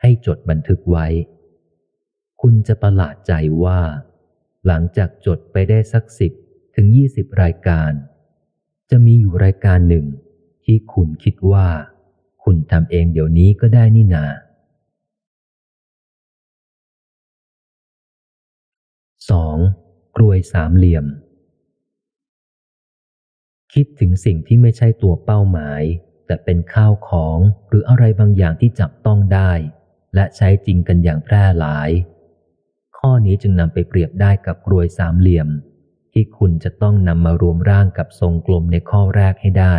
[0.00, 1.06] ให้จดบันทึกไว้
[2.40, 3.32] คุณจะประหลาดใจ
[3.64, 3.80] ว่า
[4.66, 6.32] หลังจากจดไปได้สักสิบ
[6.74, 7.90] ถึงยี่สิบรายการ
[8.90, 10.06] จะมีอยู่รายการหนึ่ง
[10.64, 11.68] ที่คุณคิดว่า
[12.44, 14.24] คุณทำเองเดี๋ยวนี้ก็ได้นี่นา
[19.30, 19.56] สอง
[20.16, 21.06] กรวยสามเหลี่ยม
[23.72, 25.82] คิดถึงสิ่งที่ไม่ใช่ตัวเป้าหมาย
[26.26, 27.38] แต่เป็นข้าวของ
[27.68, 29.52] หรืออะไรบางอย่างที่จับต้องได้
[30.14, 31.90] และใช้จริงกันอย่างแพร่หลาย
[32.98, 35.48] ข้อนี้จึงนำไปเปรียบได้กับกรวยสามเหลี่ยม
[36.12, 39.76] ที่คุณจะต้องนำมารวมร่างกับทรงกลมในข้อแรกให้ได้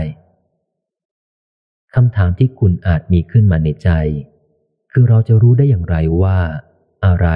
[1.95, 3.89] คำถามที่คุณอาจมีขึ้นมาในใจ
[4.91, 6.39] คือเราจะรู้ได้อย่างไรว่า
[7.05, 7.27] อะไร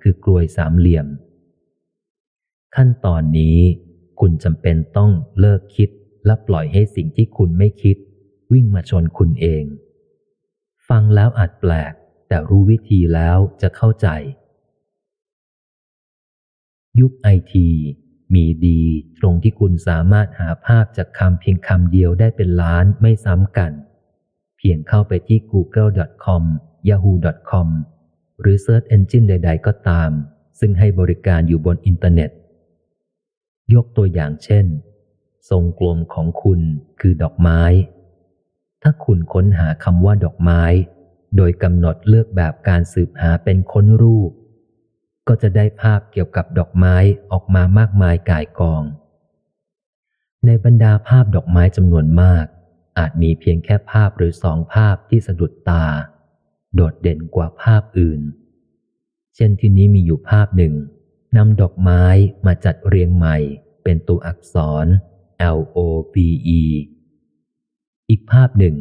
[0.00, 1.06] คือกรวยสามเหลี่ยม
[2.76, 3.58] ขั้นตอนนี้
[4.20, 5.90] คุณจำเป็นต้องเลิกคิด
[6.26, 7.96] และปล่อยให้สิ่งที่คุณไม่คิด
[8.52, 9.64] วิ่งมาชนคุณเอง
[10.88, 11.92] ฟังแล้วอาจแปลก
[12.28, 14.08] แต่รู้วิธีแล้วจะเข้าใจ
[17.00, 17.68] ยุคไอที
[18.34, 18.80] มีดี
[19.20, 23.72] ตรงที่คุณสามารถหาภาพจากคำเพียงคำเดียวได้เป็นล้านไม่ซ้ำกัน
[24.58, 26.44] เพียงเข้าไปที่ google.com
[26.88, 27.68] yahoo.com
[28.40, 30.10] หรือ Search Engine ใด ๆ ก็ตาม
[30.60, 32.30] ซึ่งให้บริการอยู่บนอินเทอร์เน็ต
[33.74, 34.66] ยกตัวอย่างเช่น
[35.50, 36.60] ทรงกลมของคุณ
[37.00, 37.60] คือดอกไม้
[38.82, 40.62] ถ้าคุณค้นหาคำว่าดอกไม้
[41.36, 44.30] โดยกำหนดเลือกแบบการสืบหาเป็นค้นรูป
[45.28, 46.96] ก็จะได้ภาพเกี่ยวกับดอกไม้
[47.32, 48.82] ออกมามากมายก่ายกอง
[50.46, 52.44] ในบรรดาภาพดอกไม้จำนวนมาก
[52.98, 55.84] อาจมีเพียงแค่ภาพหรือสองภาพที่สะดุดตา
[56.74, 58.20] โดดเด่นกว่าภาพอื่น
[59.34, 60.74] เช่นที่นี้มีอยู่ภาพหนึ่ง
[61.36, 62.04] นำดอกไม้
[62.46, 63.36] มาจัดเรียงใหม่
[63.84, 64.86] เป็นตัวอักษร
[65.58, 65.78] L O
[66.14, 66.16] V
[66.60, 66.62] E
[68.08, 68.76] อีกภาพหนึ่ง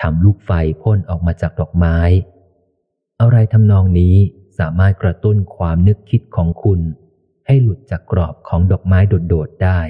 [0.00, 0.50] ทำลูกไฟ
[0.82, 1.98] พ่นออกมาจากดอกไม้
[3.20, 4.14] อะไรทำนองนี้
[4.58, 6.80] สามารถกระตุ้นความนึกคิดของคุณ
[7.46, 8.98] ให้หลุดจากกรอบของดอกไม้
[9.28, 9.80] โดดๆได้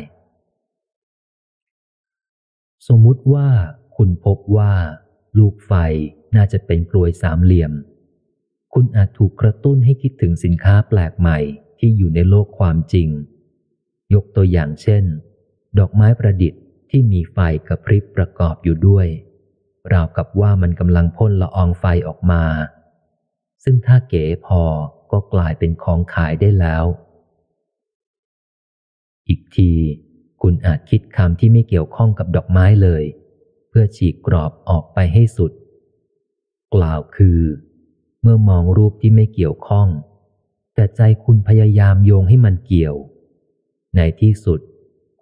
[2.88, 3.48] สมมุติว่า
[3.96, 4.72] คุณพบว่า
[5.38, 5.72] ลูกไฟ
[6.36, 7.72] น่าจะเป็นกลวยสามเหลี่ยม
[8.74, 11.38] คุณอาจถูกกระตุ้นให้คิดถึงสินค้าแปลกใหม่
[11.80, 13.08] ที่อยู่ในโลกความจริง
[14.14, 15.04] ยกตัวอย่างเช่น
[15.78, 19.06] ดอกไม้ประดิษฐ์ที่มีไฟกระพริบประกอบอยู่ด้วย
[19.92, 22.44] ราวกับว่ามันกำลังพ่นละอองไฟออกมา
[23.64, 24.62] ซึ่งถ้าเก๋พอ
[25.12, 26.84] ก็กลายเป็นของขายได้แล้ว
[29.28, 29.70] อีกที
[30.42, 33.04] คุณอาจคิดคำที่ไม่เกี่ยวข้องกับดอกไม้เลย
[33.68, 35.52] เพื่อฉีกกรอบออกไปให้สุด
[36.74, 37.40] กล่าวคือ
[38.22, 39.88] เมื่อมองรูปที่ไม่เกี่ยวข้อง
[40.80, 42.96] แต่ใจคุณพยายามโยงให้มันเกี่ยว
[43.96, 44.60] ในที่สุด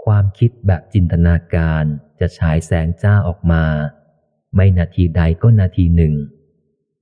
[0.04, 1.84] ความคิดแบบจินตนาการ
[2.20, 3.64] จะฉายแสงจ้าออกมา
[4.54, 6.14] ไม่นาทีใดก็นาทีหนึ่ง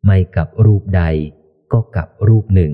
[0.04, 1.02] ไม่กับรูปใด
[1.72, 2.72] ก็กับรูปหนึ่ง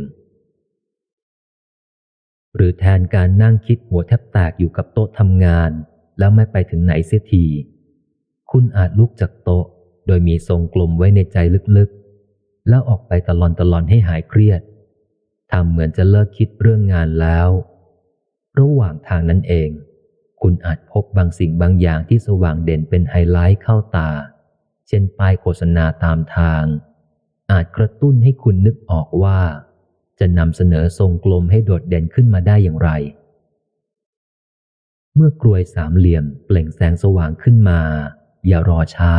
[2.55, 5.71] หรือแทนการนั่งคิดหัวแทบแตกอยู่กับโต๊ะทำงาน
[6.19, 7.45] แล้วไม่ไปถึงไหนเสียที
[8.51, 9.65] คุณอาจลุกจากโต๊ะ
[10.07, 11.37] โดยมีทรงกลมไว้ในใจ
[11.77, 14.63] ลึกๆ แล้วออกไปตลอนตลอนให้หายเครียด
[15.53, 17.49] ทำเหมือนจะเลิกคิดเรื่องงานแล้ว
[18.59, 19.71] ระหว่างทางนั้นเอง
[20.43, 24.11] คุณอาจพบบางสิ่งบางอย่างที่สว่างเด่นเป็นไฮไลท์เข้าตา
[24.89, 26.65] เช่นป้ายโฆษณาตามทาง
[27.53, 29.41] อาจกระตุ้นให้คุณนึกออกว่า
[30.21, 32.91] จะนำเสนอทรงกลมให้โดดเด่นขึ้นมาได้อย่างไร
[35.15, 37.81] เมื่อกลวยสามเหลี่ยมเปล่งแสงสว่างขึ้นมา
[38.47, 39.13] อย่ารอช้า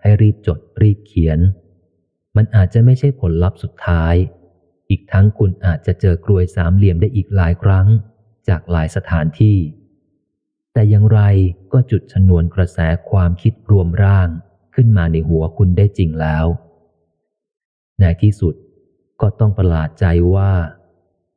[0.00, 1.38] ให้รีบจดรีบเขียน
[2.36, 4.14] มันอาจจะไม่ใช่ผลลัพธ์สุดท้าย
[4.92, 7.86] อีกทั้งคุณอาจจะเจอกลวยสามเหลี่ยมได้อีกหลายครั้ง
[8.48, 9.58] จากหลายสถานที่
[10.72, 11.20] แต่อย่างไร
[11.72, 12.78] ก็จุดชนวนกระแส
[13.10, 14.28] ความคิดรวมร่าง
[14.74, 16.46] ขึ้นมาในหัวคุณได้จริงแล้ว
[18.00, 18.54] ในที่สุด
[19.20, 20.04] ก็ต้องประหลาดใจ
[20.34, 20.52] ว่า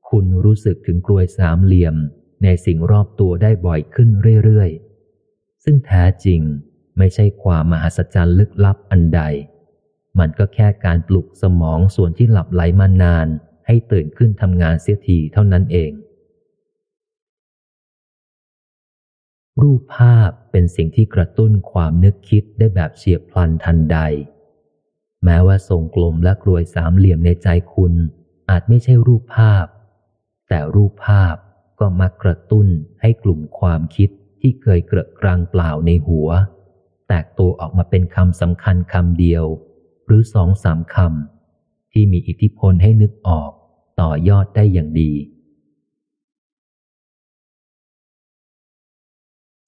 [0.10, 1.96] คุณรู้สึกถึงกลวยสามเหลี่ยม
[2.44, 4.10] ในสิ่งรอบตัวได้บ่อยขึ้น
[4.44, 6.42] เรื่อยๆ ซึ่งแท้จริง
[6.98, 9.22] ไม่ใช่ความมหัศจรรย์ลึกลับอันใด
[10.20, 13.28] มันก็แค่การปลุกสมองส่วนที่หลับไหลมานาน
[13.68, 15.92] ให้ตื่นขึ้นทำงานเสียทีเท่านั้นเอง
[19.62, 23.98] รูปภาพเป็นสิ่งที่กระตุ้นความนึกคิดได้แบบเฉียบพลันทันใด
[25.24, 27.94] แม้ว่าทรงกลมและกลวยสามเหลี่ยมในใจคุณ
[28.50, 29.66] อาจไม่ใช่รูปภาพ
[30.50, 31.36] แต่รูปภาพ
[31.80, 32.68] ก็มักกระตุ้น
[33.02, 34.10] ให้กลุ่มความคิด
[34.42, 36.30] ที่เคยเกระกรังเปล่าในหัว
[37.08, 39.46] แตกตัวออกมาเป็นคำสำคัญคำเดียว
[40.06, 43.52] หรือสองสามคำที่มีอิทธิพลให้นึกออก
[44.02, 45.12] ต่อยอดได้อย่างดี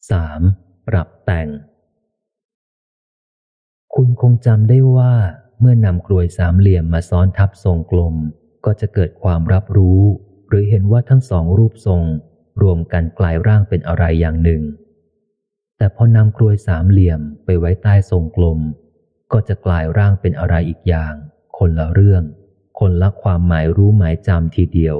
[0.09, 0.87] 3.
[0.87, 1.47] ปรับแต่ง
[3.95, 5.13] คุณคงจำได้ว่า
[5.59, 8.15] เมื่อนำกลวยสามเหลี่ยมมาซ้อนทับทรงกลม
[8.65, 10.01] ก็จะเกิดความรับรู้
[10.47, 12.01] หรือเห็นว่าทั้งสองรูปทรง
[12.61, 14.61] รวมกันกลายร่างเป็นอะไรอย่างหนึ่ง
[15.77, 18.59] แต่พอนำกลวยสามเหลี่ยมไปไว้ใต้ทรงกลม
[19.31, 21.13] ก็จะกลายร่างเป็นอะไรอีกอย่าง
[21.57, 22.23] คนละเรื่อง
[22.79, 24.97] คนละความหมายรู้หมายจำทีเดียว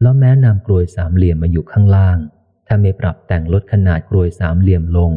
[0.00, 2.18] แล้วแม้นำกลวยสามเหลี่ยมมาอยู่ข้างล่าง
[2.66, 5.12] ถ้าไม่ปรับแต่งลดขนาดกลวยสามเหลี่ยมลง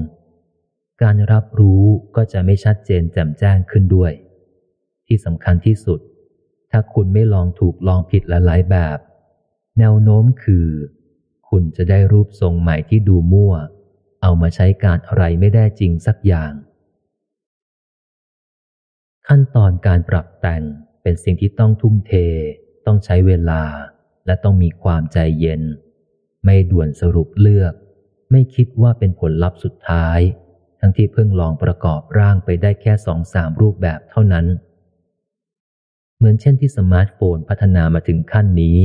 [1.02, 1.84] การรับรู้
[2.16, 4.12] ก็จะไม่ชัดเจนแจ่มแจ้งขึ้นด้วย
[5.08, 6.00] ที่สำคัญที่สุด
[6.72, 8.98] ถ้าคุณไม่ลองถูกลองผิดหลายแบบ
[9.80, 10.68] แนวโน้มคือ
[11.50, 13.54] คุณจะได้รูปทรงใหม่ที่ดูมั่ว
[14.22, 16.52] เอามาใช้การอะไรไม่ได้จริงสักอย่าง
[19.32, 20.64] ขั้นตอนการปรับแต่ง
[21.04, 22.14] เป็นสิ่งที่ต้องทุ่มเท
[22.86, 23.64] ต้องใช้เวลา
[24.26, 25.62] และต้องมีความใจเย็น
[26.44, 27.74] ไม่ด่วนสรุปเลือก
[28.32, 30.20] ไม่คิดว่าเป็นผลลัพธ์สุดท้าย
[30.80, 34.46] ทั้งที่เพิ่งลองประกอบร่างไปได้แค่สองสามรูปแบบเท่านั้น
[36.18, 38.78] เหมือนเช่นที่สมาร์ทโฟนพัฒนามาถึงขั้นนี้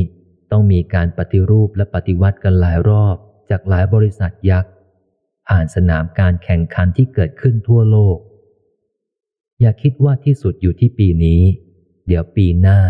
[0.50, 3.16] ต้องมีการปฏิรูปและปฏิวัติกันหลายรอบ
[3.50, 4.72] จากหลายบริษัทยักษ์
[5.48, 8.18] ผ่านสนามการแข่งขันที่เกิดขึ้นทั่วโลก
[9.62, 11.40] อย่าคิดว่าที่สุดอยู่ที่ปีนี้
[12.06, 12.80] เดี๋ยวปีหน้า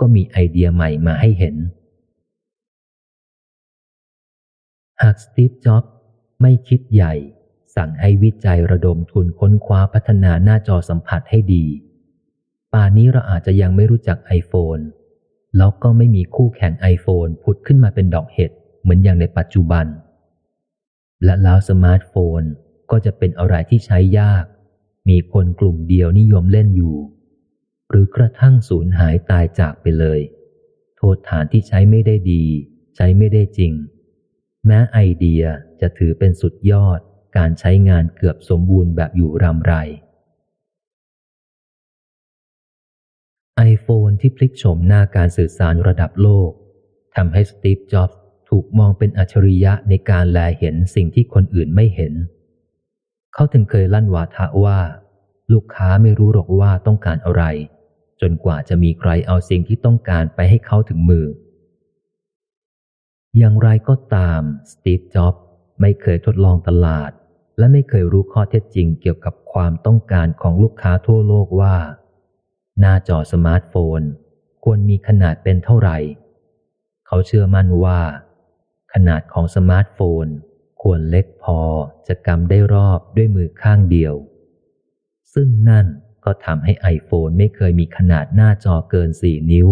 [0.00, 1.56] ก็มีไอเดียใหม่มาให้เห็น
[5.02, 5.94] หากสตีฟจ็อบส์
[6.40, 7.14] ไม่คิดใหญ่
[7.76, 11.64] สั่งให้วิจัยระดมทุนค้นคว้าพัฒนาหน้าจอสัมผัสให้ดี
[12.72, 14.82] ป่านนี้เราอาจจะยังไม่รู้จัก iPhone
[15.56, 18.50] แล้วก็ไม่มีคู่แข่ง iPhone ผุดขึ้นมาเป็นดอกเห็ด
[18.80, 19.86] เหมือนอย่างในปัจจุบัน
[21.24, 22.42] และแล้วสมาร์ทโฟน
[22.90, 24.44] ก็จะเป็นอะไรที่ใช้ยาก
[25.08, 26.96] มีคนกลุ่มเดียวนิยมเล่นอยู่
[27.90, 30.20] หรือกระทั่งสูญหายตายจากไปเลย
[30.96, 32.44] โทษฐานที่ใช้ไม่ได้ดี
[32.96, 33.72] ใช้ไม่ได้จริง
[34.66, 35.42] แม้ไอเดีย
[35.80, 37.00] จะถือเป็นสุดยอด
[37.36, 39.74] การใช้งานเกือบสมบูรณ์แบบอยู่รำไร
[43.56, 46.50] ไอโฟนที่พลิกโฉมหน้าการสื่อสารระดับโลก
[47.16, 48.18] ทำให้สตีฟ จ็อบส์
[48.48, 52.14] ถูกมองเป็นอัจฉริยะในการแลเห็นสิ่งที่คนอื่นไม่เห็น
[53.34, 54.80] เขาถึงเคยลั่นวาทะว่า
[55.52, 57.44] ลูกค้าไม่รู้หรอกว่าต้องการอะไร
[58.20, 61.26] จนกว่าจะมีใครเอาสิ่งที่ต้องการไปให้เขาถึงมือ
[63.38, 64.42] อย่างไรก็ตาม
[64.72, 65.42] สตีฟ จ็อบส์
[65.80, 67.10] ไม่เคยทดลองตลาด
[67.58, 71.76] และไม่เคยรู้ข้อเท็จจริงเกี่ยวกับความต้องการของลูกค้าทั่วโลกว่า
[72.80, 74.00] หน้าจอสมาร์ทโฟน
[74.64, 75.98] ควรมีขนาดเป็นเท่าไหร่
[77.06, 78.00] เขาเชื่อมั่นว่า
[78.92, 80.26] ขนาดของสมาร์ทโฟน
[80.82, 81.60] ควรเล็กพอ
[82.08, 84.14] จะกำได้รอบด้วยมือข้างเดียว
[85.34, 85.86] ซึ่งนั่น
[86.24, 89.68] ก็ทำให้ไอโฟนไม่เคยมีขนาดหน้าจอเกินสี่นิ้ว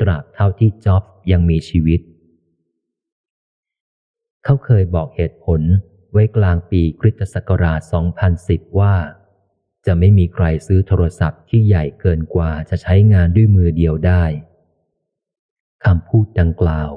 [0.00, 2.00] ตราบเท่าที่จ็อบยังมีชีวิต
[4.44, 5.62] เขาเคยบอกเหตุผล
[6.12, 7.80] ไว้กลางปีคริสตศักราช
[8.30, 8.94] 2010 ว่า
[9.86, 14.24] จะไม่มีใครซื้อโทรศัพท์ที่ใหญ่เกินกว่าจะใช้งานด้วยมือเดียวได้
[15.84, 16.90] คำพูดดังกล่าว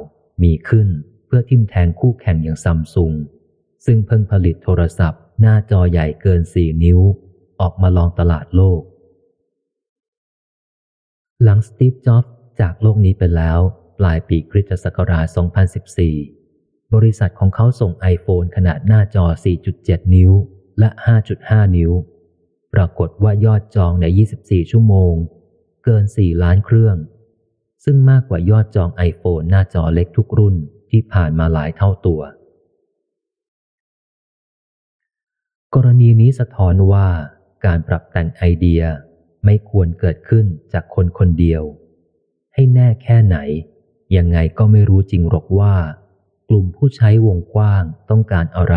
[0.43, 0.87] มีขึ้น
[1.25, 3.13] เพื่อทิมแทงคู่แข่งอย่างซัมซุง
[3.85, 6.99] ซึ่งเพิ่งผลิตโทรศัพท์ หน้าจอใหญ่เกินสี่นิ้ว
[7.61, 8.81] ออกมาลองตลาดโลก
[11.43, 13.59] หลังสตีฟจ็อบส์จากโลกนี้ไปแล้ว
[13.99, 15.25] ปลายปีคริสตศักราช
[16.09, 19.25] 2014 บริษัทของเขาส่ง iPhone ขนาดหน้าจอ
[19.69, 20.31] 4.7 นิ้ว
[20.79, 20.89] และ
[21.31, 21.91] 5.5 นิ้ว
[22.73, 24.05] ปรากฏว่ายอดจองใน
[24.39, 25.13] 24 ชั่วโมง
[25.83, 26.97] เกิน 4 ล้านเครื่อง
[27.83, 30.55] ซึ่งมากกว่ายอดจอง iPhone หน้าจอเล็กทุกรุ่น
[30.89, 32.21] ที่ผ่านมาหลายเท่าตัว
[35.77, 37.07] กรณีนี้สะท้อนว่า
[37.65, 38.83] การปรับแต่งไอเดีย
[39.45, 41.63] ไม่ควรเกิดขึ้นจากคนคนเดียว
[42.53, 43.37] ให้แน่แค่ไหน
[44.17, 45.75] ยังไงก็ไม่รู้จริงหรอกว่า
[46.49, 48.75] กลุ่มผู้ใช้วงกว้างต้องการอะไร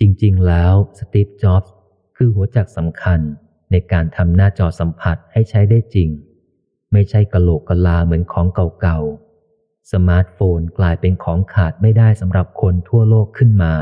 [0.00, 1.74] จริงๆ แล้วสตีฟจ็อบส์
[2.16, 3.20] คือหัวจักรสำคัญ
[3.70, 6.08] ในการทำหน้าจอสัมผัสให้ใช้ได้จริง
[6.92, 8.46] ไม่ใช่กะโหลกกะลาเหมือนของ
[8.80, 13.74] เก่าๆ สมาร์ทโฟนกลายเป็นของขาดไม่ได้สำหรับคนทั่วโลกขึ้นมา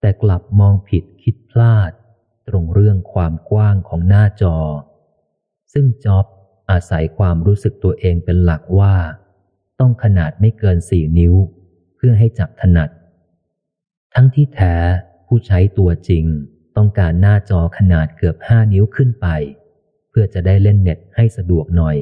[0.00, 1.90] แต่กลับมองผิดคิดพลาด
[2.48, 4.56] ตรงเรื่องความกว้างของหน้าจอ
[5.72, 6.26] ซึ่งจ็อบ
[6.70, 8.96] อาศัยความรู้สึกตัวเองเป็นหลักว่า
[9.80, 11.34] ต้องขนาดไม่เกินสี่นิ้ว
[11.96, 12.90] เพื่อให้จับถนัด
[14.14, 14.74] ทั้งที่แท้
[15.26, 16.24] ผู้ใช้ตัวจริง
[16.76, 19.26] ต้องการหน้าจอขนาดเกือบห้านิ้วขึ้นไป
[20.08, 21.96] เพื่อจะได้เล่นเน็ตให้สะดวกหน่อย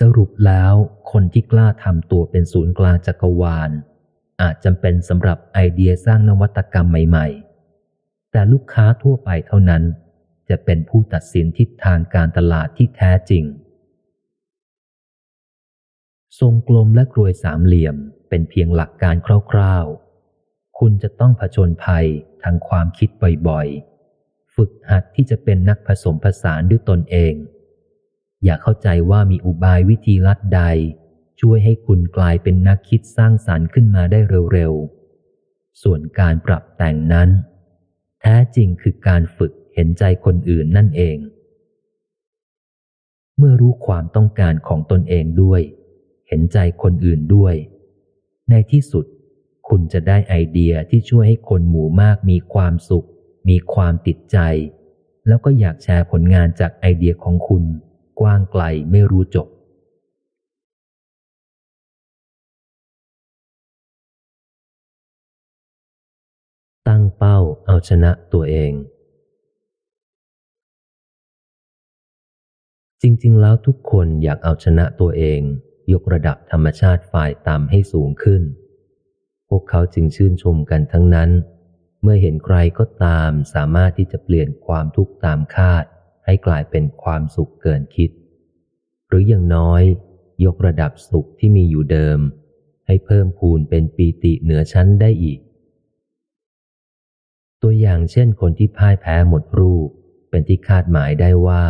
[0.00, 0.72] สรุปแล้ว
[1.12, 3.70] คนที่กล้าทำตัวเป็นศูนย์กลางจักรวาล
[4.40, 7.26] อาจจำเป็นสำหรับไอเดียสร้างนวัตกรรมใหม่
[7.80, 9.82] ๆ แต่ลูกค้าทั่วไปเท่านั้น
[10.48, 13.44] จะเป็นผู้ตัดสินทิศทางการตลาดที่แท้จริง
[16.40, 17.96] ทรงกลมและกรวยสามเหลี่ยม
[18.28, 19.16] เป็นเพียงหลักการ
[19.50, 22.06] คร่าวๆ คุณจะต้องผจญภัย
[22.42, 23.08] ทางความคิด
[23.48, 27.34] บ่อยๆ ฝึกหัดที่จะเป็นนักผสมผสานด้วยตนเอง
[28.44, 30.62] อย่าเข้าใจว่ามีอุบายวิธีลัดใด
[31.46, 34.20] ช่วยให้คุณกลายเป็นนักคิดสร้างสารรค์ขึ้นมาได้
[34.52, 37.28] เร็วๆ ส่วนการปรับแต่งนั้น
[38.20, 41.16] แท้จริงคือการฝึกเห็นใจคนอื่นนั่นเอง
[43.38, 45.60] เมื่อรู้ความต้องการของตนเองด้วย
[46.28, 47.54] เห็นใจคนอื่นด้วย
[48.50, 49.04] ในที่สุด
[49.68, 53.06] คุณจะได้ไอเดียที่ช่วยให้คนหมู่มากมีความสุข
[53.48, 54.38] มีความติดใจ
[55.26, 57.64] แล้วก็อยากแชร์ผลงานจากไอเดียของคุณ
[58.20, 58.62] กว้างไกล
[58.92, 59.48] ไม่รู้จบ
[67.16, 68.72] เป้าเอาชนะตัวเอง
[73.02, 75.40] จริงๆ แล้วทุกคนอยากเอาชนะตัวเอง
[75.92, 78.42] ยกระดับธรรมชาติฝ่ายต่ำให้สูงขึ้น
[79.48, 81.30] พวกเขาจึงชื่นชมกันทั้งนั้น
[82.02, 85.84] เมื่อเห็นใครก็ตามสามารถที่จะเปลี่ยนความทุกข์ตามคาด
[86.24, 88.10] ให้กลายเป็นความสุขเกินคิด
[89.08, 89.82] หรืออย่างน้อย
[90.44, 92.18] ยกระดับสุขที่มีอยู่เดิม
[92.86, 95.38] ให้เพิ่มพูนเป็นปีติเหนือชั้นได้อีก
[97.66, 99.88] ตัวอย่างเช่นคนที่พ่ายแพ้หมดรูป
[100.30, 101.64] เป็นที่คาดหมายได้ว่า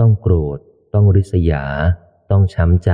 [0.00, 0.58] ต้องโกรธ
[0.94, 1.64] ต้องริษยา
[2.30, 2.90] ต้องช้ำใจ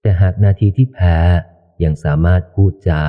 [0.00, 1.16] แต่หากนาทีที่แพ้
[1.84, 3.04] ยังสามารถพูดจา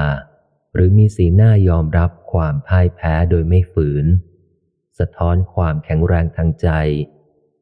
[0.73, 4.05] หรือมีสีหน้ายอมรับความพ่ายแพ้โดยไม่ฝืน
[4.99, 6.69] สะท้อนความแข็งแรงทางใจ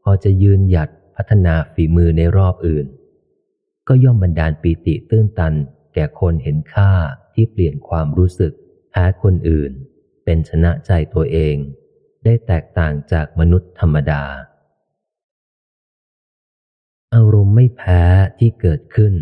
[0.03, 2.87] พอจะยืนหยัดพัฒนาฝีมือในรอบอื่น
[3.87, 5.53] ก็ย่อมบันดาลปีติตื้นตัน
[5.93, 6.91] แก่คนเห็นค่า
[7.33, 8.53] ที่เปลี่ยนความรู้สึก
[8.91, 9.73] แพ้คนอื่น
[10.25, 11.55] เป็นชนะใจตัวเอง
[12.23, 14.23] ได้แตกต่างจากมนุษย์ธรรมดา
[17.15, 18.01] อารมณ์ไม่แพ้
[18.39, 19.13] ที่เกิดขึ้น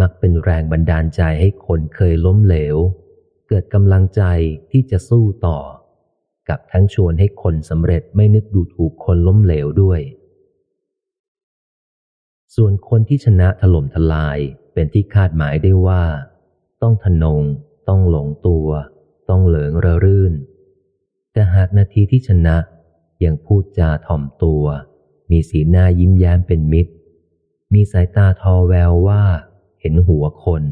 [0.00, 2.76] มักเป็นแรงบันดาลใจให้คนเคยล้มเหลว
[3.48, 4.22] เกิดกำลังใจ
[4.70, 5.58] ที่จะสู้ต่อ
[6.48, 10.00] กับทั้งชวนให้คนสำเร็จไม่นึกดูถูกคนล้มเหลวด้วย
[12.56, 14.38] ส่วนคนที่ชนะถล่มทลาย
[14.72, 16.04] เป็นที่คาดหมายได้ว่า
[16.82, 17.42] ต้องทนง
[17.88, 18.68] ต้องหลงตัว
[19.30, 20.34] ต้องเหลิงระรื่น
[21.32, 22.56] แต่หากนาทีที่ชนะ
[23.24, 24.64] ยังพูดจาถ่อมตัว
[25.30, 26.92] มีสีหน้ายิ้มแย้มเป็นมิตร
[27.74, 29.24] มีสายตาทอแววว่า
[29.80, 30.62] เห็นหัวคน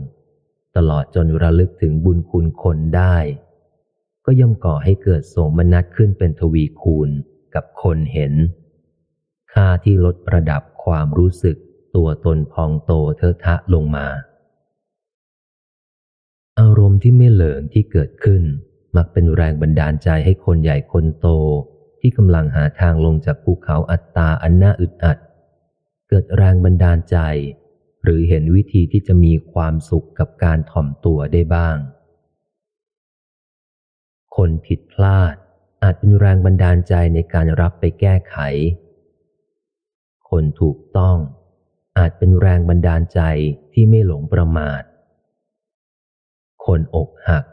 [0.76, 3.16] ตลอดจนระลึกถึงบุญคุณคนได้
[4.24, 7.10] ก็ย่อมก่อให้เกิดโสมนัสขึ้นเป็นทวีคูณ
[7.55, 8.32] กับคนเห็น
[9.52, 11.56] ค่าที่ลดประดับความรู้สึก
[11.97, 14.06] ตัวตนพองโตเทอะทะลงมา
[16.59, 18.43] อารมณ์ที่ไม่เหลิงที่เกิดขึ้น
[18.97, 21.28] มักเป็นแรงบันดาลใจให้คนใหญ่คนโต
[22.01, 25.18] ที่กำลังหาทางลงจากภูเขาอัตตาอันน่าอึดอัด
[26.09, 27.18] เกิดแรงบันดาลใจ
[28.02, 31.76] หรือเห็นวิธีที่จะมีความสุขกับการถ่อมตัวได้บ้าง
[34.36, 35.35] คนผิดพลาด
[35.82, 38.36] อาจเป็นแรงบันดาลใจในการรับไปแก้ไข
[40.30, 41.16] คนถูกต้อง
[41.98, 43.20] อาจเป็นแรงบันดาลใจ
[43.72, 44.82] ที่ไม่หลงประมาท
[46.68, 47.44] คนอกหัก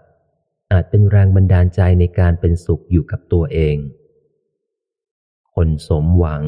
[0.72, 3.78] อาจเป็นแรงบันดาลใจในการเป็นสุขอยู่กับตัวเอง
[5.54, 6.44] คนสมหวัง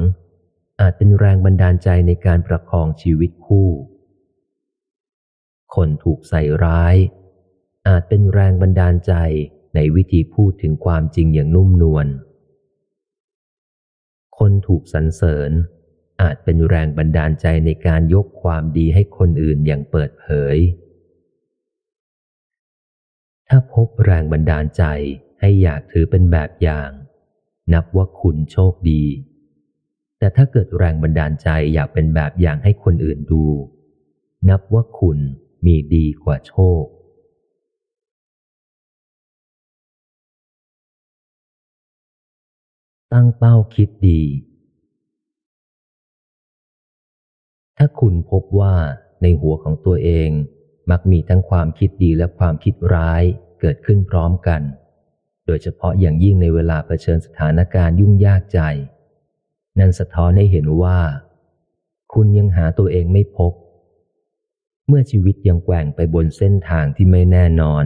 [0.82, 3.70] อาจเป็นแรงบันดาลใจในการประคองชีวิตคู่
[5.76, 6.96] คนถูกใส่ร้าย
[7.88, 9.14] อาจเป็นแรงบันดาลใจ
[9.76, 12.08] ในวิธีพูดถึงความจริงอย่างนุ่มนวล
[14.38, 15.52] คนถูกสรรเสริญ
[16.22, 20.58] อาจเป็นแรงบันดาลใจในการยกความดีให้คนอื่นอย่างเปิดเผย
[23.50, 24.84] ถ้าพบแรงบันดาลใจ
[25.40, 26.92] ให้อยากถือเป็นแบบอย่าง
[27.74, 29.04] นับว่าคุณโชคดี
[30.20, 33.46] แต่ถ้าเกิดแรงบันดาลใจอยากเป็นแบบอย่างให้คนอื่นดู
[34.50, 35.18] นับว่าคุณ
[35.66, 36.84] มีดีกว่าโชค
[43.14, 44.22] ตั้งเป้าคิดดี
[47.78, 48.74] ถ้าคุณพบว่า
[49.22, 50.30] ในหัวของตัวเอง
[50.90, 53.24] มักมีทั้งความคิดดีและความคิดร้าย
[53.60, 54.62] เกิดขึ้นพร้อมกัน
[55.46, 58.60] โดยเฉพาะอย่างยิ่งในเวลาเผชิญสถานการณ์ยุ่งยากใจ
[59.80, 61.00] นั่นสะท้อนให้เห็นว่า
[62.14, 63.54] คุณยังหาตัวเองไม่พบ
[64.88, 67.86] เมื่อชีวิตยังแกว่งไปบนเส้นทางที่ไม่แน่นอน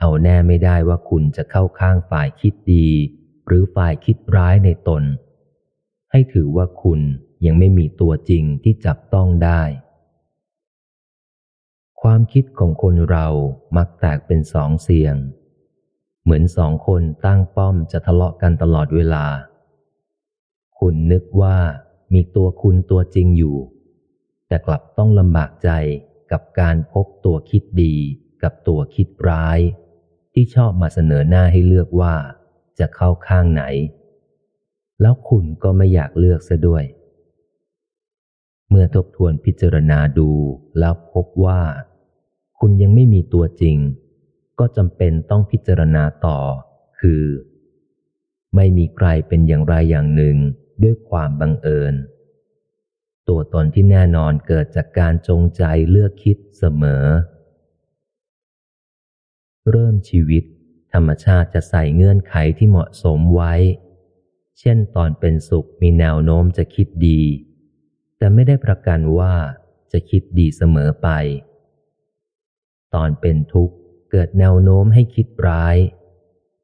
[0.00, 2.88] เอาแน่ไม่ได้ว่าคุณจะเข้าข้างฝ่ายคิดดี
[3.46, 5.02] หรือฝ่ายคิดร้ายในตน
[6.10, 7.00] ให้ถือว่าคุณ
[7.46, 9.62] ยังไม่มีตัวจริงที่จับต้องได้
[12.06, 13.26] ความคิดของคนเรา
[13.76, 15.16] มักแตกเป็นสองเสียง
[16.22, 19.24] เหมือนสองคนตั้งป้อมจะทะเลาะกันตลอดเวลา
[20.78, 21.58] คุณนึกว่า
[22.12, 23.56] มีตัวคุณตัวจริงอยู่
[24.48, 25.70] แต่กลับต้องลำบากใจ
[26.32, 27.94] กับการพบตัวคิดดี
[28.42, 29.58] กับตัวคิดร้าย
[30.34, 32.14] ที่ชอบมาเสนอหน้าให้เลือกว่า
[32.78, 33.62] จะเข้าข้างไหน
[35.00, 36.84] แล้วคุณก็ไม่อยากเลือกซะด้วย
[38.70, 40.30] เมื่อทบทวนพิจารณาดู
[40.78, 41.60] แล้วพบว่า
[42.64, 43.76] คุณยังไม่มีตัวจริง
[44.58, 46.38] ก็จำเป็นต้องพิจารณาต่อ
[47.00, 47.24] คือ
[48.56, 50.36] ไม่มีใครเป็นอย่างไรอย่างหนึ่ง
[50.82, 51.94] ด้วยความบังเอิญ
[53.28, 57.04] ตัวตนที่แน่นอนเกิดจากการจงใจเลือกคิดเสมอ
[59.70, 60.44] เริ่มชีวิต
[60.92, 63.54] ธรรมชาติจะใส่เงื่อนไขที่เหมาะสมไว้
[64.58, 67.22] เช่นตอนเป็นสุขมีแนวโน้มจะคิดดี
[68.18, 69.34] แต่ไม่ได้ประกันว่า
[69.92, 71.10] จะคิดดีเสมอไป
[72.94, 73.74] ตอนเป็นทุกข์
[74.10, 75.76] เกิดแนวโน้มให้คิดร้าย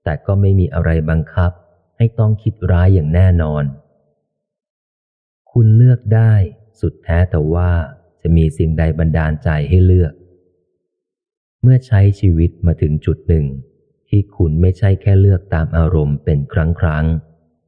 [0.04, 1.52] แต่ก็ไม่มีอะไรบังคับ
[1.96, 3.64] ให้ต้องคิดร้ายอย่างแน่นอน
[5.52, 6.32] คุณเลือกได้
[6.80, 7.70] สุดแท้แต่ว่า
[8.22, 10.12] จะมีสิ่งใดบันดาลใจให้เลือก
[11.62, 13.46] เมื่อใช้ชีวิตมาถึงจุดหนึ่ง
[14.08, 17.06] ที่คุณไม่ใช่แค่เลือกตามอารมณ์เป็นครั้งครั้ง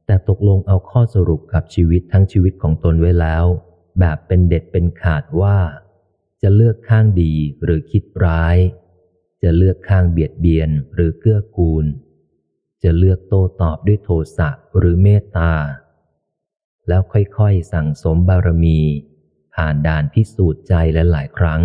[0.05, 3.45] แต่ตกลงเอาข้อสรุปกับชีวิตทั้งชีวิตของตนไว้แล้ว
[3.99, 5.57] แบบเป็นเด็ดเป็นขาดว่า
[6.41, 8.57] จะเลือกข้างดีหรือคิดร้าย
[9.43, 11.85] จะเลือกข้างเบียดเบียนหรือเกื้อกูล
[12.83, 15.53] จะเลือกโต้ตอบด้วยโทสะหรือเมตตา
[16.87, 18.79] แล้วค่อยๆสั่งสมบารมี
[19.53, 21.61] ผ่านด่านพิสูจน์ใจและหลายครั้ง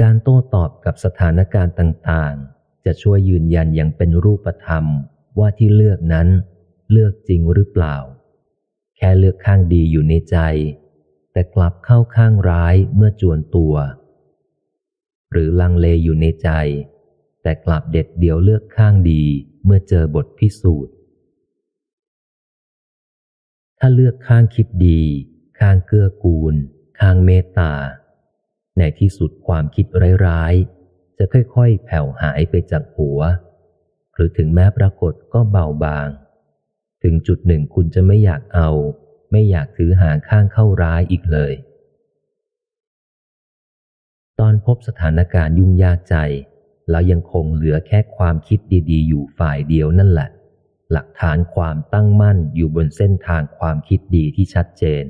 [0.00, 4.84] การโต้ตอบกับสถานการณ์ต่างๆ จะช่วยยืนยันอย่างเป็นรูปธรรม
[5.38, 6.28] ว่าที่เลือกนั้น
[6.92, 7.96] เลือกจริงหรือเปล่า
[8.96, 10.36] แค่เลือกข้างดีอยู่ในใจ
[11.36, 13.74] แต่กลับเข้าข้างร้ายเมื่อจวนตัว
[15.30, 16.48] หรือลังเลอยู่ในใจ
[17.42, 19.22] แต่กลับเด็ดเดี่ยวเลือกข้างดี
[19.64, 20.94] เมื่อเจอบทพิสูจน์
[23.78, 25.02] ถ้าเลือกข้างคิดดี
[25.58, 26.54] ข้างเกื้อกูล
[27.00, 27.72] ข้างเมตตา
[28.78, 29.86] ในที่สุดความคิด
[30.26, 33.20] ร้ายๆ จะค่อยๆ แผ่วหายไปจากหัว
[34.14, 36.08] หรือถึงแม้ปรากฏก็เบาบาง
[37.02, 38.70] ถึงจุดหนึ่งคุณจะไม่อยากเอา
[39.36, 41.52] ไม่อยากถือหางข้างเข้าร้ายอีกเลย
[44.40, 46.16] ตอนพบสถานการณ์ยุ่งยากใจ
[46.90, 48.58] แล้วยังคงเหลือแค่ความคิด
[48.90, 50.28] ดีๆ อยู่ฝ่ายเดียวนั่นแหละ
[50.92, 55.04] หลักฐานความตั้งมั่นอยู่บนเส้นทางความคิดดีที่ชัดเจน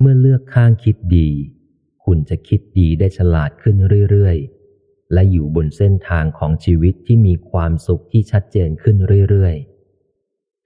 [0.00, 1.28] เมื่อเลือกข้างคิดดี
[2.04, 3.76] คุณจะคิดดีได้ฉลาดขึ้น
[4.10, 8.96] เรื่อยๆและอยู่บนเส้นทางของชีวิตที่มีความสุขที่ชัดเจนขึ้น
[9.30, 9.79] เรื่อยๆ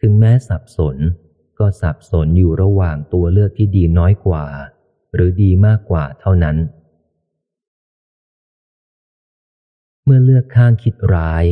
[0.06, 0.96] ถึงแม้สับสน
[1.58, 4.46] ก็สับสนอยู่ระหว่างตัวเลือกที่ดีน้อยกว่า
[5.14, 6.56] หรือดีมากกว่าเท่านั้น
[10.04, 11.44] เมื่อเลือกข้างคิดร้าย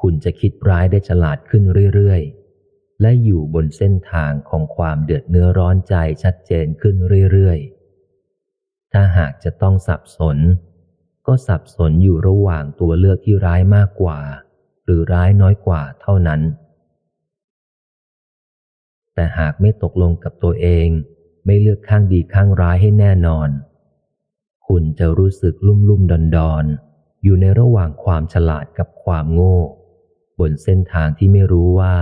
[0.00, 1.62] คุณจะคิดร้ายได้ฉลาดขึ้น
[1.94, 6.96] เรื่อยๆ และอยู่บนเส้นทางของความเดือดเนื้อร้อนใจชัดเจนขึ้น
[7.32, 10.38] เรื่อยๆ ถ้าหากจะต้องสับสน
[11.26, 14.18] ก็สับสนอยู่ระหว่างตัวเลือกที่ร้ายมากกว่า
[14.84, 16.42] หรือร้ายน้อยกว่าเท่านั้น
[19.16, 20.88] แต่หากไม่ตกลงกับตัวเอง
[21.46, 23.48] ไม่เลือกข้างดีข้างร้ายให้แน่นอน
[24.66, 26.64] คุณจะรู้สึกลุ่มลุ่มดอนดอน
[27.22, 29.58] อยู่ในระหว่างความฉลาดกับความโง่
[30.38, 31.96] บนเส้นทางที่ไม่รู้ว่า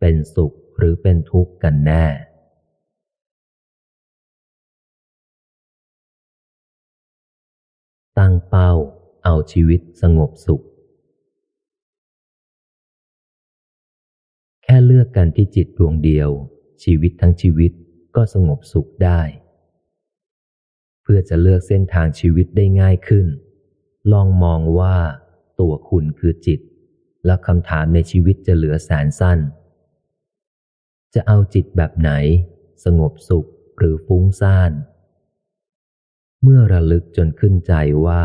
[0.00, 2.04] เป็นสุขหรือเป็นทุกข์กันแน่
[8.18, 8.72] ตั้งเป้า
[9.24, 10.64] เอาชีวิตสงบสุข
[15.04, 16.30] อกกันที่จิตดวงเดียว
[16.84, 17.72] ชีวิตทั้งชีวิต
[18.16, 19.20] ก็สงบสุขได้
[21.02, 23.26] เพื่อจะเลือกเส้นทางชีวิตได้ง่ายขึ้น
[24.12, 24.96] ลองมองว่า
[25.60, 26.60] ตัวคุณคือจิต
[27.26, 29.38] และคำถามในชีวิตจะเหลือแสนสั้น
[31.14, 32.10] จะเอาจิตแบบไหน
[32.84, 33.46] สงบสุข
[33.78, 34.72] หรือฟุ้งซ่าน
[36.42, 37.74] เมื่อระลึกจนขึ้นใจ
[38.06, 38.22] ว่า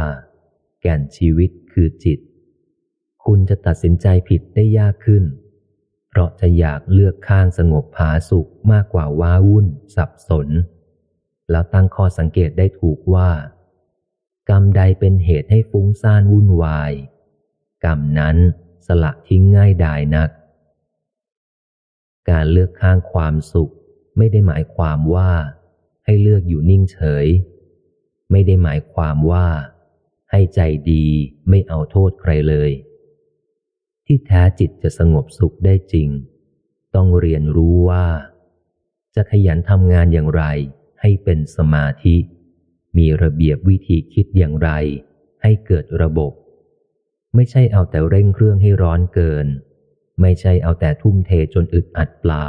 [0.81, 2.19] แก่นชีวิตคือจิต
[3.26, 5.23] คุณจะตัดสินใจผิดได้ยากขึ้น
[6.10, 9.65] เพราะจะอยากเลือกข้างสงบผาสุขมากกว่าว้าวุ่น
[9.95, 10.48] สับสน
[11.52, 13.30] แล้วตั้งข้อสังเกตได้ถูกว่า
[14.49, 16.91] กรรมใดเป็นเหตุให้ฟุ้งซ่านวุ่นวาย
[17.86, 18.38] กรรมนั้น
[18.88, 20.30] สละทิ้งง่ายดายนัก
[22.30, 23.73] การเลือกข้างความสุข
[24.18, 25.31] ไม่ได้หมายความว่า
[26.06, 27.27] ให้เลือกอยู่นิ่งเฉย
[28.31, 29.48] ไม่ได้หมายความว่า
[30.31, 30.60] ให้ใจ
[30.91, 31.06] ดี
[31.49, 32.72] ไม่เอาโทษใครเลย
[34.11, 36.10] ที่แท้จิตจะสงบสุขได้จริง
[36.95, 38.07] ต้องเรียนรู้ว่า
[39.15, 40.44] จะขยันทำงานอย่างไร
[41.02, 42.15] ให้เป็นสมาธิ
[42.98, 44.69] มีระเบียบวิธีคิดอย่างไร
[45.41, 46.31] ให้เกิดระบบ
[47.36, 49.48] ไม่ใช่เอาแต่เร่งเครื่องให้ร้อนเกิน
[50.22, 52.45] ไม่ใช่เอาแต่ทุ่มเทจนอึดอัดเปล่า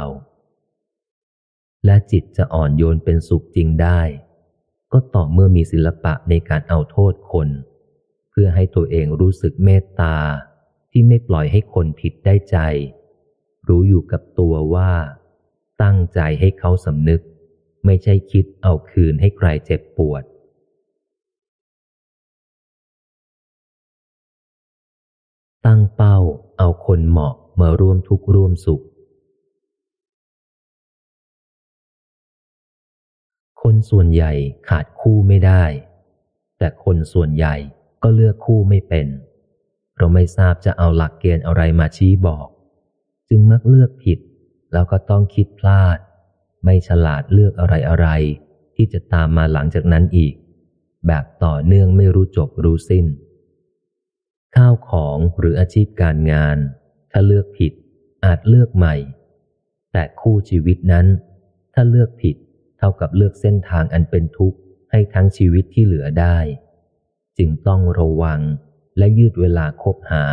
[1.85, 4.01] และจิตจะอ่อนโยนเป็นสุขจริงได้
[4.91, 7.49] ก็ต่อเมื่อมีศิลปะในการเอาโทษคน
[8.31, 10.15] เพื่อให้ตัวเองรู้สึกเมตตา
[10.91, 12.57] ที่ไม่ปล่อยให้คนผิดได้ใจ
[13.67, 14.91] รู้อยู่กับตัวว่า
[15.83, 17.21] ตั้งใจให้เขาสำนึก
[17.85, 20.23] ไม่ใช่คิดเอาคืนให้ใครเจ็บปวด
[25.65, 26.17] ตั้งเป้า
[26.57, 28.83] เอาคนเหมาะมาร่วมทุกข์ร่วมสุข
[33.61, 34.33] คนส่วนใหญ่
[34.69, 35.63] ขาดคู่ไม่ได้
[36.57, 37.55] แต่คนส่วนใหญ่
[38.03, 39.07] ก็เลือกคู่ไม่เป็น
[40.01, 42.47] ราไม่ทราบจะเอาหลักเกณฑ์อะไรมาชี้บอก
[43.29, 44.19] จึงมักเลือกผิด
[44.73, 45.97] แล้วก็ต้องคิดพลาด
[46.63, 48.07] ไม่ฉลาดเลือกอะไรอะไร
[48.75, 50.33] ที่จะตามมาหลังจากนั้นอีก
[51.07, 53.05] แบบต่อเนื่องไม่รู้จบรู้สิ้น
[54.55, 56.57] ข้าวของหรืออาชีพการงาน
[57.11, 57.73] ถ้าเลือกผิด
[58.25, 58.95] อาจเลือกใหม่
[59.91, 61.07] แต่คู่ชีวิตนั้น
[61.73, 62.35] ถ้าเลือกผิด
[62.77, 64.57] เท่ากับเลือกเส้นทางอันเป็นทุกข์
[64.91, 66.37] ให้ทั้งชีวิตที่เหลือได้
[67.37, 68.39] จึงต้องระวัง
[68.97, 70.25] และยืดเวลาคบหา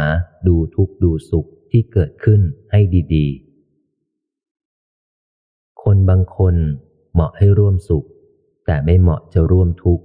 [0.47, 2.40] ดูทุกข์ดูสุขที่เกิดขึ้น
[2.70, 2.80] ให้
[3.14, 6.56] ดีๆ คนบางคน
[7.12, 8.06] เหมาะให้ร่วมสุข
[8.66, 10.05] แต่ไม่เหมาะจะร่วมทุกข์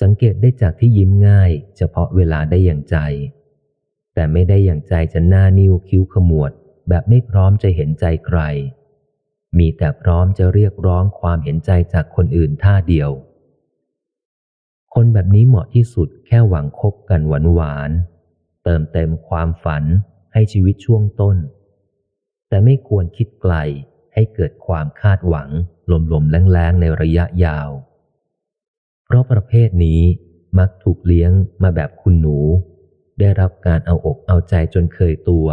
[0.00, 2.96] สังเกตได้จากที่ยิ้มง่าย เฉพาะเวลาได้อย่างใจ
[4.14, 6.52] แต่ไม่ได้อย่างใจจะหน้านิ้วคิ้วขมวด
[6.88, 8.40] แบบไม่พร้อมจะเห็นใจใคร
[9.58, 13.10] มีแต่พร้อมจะเรียกร้องความเห็นใจจากคนอื่นท่าเดียว
[14.94, 17.90] คนแบบนี้เหมาะที่สุดแค่หวังคบกันหวานหวาน
[18.64, 19.84] เติมเต็มความฝัน
[20.32, 21.36] ให้ชีวิตช่วงต้น
[22.48, 23.54] แต่ไม่ควรคิดไกล
[24.14, 25.48] ให้เกิดความคาดหวัง
[26.12, 27.70] ลมๆแรงๆในระยะยาว
[29.04, 30.00] เพราะประเภทนี้
[30.58, 32.38] มักถูกเลี้ยงมาแบบคุณหนู
[33.20, 35.48] ได้รับการเอาอกเอาใจจนเคยตัว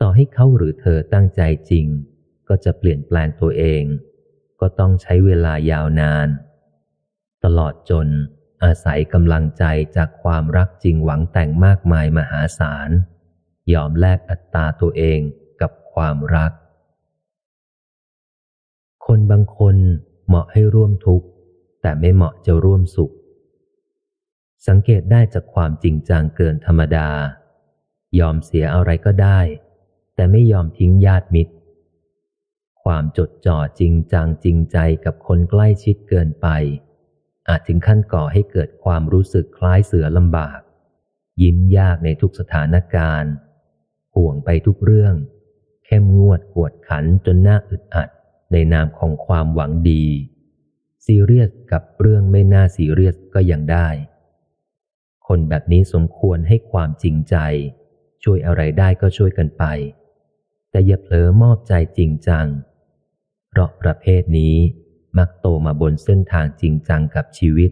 [0.00, 1.86] ต่อให้เขาหรือเธอตั้งใจจริง
[2.48, 3.82] ก็จะเปลี่ยนแปลงตัวเอง
[4.60, 6.28] ก็ต้องใช้เวลายาวนาน
[7.46, 8.08] ตลอดจน
[8.64, 9.64] อาศัยกำลังใจ
[9.96, 12.90] จากความรักจริงหวังแต่งมากมายมหาศาล
[13.72, 15.20] ยอมแลกอัตตาตัวเอง
[15.60, 16.52] กับความรัก
[19.06, 19.76] คนบางคน
[20.26, 21.26] เหมาะให้ร่วมทุกข์
[21.82, 23.14] แต่ไม่เหมาะจะร่วมสุข
[24.66, 27.08] สังเกตได้จากความจริงจังเกินธรรมดา
[28.18, 29.40] ยอมเสียอะไรก็ได้
[30.14, 31.54] แต่ไม่ยอมทิ้งญาติมิตร
[32.82, 36.48] ความจดจ่อจริงจังจริงใจกับคนใกล้ชิดเกินไป
[37.48, 40.60] อาจถึงขั้นก่อให้เกิดความรู้สึกคล้ายเสือลำบาก
[41.42, 43.32] ยิ้มยากในทุกสถานการณ์
[44.14, 45.14] ห่วงไปทุกเรื่อง
[45.86, 48.08] เข้มงวดกวดขันจนหน่าอึดอัด
[48.52, 50.04] ในนามของความหวังดี
[51.06, 53.88] ซีเรียสกับเรื่องไม่น่าซีเรียสก็ยังได้
[55.26, 57.36] คนแบบนี้สมควรให้ความจริงใจ
[58.24, 59.64] ช่วยอะไรได้ก็ช่วยกันไป
[60.70, 62.46] แต่อย่าเผลอมอบใจจริงจัง
[63.48, 64.56] เพราะประเภทนี้
[65.18, 67.70] มักโตมาบนเส้นทางจริงจังกับชีวิต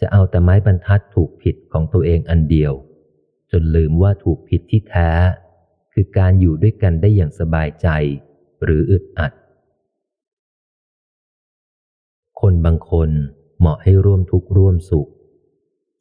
[0.00, 2.72] จะเอาแต่ไม้บรรทัดถูกผิดของตัวเองอันเดียว
[3.50, 5.10] จนลืมว่าถูกผิดที่แท้
[5.92, 7.88] คือการอยู่ด้วยกันได้อย่างสบายใจ
[8.62, 9.32] หรืออึดอัด
[12.40, 13.10] คนบางคน
[13.58, 15.08] เหมาะให้ร่วมทุกข์ร่วมสุข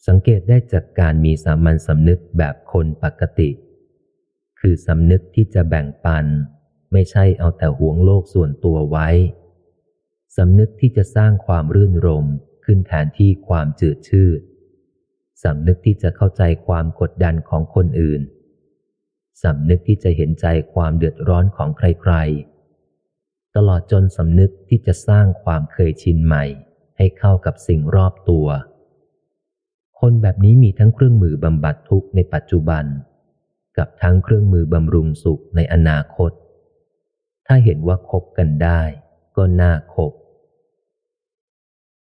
[0.08, 3.50] สังเกตได้จากการมีสามัญสำนึกแบบคนปกติ
[4.60, 6.26] คือสำนึกที่จะแบ่งปัน
[6.92, 9.08] ไม่ใช่เอาแต่หวงโลกส่วนตัวไว้
[10.38, 12.26] สำนึกที่จะสร้างความรื่นรม
[12.66, 14.40] ขึ้นแทนที่ความจืดชืด
[15.44, 18.22] สำนึกที่จะเข้าใจความกดดันของคนอื่น
[19.44, 26.46] สำนึกที่จะเห็นใจความเดือดร้อนของใครๆ ตลอดจนสำนึกที่จะสร้างความเคยชินใหม่
[26.98, 28.48] ให้เข้ากับสิ่งรอบตัว
[30.00, 32.86] คนแบบนี้มีทั้งเครื่องมือบำบัดทุกข์ในปัจจุบัน
[33.78, 36.32] กับทั้งเครื่องมือบำรุงสุขในอนาคต
[37.48, 38.82] ถ้าเห็นว่าคบกันได้
[39.38, 40.14] ก็น่าคบ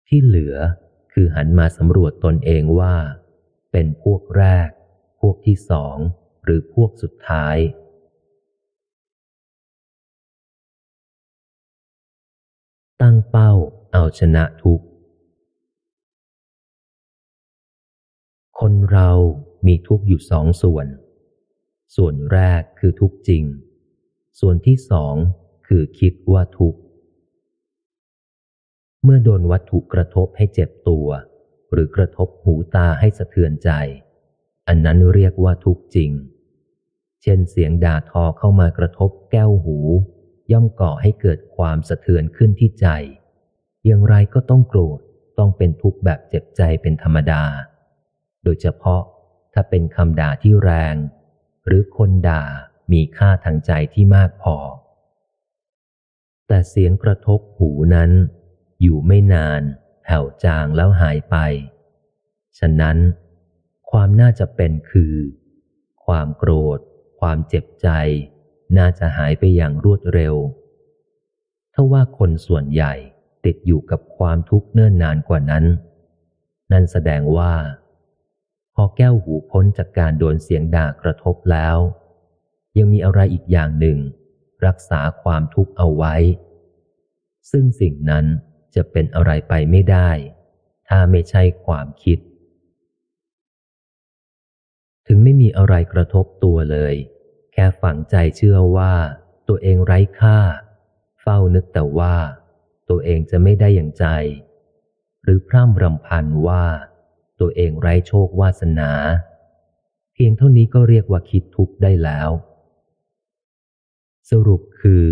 [0.07, 0.55] ที่เหลือ
[1.13, 2.95] คือหันมาสำรวจตนเองว่า
[3.71, 4.69] เป็นพวกแรก
[5.19, 5.97] พวกที่สอง
[6.43, 7.57] หรือพวกสุดท้าย
[13.01, 13.51] ตั้งเป้า
[13.93, 14.81] เอาชนะทุก
[18.59, 19.09] คนเรา
[19.67, 20.87] มีทุกอยู่สองส่วน
[21.95, 23.43] ส่วนแรกคือทุกจริง
[24.39, 25.15] ส่วนที่สอง
[25.67, 26.75] คือคิดว่าทุก
[29.09, 31.07] เมื่อโดนวัตถุกระทบให้เจ็บตัว
[31.71, 33.69] หรือกระทบหูตาให้สะเทือนใจ
[34.67, 36.11] อันนั้นเรียกว่าทุกจริง
[37.21, 39.77] เช่นเสียงด่าทอเข้ามากระทบแก้วหู
[40.51, 42.87] ย่อมก่อให้เกิดความสะเทือนขึ้นที่ใจ
[43.85, 44.99] อย่างไรก็ต้องโกรธ
[45.37, 47.43] ต้องเป็นทุกข์แบบเจ็บใจเป็นธรรมดา
[48.43, 49.01] โดยเฉพาะ
[49.53, 50.95] ถ้าเป็นคำด่าที่แรง
[51.65, 52.43] หรือคนด่า
[52.91, 54.57] มีค่าทางใจที่มากพอ
[56.47, 58.11] แต่เสียงกระทบหูนั้น
[58.81, 59.61] อยู่ไม่นาน
[60.03, 61.35] แผ่วจางแล้วหายไป
[62.59, 62.97] ฉะนั้น
[63.91, 65.15] ความน่าจะเป็นคือ
[66.05, 66.79] ความโกรธ
[67.19, 67.87] ความเจ็บใจ
[68.77, 70.35] น่าจะหายไปอย่างรวดเร็ว
[71.73, 72.93] ถ้าว่าคนส่วนใหญ่
[73.45, 75.65] ติดอยู่กับความทุกข์เนิ่นนานกว่านั้น
[76.71, 77.53] นั่นแสดงว่า
[78.75, 81.77] พอแก้วหูพ้นจากการโดนเสียงด่ากระทบแล้ว
[82.77, 83.97] ยังมีอะไรอีกอย่างหนึ่ง
[84.65, 86.15] รักษาความทุกข์เอาไว้
[87.51, 88.25] ซึ่งสิ่งนั้น
[88.77, 90.09] จะเป็นอะไรไปไม่ได้
[90.87, 92.19] ถ้าไม่ใช่ความคิด
[95.07, 96.95] ถึงไม่มีอะไรกระทบตัวเลย
[97.53, 98.93] แค่ฝังใจเชื่อว่า
[99.47, 100.39] ตัวเองไร้ค่า
[101.21, 102.15] เฝ้านึกแต่ว่า
[102.89, 104.05] ตัวเองจะไม่ได้อย่างใจ
[105.23, 106.65] หรือพร่ำรำพันว่า
[107.39, 108.91] ตัวเองไร้โชควาสนา
[110.13, 112.29] เพียงเท่านี้ก็เรียกว่าคิดทุกข์ได้แล้ว
[114.29, 115.05] สรุปคือ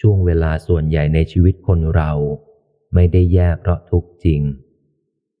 [0.00, 2.10] ช่วงเวลาส่วนใหญ่ในชีวิตคนเรา
[2.94, 4.40] ไม่ได้แย่เพราะทุกข์จริง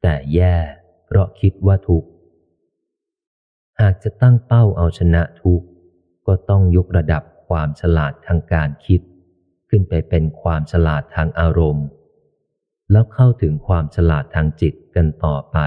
[0.02, 0.56] แต่แย่
[1.06, 2.08] เพราะคิดว่าทุกข์
[3.80, 5.66] หากจะตั้งเป้าเอาชนะทุกข์
[6.26, 9.00] ก็ต้องยกระดับความฉลาดทางการคิด
[9.68, 11.86] ขึ้นไปเป็นความฉลาดทางอารมณ์
[12.90, 15.58] แล้วเข้าถึงความฉลาดทางจิตกันต่อไป